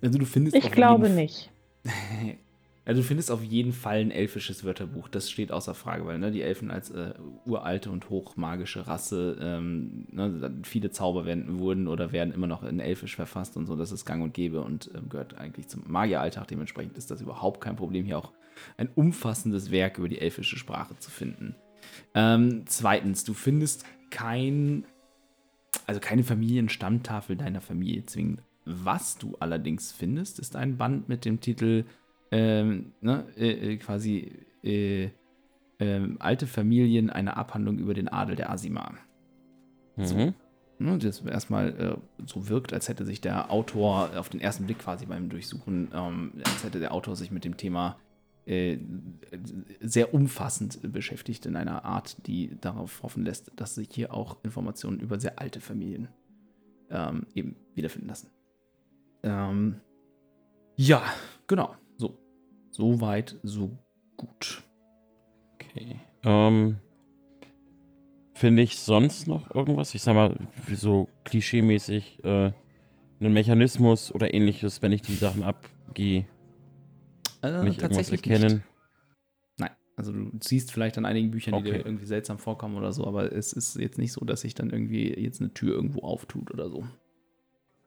Also 0.00 0.18
du 0.20 0.24
findest 0.24 0.56
Ich 0.56 0.70
glaube 0.70 1.10
nicht. 1.10 1.50
Also 2.90 3.02
du 3.02 3.06
findest 3.06 3.30
auf 3.30 3.44
jeden 3.44 3.72
Fall 3.72 4.00
ein 4.00 4.10
elfisches 4.10 4.64
Wörterbuch, 4.64 5.06
das 5.06 5.30
steht 5.30 5.52
außer 5.52 5.74
Frage, 5.74 6.06
weil 6.06 6.18
ne, 6.18 6.32
die 6.32 6.42
Elfen 6.42 6.72
als 6.72 6.90
äh, 6.90 7.14
uralte 7.46 7.88
und 7.88 8.10
hochmagische 8.10 8.88
Rasse, 8.88 9.38
ähm, 9.40 10.08
ne, 10.10 10.58
viele 10.64 10.90
Zauber 10.90 11.24
werden, 11.24 11.60
wurden 11.60 11.86
oder 11.86 12.10
werden 12.10 12.34
immer 12.34 12.48
noch 12.48 12.64
in 12.64 12.80
Elfisch 12.80 13.14
verfasst 13.14 13.56
und 13.56 13.66
so, 13.66 13.76
das 13.76 13.92
ist 13.92 14.06
gang 14.06 14.24
und 14.24 14.34
gäbe 14.34 14.62
und 14.62 14.90
ähm, 14.92 15.08
gehört 15.08 15.38
eigentlich 15.38 15.68
zum 15.68 15.84
Magieralltag. 15.86 16.48
Dementsprechend 16.48 16.98
ist 16.98 17.12
das 17.12 17.20
überhaupt 17.20 17.60
kein 17.60 17.76
Problem, 17.76 18.04
hier 18.04 18.18
auch 18.18 18.32
ein 18.76 18.88
umfassendes 18.92 19.70
Werk 19.70 19.98
über 19.98 20.08
die 20.08 20.18
elfische 20.18 20.58
Sprache 20.58 20.98
zu 20.98 21.12
finden. 21.12 21.54
Ähm, 22.14 22.64
zweitens, 22.66 23.22
du 23.22 23.34
findest 23.34 23.84
kein, 24.10 24.84
also 25.86 26.00
keine 26.00 26.24
Familienstammtafel 26.24 27.36
deiner 27.36 27.60
Familie 27.60 28.04
zwingend. 28.06 28.42
Was 28.64 29.16
du 29.16 29.36
allerdings 29.38 29.92
findest, 29.92 30.40
ist 30.40 30.56
ein 30.56 30.76
Band 30.76 31.08
mit 31.08 31.24
dem 31.24 31.40
Titel 31.40 31.84
ähm, 32.30 32.92
ne, 33.00 33.26
äh, 33.36 33.72
äh, 33.72 33.76
quasi 33.76 34.32
äh, 34.62 35.10
ähm, 35.78 36.16
Alte 36.20 36.46
Familien, 36.46 37.10
eine 37.10 37.36
Abhandlung 37.36 37.78
über 37.78 37.94
den 37.94 38.08
Adel 38.08 38.36
der 38.36 38.50
Asima. 38.50 38.94
So. 39.96 40.14
Mhm. 40.14 40.34
Ne, 40.78 40.98
das 40.98 41.20
erstmal 41.20 41.68
äh, 41.78 41.96
so 42.26 42.48
wirkt, 42.48 42.72
als 42.72 42.88
hätte 42.88 43.04
sich 43.04 43.20
der 43.20 43.50
Autor 43.50 44.10
auf 44.16 44.30
den 44.30 44.40
ersten 44.40 44.64
Blick 44.64 44.78
quasi 44.78 45.06
beim 45.06 45.28
Durchsuchen, 45.28 45.90
ähm, 45.92 46.32
als 46.44 46.64
hätte 46.64 46.80
der 46.80 46.94
Autor 46.94 47.16
sich 47.16 47.30
mit 47.30 47.44
dem 47.44 47.56
Thema 47.56 47.98
äh, 48.46 48.78
sehr 49.80 50.14
umfassend 50.14 50.80
beschäftigt 50.92 51.44
in 51.44 51.56
einer 51.56 51.84
Art, 51.84 52.26
die 52.26 52.56
darauf 52.60 53.02
hoffen 53.02 53.24
lässt, 53.24 53.52
dass 53.56 53.74
sich 53.74 53.88
hier 53.92 54.14
auch 54.14 54.42
Informationen 54.42 55.00
über 55.00 55.20
sehr 55.20 55.38
alte 55.38 55.60
Familien 55.60 56.08
ähm, 56.90 57.26
eben 57.34 57.56
wiederfinden 57.74 58.08
lassen. 58.08 58.30
Ähm, 59.22 59.76
ja, 60.76 61.02
genau. 61.46 61.74
So. 62.70 63.00
Weit, 63.00 63.36
so 63.42 63.76
gut. 64.16 64.62
Okay. 65.54 66.00
Ähm, 66.24 66.76
Finde 68.34 68.62
ich 68.62 68.78
sonst 68.78 69.26
noch 69.26 69.54
irgendwas? 69.54 69.94
Ich 69.94 70.02
sag 70.02 70.14
mal, 70.14 70.36
so 70.72 71.08
klischeemäßig 71.24 72.24
äh, 72.24 72.52
einen 73.20 73.32
Mechanismus 73.34 74.14
oder 74.14 74.32
ähnliches, 74.32 74.80
wenn 74.82 74.92
ich 74.92 75.02
die 75.02 75.14
Sachen 75.14 75.42
abgehe, 75.42 76.26
Äh, 77.42 77.48
irgendwas 77.48 77.76
tatsächlich 77.78 78.22
erkennen. 78.26 78.54
Nicht. 78.54 78.64
Nein, 79.58 79.70
also 79.96 80.12
du 80.12 80.30
siehst 80.42 80.72
vielleicht 80.72 80.96
an 80.96 81.04
einigen 81.04 81.30
Büchern, 81.30 81.54
die 81.56 81.64
dir 81.64 81.74
Okay. 81.74 81.82
irgendwie 81.84 82.06
seltsam 82.06 82.38
vorkommen 82.38 82.76
oder 82.76 82.92
so, 82.92 83.06
aber 83.06 83.30
es 83.32 83.52
ist 83.52 83.76
jetzt 83.76 83.98
nicht 83.98 84.12
so, 84.12 84.24
dass 84.24 84.40
sich 84.42 84.54
dann 84.54 84.70
irgendwie 84.70 85.12
jetzt 85.12 85.40
eine 85.42 85.52
Tür 85.52 85.74
irgendwo 85.74 86.00
auftut 86.00 86.50
oder 86.50 86.70
so. 86.70 86.86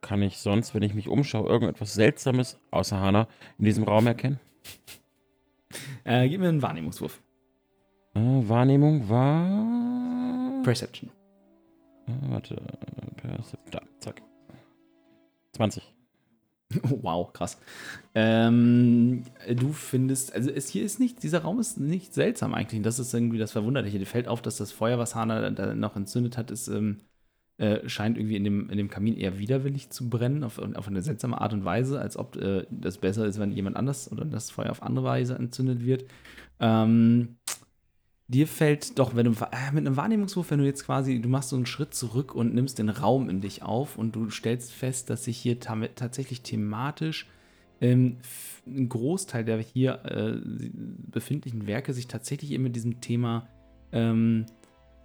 Kann 0.01 0.21
ich 0.21 0.37
sonst, 0.37 0.75
wenn 0.75 0.83
ich 0.83 0.93
mich 0.93 1.07
umschaue, 1.07 1.47
irgendetwas 1.47 1.93
Seltsames 1.93 2.59
außer 2.71 2.99
Hana 2.99 3.27
in 3.57 3.65
diesem 3.65 3.85
Raum 3.85 4.05
erkennen? 4.05 4.39
Äh, 6.05 6.27
gib 6.29 6.41
mir 6.41 6.49
einen 6.49 6.61
Wahrnehmungswurf. 6.61 7.21
Äh, 8.13 8.19
Wahrnehmung 8.19 9.07
war. 9.09 10.61
Perception. 10.63 11.09
Äh, 12.07 12.11
warte. 12.29 12.55
Percep- 13.21 13.71
Da, 13.71 13.81
zack. 13.99 14.21
20. 15.53 15.83
Oh, 16.89 16.99
wow, 17.03 17.31
krass. 17.31 17.59
Ähm, 18.15 19.23
du 19.47 19.73
findest, 19.73 20.33
also 20.33 20.49
es 20.49 20.67
hier 20.69 20.83
ist 20.83 20.99
nicht, 20.99 21.21
dieser 21.21 21.43
Raum 21.43 21.59
ist 21.59 21.79
nicht 21.79 22.15
seltsam 22.15 22.53
eigentlich. 22.55 22.81
Das 22.81 22.97
ist 22.97 23.13
irgendwie 23.13 23.37
das 23.37 23.51
Verwunderliche. 23.51 23.99
Dir 23.99 24.07
fällt 24.07 24.27
auf, 24.27 24.41
dass 24.41 24.57
das 24.57 24.71
Feuer, 24.71 24.97
was 24.97 25.13
Hana 25.13 25.51
da 25.51 25.75
noch 25.75 25.95
entzündet 25.95 26.35
hat, 26.37 26.49
ist, 26.49 26.67
ähm, 26.69 26.97
äh, 27.57 27.87
scheint 27.87 28.17
irgendwie 28.17 28.35
in 28.35 28.43
dem, 28.43 28.69
in 28.69 28.77
dem 28.77 28.89
Kamin 28.89 29.15
eher 29.15 29.37
widerwillig 29.37 29.89
zu 29.91 30.09
brennen, 30.09 30.43
auf, 30.43 30.59
auf 30.59 30.87
eine 30.87 31.01
seltsame 31.01 31.39
Art 31.39 31.53
und 31.53 31.65
Weise, 31.65 31.99
als 31.99 32.17
ob 32.17 32.35
äh, 32.35 32.65
das 32.71 32.97
besser 32.97 33.25
ist, 33.25 33.39
wenn 33.39 33.51
jemand 33.51 33.75
anders 33.75 34.11
oder 34.11 34.25
das 34.25 34.49
Feuer 34.49 34.71
auf 34.71 34.81
andere 34.81 35.05
Weise 35.05 35.35
entzündet 35.35 35.85
wird. 35.85 36.05
Ähm, 36.59 37.37
dir 38.27 38.47
fällt 38.47 38.97
doch, 38.97 39.15
wenn 39.15 39.25
du 39.25 39.31
äh, 39.31 39.71
mit 39.71 39.85
einem 39.85 39.97
Wahrnehmungswurf, 39.97 40.49
wenn 40.49 40.59
du 40.59 40.65
jetzt 40.65 40.85
quasi, 40.85 41.21
du 41.21 41.29
machst 41.29 41.49
so 41.49 41.55
einen 41.55 41.67
Schritt 41.67 41.93
zurück 41.93 42.33
und 42.33 42.55
nimmst 42.55 42.79
den 42.79 42.89
Raum 42.89 43.29
in 43.29 43.41
dich 43.41 43.61
auf 43.61 43.97
und 43.97 44.15
du 44.15 44.29
stellst 44.31 44.71
fest, 44.71 45.09
dass 45.09 45.25
sich 45.25 45.37
hier 45.37 45.59
tatsächlich 45.59 46.41
thematisch 46.41 47.27
ähm, 47.81 48.17
ein 48.65 48.89
Großteil 48.89 49.45
der 49.45 49.59
hier 49.59 50.05
äh, 50.05 50.39
befindlichen 51.11 51.67
Werke 51.67 51.93
sich 51.93 52.07
tatsächlich 52.07 52.51
eben 52.51 52.63
mit 52.63 52.75
diesem 52.75 53.01
Thema 53.01 53.47
ähm, 53.91 54.45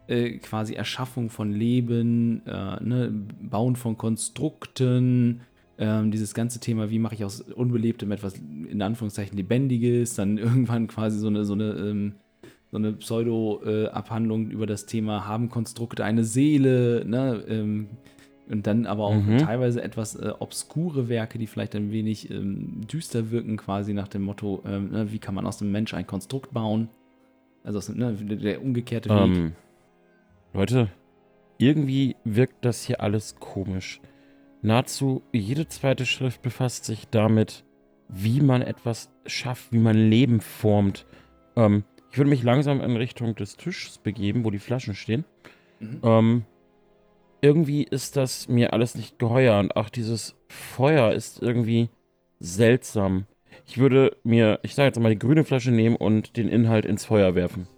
äh, 0.09 0.38
quasi 0.38 0.74
Erschaffung 0.74 1.30
von 1.30 1.52
Leben, 1.52 2.42
äh, 2.46 2.82
ne, 2.82 3.12
Bauen 3.40 3.76
von 3.76 3.96
Konstrukten, 3.96 5.40
ähm, 5.78 6.11
dieses 6.11 6.34
ganze 6.34 6.59
Thema, 6.59 6.90
wie 6.90 6.98
mache 6.98 7.14
ich 7.14 7.24
aus 7.24 7.40
Unbelebtem 7.40 8.11
etwas 8.11 8.34
in 8.70 8.82
Anführungszeichen 8.82 9.36
Lebendiges, 9.36 10.14
dann 10.14 10.38
irgendwann 10.38 10.88
quasi 10.88 11.18
so 11.18 11.28
eine, 11.28 11.44
so 11.44 11.52
eine, 11.52 11.70
ähm, 11.72 12.14
so 12.70 12.76
eine 12.76 12.92
Pseudo-Abhandlung 12.92 14.50
über 14.50 14.66
das 14.66 14.86
Thema, 14.86 15.26
haben 15.26 15.48
Konstrukte 15.48 16.04
eine 16.04 16.24
Seele, 16.24 17.04
ne, 17.06 17.44
ähm, 17.48 17.86
und 18.50 18.66
dann 18.66 18.86
aber 18.86 19.04
auch 19.04 19.14
Mhm. 19.14 19.36
teilweise 19.38 19.82
etwas 19.82 20.14
äh, 20.16 20.32
obskure 20.38 21.11
Werke, 21.11 21.38
die 21.38 21.46
vielleicht 21.46 21.74
ein 21.76 21.92
wenig 21.92 22.30
ähm, 22.30 22.80
düster 22.90 23.30
wirken, 23.30 23.59
quasi 23.59 23.92
nach 23.92 24.09
dem 24.09 24.22
Motto, 24.22 24.62
ähm, 24.66 24.90
ne, 24.90 25.12
wie 25.12 25.18
kann 25.18 25.34
man 25.34 25.46
aus 25.46 25.59
dem 25.59 25.70
Mensch 25.70 25.92
ein 25.92 26.06
Konstrukt 26.06 26.52
bauen? 26.54 26.88
Also 27.62 27.78
aus 27.78 27.88
ne, 27.90 28.14
der 28.14 28.36
der 28.36 28.62
umgekehrte 28.62 29.11
Weg. 29.11 29.52
Leute, 30.59 30.88
irgendwie 31.59 32.16
wirkt 32.24 32.64
das 32.64 32.82
hier 32.82 33.00
alles 33.00 33.36
komisch. 33.38 34.00
Nahezu 34.61 35.22
jede 35.32 35.68
zweite 35.68 36.04
Schrift 36.04 36.42
befasst 36.42 36.84
sich 36.84 37.06
damit, 37.09 37.64
wie 38.09 38.40
man 38.40 38.62
etwas 38.62 39.09
schafft, 39.24 39.70
wie 39.72 39.78
man 39.78 39.96
Leben 39.96 40.40
formt. 40.40 41.06
Ähm, 41.54 41.84
ich 42.11 42.18
würde 42.18 42.30
mich 42.30 42.42
langsam 42.42 42.80
in 42.80 42.96
Richtung 42.96 43.36
des 43.36 43.56
Tisches 43.56 43.98
begeben, 43.98 44.44
wo 44.44 44.50
die 44.50 44.59
Flaschen 44.59 44.96
stehen. 44.96 45.24
Mhm. 45.78 46.00
Ähm, 46.02 46.44
irgendwie 47.40 47.84
ist 47.84 48.16
das 48.16 48.48
mir 48.48 48.72
alles 48.72 48.96
nicht 48.96 49.20
geheuer 49.20 49.61
und 49.61 49.76
auch 49.76 49.90
dieses 49.90 50.34
Feuer 50.48 51.12
ist 51.12 51.40
irgendwie 51.40 51.88
seltsam. 52.40 53.26
Ich 53.64 53.78
würde 53.78 54.16
mir, 54.24 54.59
ich 54.64 54.74
sage 54.74 54.88
jetzt 54.88 54.98
mal, 54.98 55.11
die 55.11 55.20
grüne 55.20 55.44
Flasche 55.44 55.70
nehmen 55.70 55.94
und 55.94 56.36
den 56.36 56.48
Inhalt 56.48 56.84
ins 56.84 57.04
Feuer 57.04 57.36
werfen. 57.36 57.68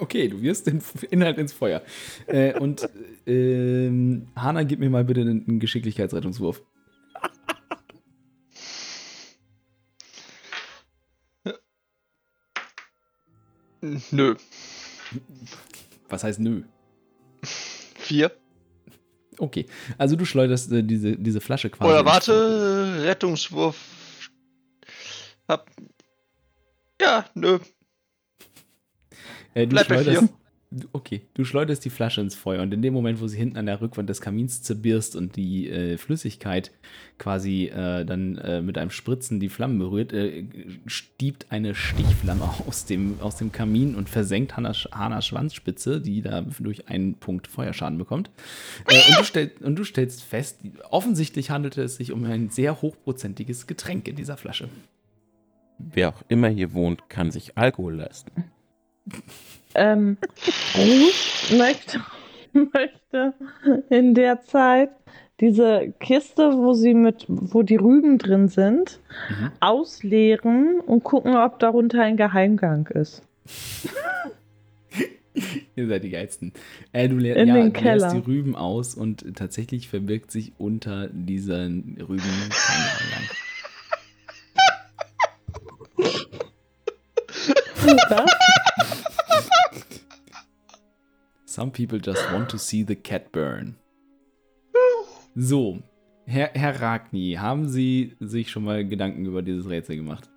Okay, 0.00 0.28
du 0.28 0.40
wirst 0.42 0.66
den 0.66 0.82
Inhalt 1.10 1.38
ins 1.38 1.52
Feuer. 1.52 1.82
äh, 2.26 2.58
und 2.58 2.88
ähm, 3.26 4.28
Hanna, 4.36 4.62
gib 4.62 4.80
mir 4.80 4.90
mal 4.90 5.04
bitte 5.04 5.20
einen, 5.20 5.60
Geschicklichkeitsrettungswurf. 5.60 6.62
Nö. 14.10 14.34
Was 16.08 16.24
heißt 16.24 16.40
nö? 16.40 16.62
Vier. 17.42 18.32
Okay, 19.38 19.66
also 19.98 20.16
du 20.16 20.24
schleuderst 20.24 20.72
äh, 20.72 20.82
diese, 20.82 21.16
diese 21.16 21.40
Flasche 21.40 21.70
quasi. 21.70 21.90
Oder 21.90 22.04
warte, 22.04 23.02
Rettungswurf. 23.02 24.30
Hab. 25.48 25.70
Ja, 27.00 27.26
nö. 27.34 27.58
Äh, 29.54 29.66
du 29.66 29.70
Bleib 29.70 29.88
bei 29.88 30.02
schleuderst, 30.02 30.34
okay, 30.92 31.22
du 31.34 31.44
schleuderst 31.44 31.84
die 31.84 31.90
Flasche 31.90 32.20
ins 32.20 32.34
Feuer 32.34 32.62
und 32.62 32.72
in 32.72 32.82
dem 32.82 32.94
Moment, 32.94 33.20
wo 33.20 33.28
sie 33.28 33.36
hinten 33.36 33.56
an 33.56 33.66
der 33.66 33.80
Rückwand 33.80 34.08
des 34.08 34.20
Kamins 34.20 34.62
zerbirst 34.62 35.16
und 35.16 35.36
die 35.36 35.68
äh, 35.68 35.96
Flüssigkeit 35.98 36.72
quasi 37.18 37.66
äh, 37.66 38.04
dann 38.04 38.36
äh, 38.38 38.60
mit 38.60 38.78
einem 38.78 38.90
Spritzen 38.90 39.40
die 39.40 39.48
Flammen 39.48 39.78
berührt, 39.78 40.12
äh, 40.12 40.44
stiebt 40.86 41.46
eine 41.50 41.74
Stichflamme 41.74 42.42
aus 42.66 42.86
dem, 42.86 43.20
aus 43.20 43.36
dem 43.36 43.52
Kamin 43.52 43.94
und 43.94 44.08
versenkt 44.08 44.56
Hannas, 44.56 44.88
Hannas 44.92 45.26
Schwanzspitze, 45.26 46.00
die 46.00 46.22
da 46.22 46.42
durch 46.42 46.88
einen 46.88 47.14
Punkt 47.14 47.46
Feuerschaden 47.46 47.98
bekommt. 47.98 48.30
Äh, 48.88 48.96
und, 48.96 49.18
du 49.18 49.24
stell, 49.24 49.52
und 49.60 49.76
du 49.76 49.84
stellst 49.84 50.22
fest, 50.22 50.60
offensichtlich 50.90 51.50
handelte 51.50 51.82
es 51.82 51.96
sich 51.96 52.12
um 52.12 52.24
ein 52.24 52.50
sehr 52.50 52.82
hochprozentiges 52.82 53.66
Getränk 53.66 54.08
in 54.08 54.16
dieser 54.16 54.36
Flasche. 54.36 54.68
Wer 55.78 56.10
auch 56.10 56.22
immer 56.28 56.48
hier 56.48 56.72
wohnt, 56.72 57.08
kann 57.08 57.30
sich 57.30 57.58
Alkohol 57.58 57.96
leisten. 57.96 58.44
Ähm, 59.74 60.16
Ruth 60.76 61.52
möchte, 61.58 62.00
möchte 62.52 63.34
in 63.90 64.14
der 64.14 64.40
Zeit 64.42 64.90
diese 65.40 65.92
Kiste, 65.98 66.52
wo 66.56 66.74
sie 66.74 66.94
mit, 66.94 67.24
wo 67.28 67.62
die 67.62 67.76
Rüben 67.76 68.18
drin 68.18 68.46
sind, 68.48 69.00
Mhm. 69.28 69.50
ausleeren 69.60 70.80
und 70.80 71.02
gucken, 71.02 71.34
ob 71.36 71.58
darunter 71.58 72.02
ein 72.02 72.16
Geheimgang 72.16 72.86
ist. 72.88 73.22
Ihr 75.76 75.88
seid 75.88 76.04
die 76.04 76.10
Geilsten. 76.10 76.52
Äh, 76.92 77.08
du 77.08 77.16
leer, 77.16 77.34
In 77.36 77.48
ja, 77.48 77.54
den 77.54 77.72
Keller. 77.72 78.12
die 78.14 78.18
Rüben 78.20 78.54
aus 78.54 78.94
und 78.94 79.34
tatsächlich 79.34 79.88
verbirgt 79.88 80.30
sich 80.30 80.52
unter 80.58 81.08
diesen 81.08 81.96
Rüben 82.00 82.22
kein 82.50 82.84
Geheimgang. 82.84 83.28
Was? 88.08 88.30
Some 91.54 91.70
people 91.70 92.00
just 92.04 92.32
want 92.32 92.48
to 92.50 92.58
see 92.58 92.82
the 92.82 92.96
cat 92.96 93.30
burn. 93.30 93.76
So, 95.36 95.78
Herr, 96.26 96.50
Herr 96.52 96.80
Ragni, 96.80 97.36
haben 97.38 97.68
Sie 97.68 98.16
sich 98.18 98.50
schon 98.50 98.64
mal 98.64 98.84
Gedanken 98.84 99.24
über 99.24 99.40
dieses 99.40 99.70
Rätsel 99.70 99.94
gemacht? 99.94 100.28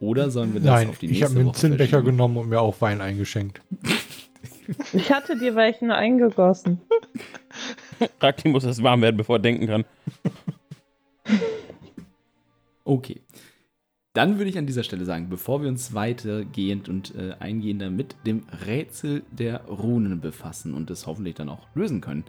Oder 0.00 0.30
sollen 0.30 0.54
wir 0.54 0.62
das 0.62 0.70
Nein, 0.70 0.88
auf 0.88 0.98
die 0.98 1.06
ich 1.06 1.12
nächste 1.12 1.26
habe 1.26 1.34
mir 1.34 1.40
einen 1.40 1.48
Woche 1.50 1.58
Zinnbecher 1.58 2.00
genommen 2.00 2.38
und 2.38 2.48
mir 2.48 2.62
auch 2.62 2.80
Wein 2.80 3.02
eingeschenkt. 3.02 3.60
Ich 4.92 5.12
hatte 5.12 5.36
dir 5.36 5.56
welchen 5.56 5.90
eingegossen. 5.90 6.80
Ragni 8.20 8.52
muss 8.52 8.64
erst 8.64 8.82
warm 8.82 9.02
werden, 9.02 9.16
bevor 9.16 9.36
er 9.36 9.40
denken 9.40 9.66
kann. 9.66 9.84
Okay. 12.84 13.20
Dann 14.14 14.36
würde 14.36 14.50
ich 14.50 14.58
an 14.58 14.66
dieser 14.66 14.82
Stelle 14.82 15.06
sagen, 15.06 15.30
bevor 15.30 15.62
wir 15.62 15.70
uns 15.70 15.94
weitergehend 15.94 16.88
und 16.88 17.14
äh, 17.14 17.34
eingehender 17.40 17.88
mit 17.88 18.14
dem 18.26 18.42
Rätsel 18.66 19.22
der 19.30 19.64
Runen 19.64 20.20
befassen 20.20 20.74
und 20.74 20.90
es 20.90 21.06
hoffentlich 21.06 21.34
dann 21.34 21.48
auch 21.48 21.66
lösen 21.74 22.02
können, 22.02 22.24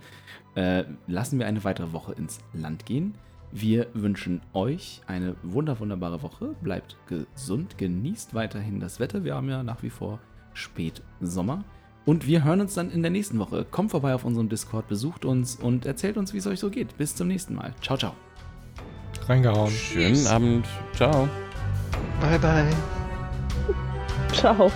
äh, 0.56 0.86
lassen 1.08 1.40
wir 1.40 1.46
eine 1.46 1.64
weitere 1.66 1.92
Woche 1.92 2.14
ins 2.14 2.40
Land 2.54 2.86
gehen. 2.86 3.16
Wir 3.52 3.88
wünschen 3.94 4.42
euch 4.54 5.02
eine 5.08 5.36
wunder 5.44 5.80
wunderbare 5.80 6.24
Woche. 6.24 6.56
Bleibt 6.62 6.96
gesund, 7.08 7.78
genießt 7.78 8.34
weiterhin 8.34 8.80
das 8.80 9.00
Wetter. 9.02 9.26
Wir 9.26 9.36
haben 9.36 9.50
ja 9.50 9.62
nach 9.62 9.84
wie 9.84 9.90
vor 9.90 10.20
Spätsommer. 10.54 11.66
Und 12.06 12.28
wir 12.28 12.46
hören 12.46 12.62
uns 12.62 12.74
dann 12.74 12.92
in 12.92 13.02
der 13.02 13.12
nächsten 13.12 13.40
Woche. 13.40 13.66
Kommt 13.70 13.92
vorbei 13.92 14.16
auf 14.16 14.24
unserem 14.26 14.50
Discord, 14.50 14.88
besucht 14.88 15.26
uns 15.26 15.58
und 15.58 15.86
erzählt 15.86 16.18
uns, 16.18 16.34
wie 16.34 16.38
es 16.38 16.48
euch 16.48 16.60
so 16.60 16.70
geht. 16.70 16.98
Bis 16.98 17.16
zum 17.16 17.28
nächsten 17.28 17.56
Mal. 17.56 17.74
Ciao, 17.82 17.98
ciao. 17.98 18.14
Reingehauen. 19.28 19.72
Schönen 19.72 20.28
Abend. 20.28 20.66
Ciao. 20.94 21.30
Bye, 22.22 22.38
bye. 22.38 22.76
Ciao. 24.32 24.72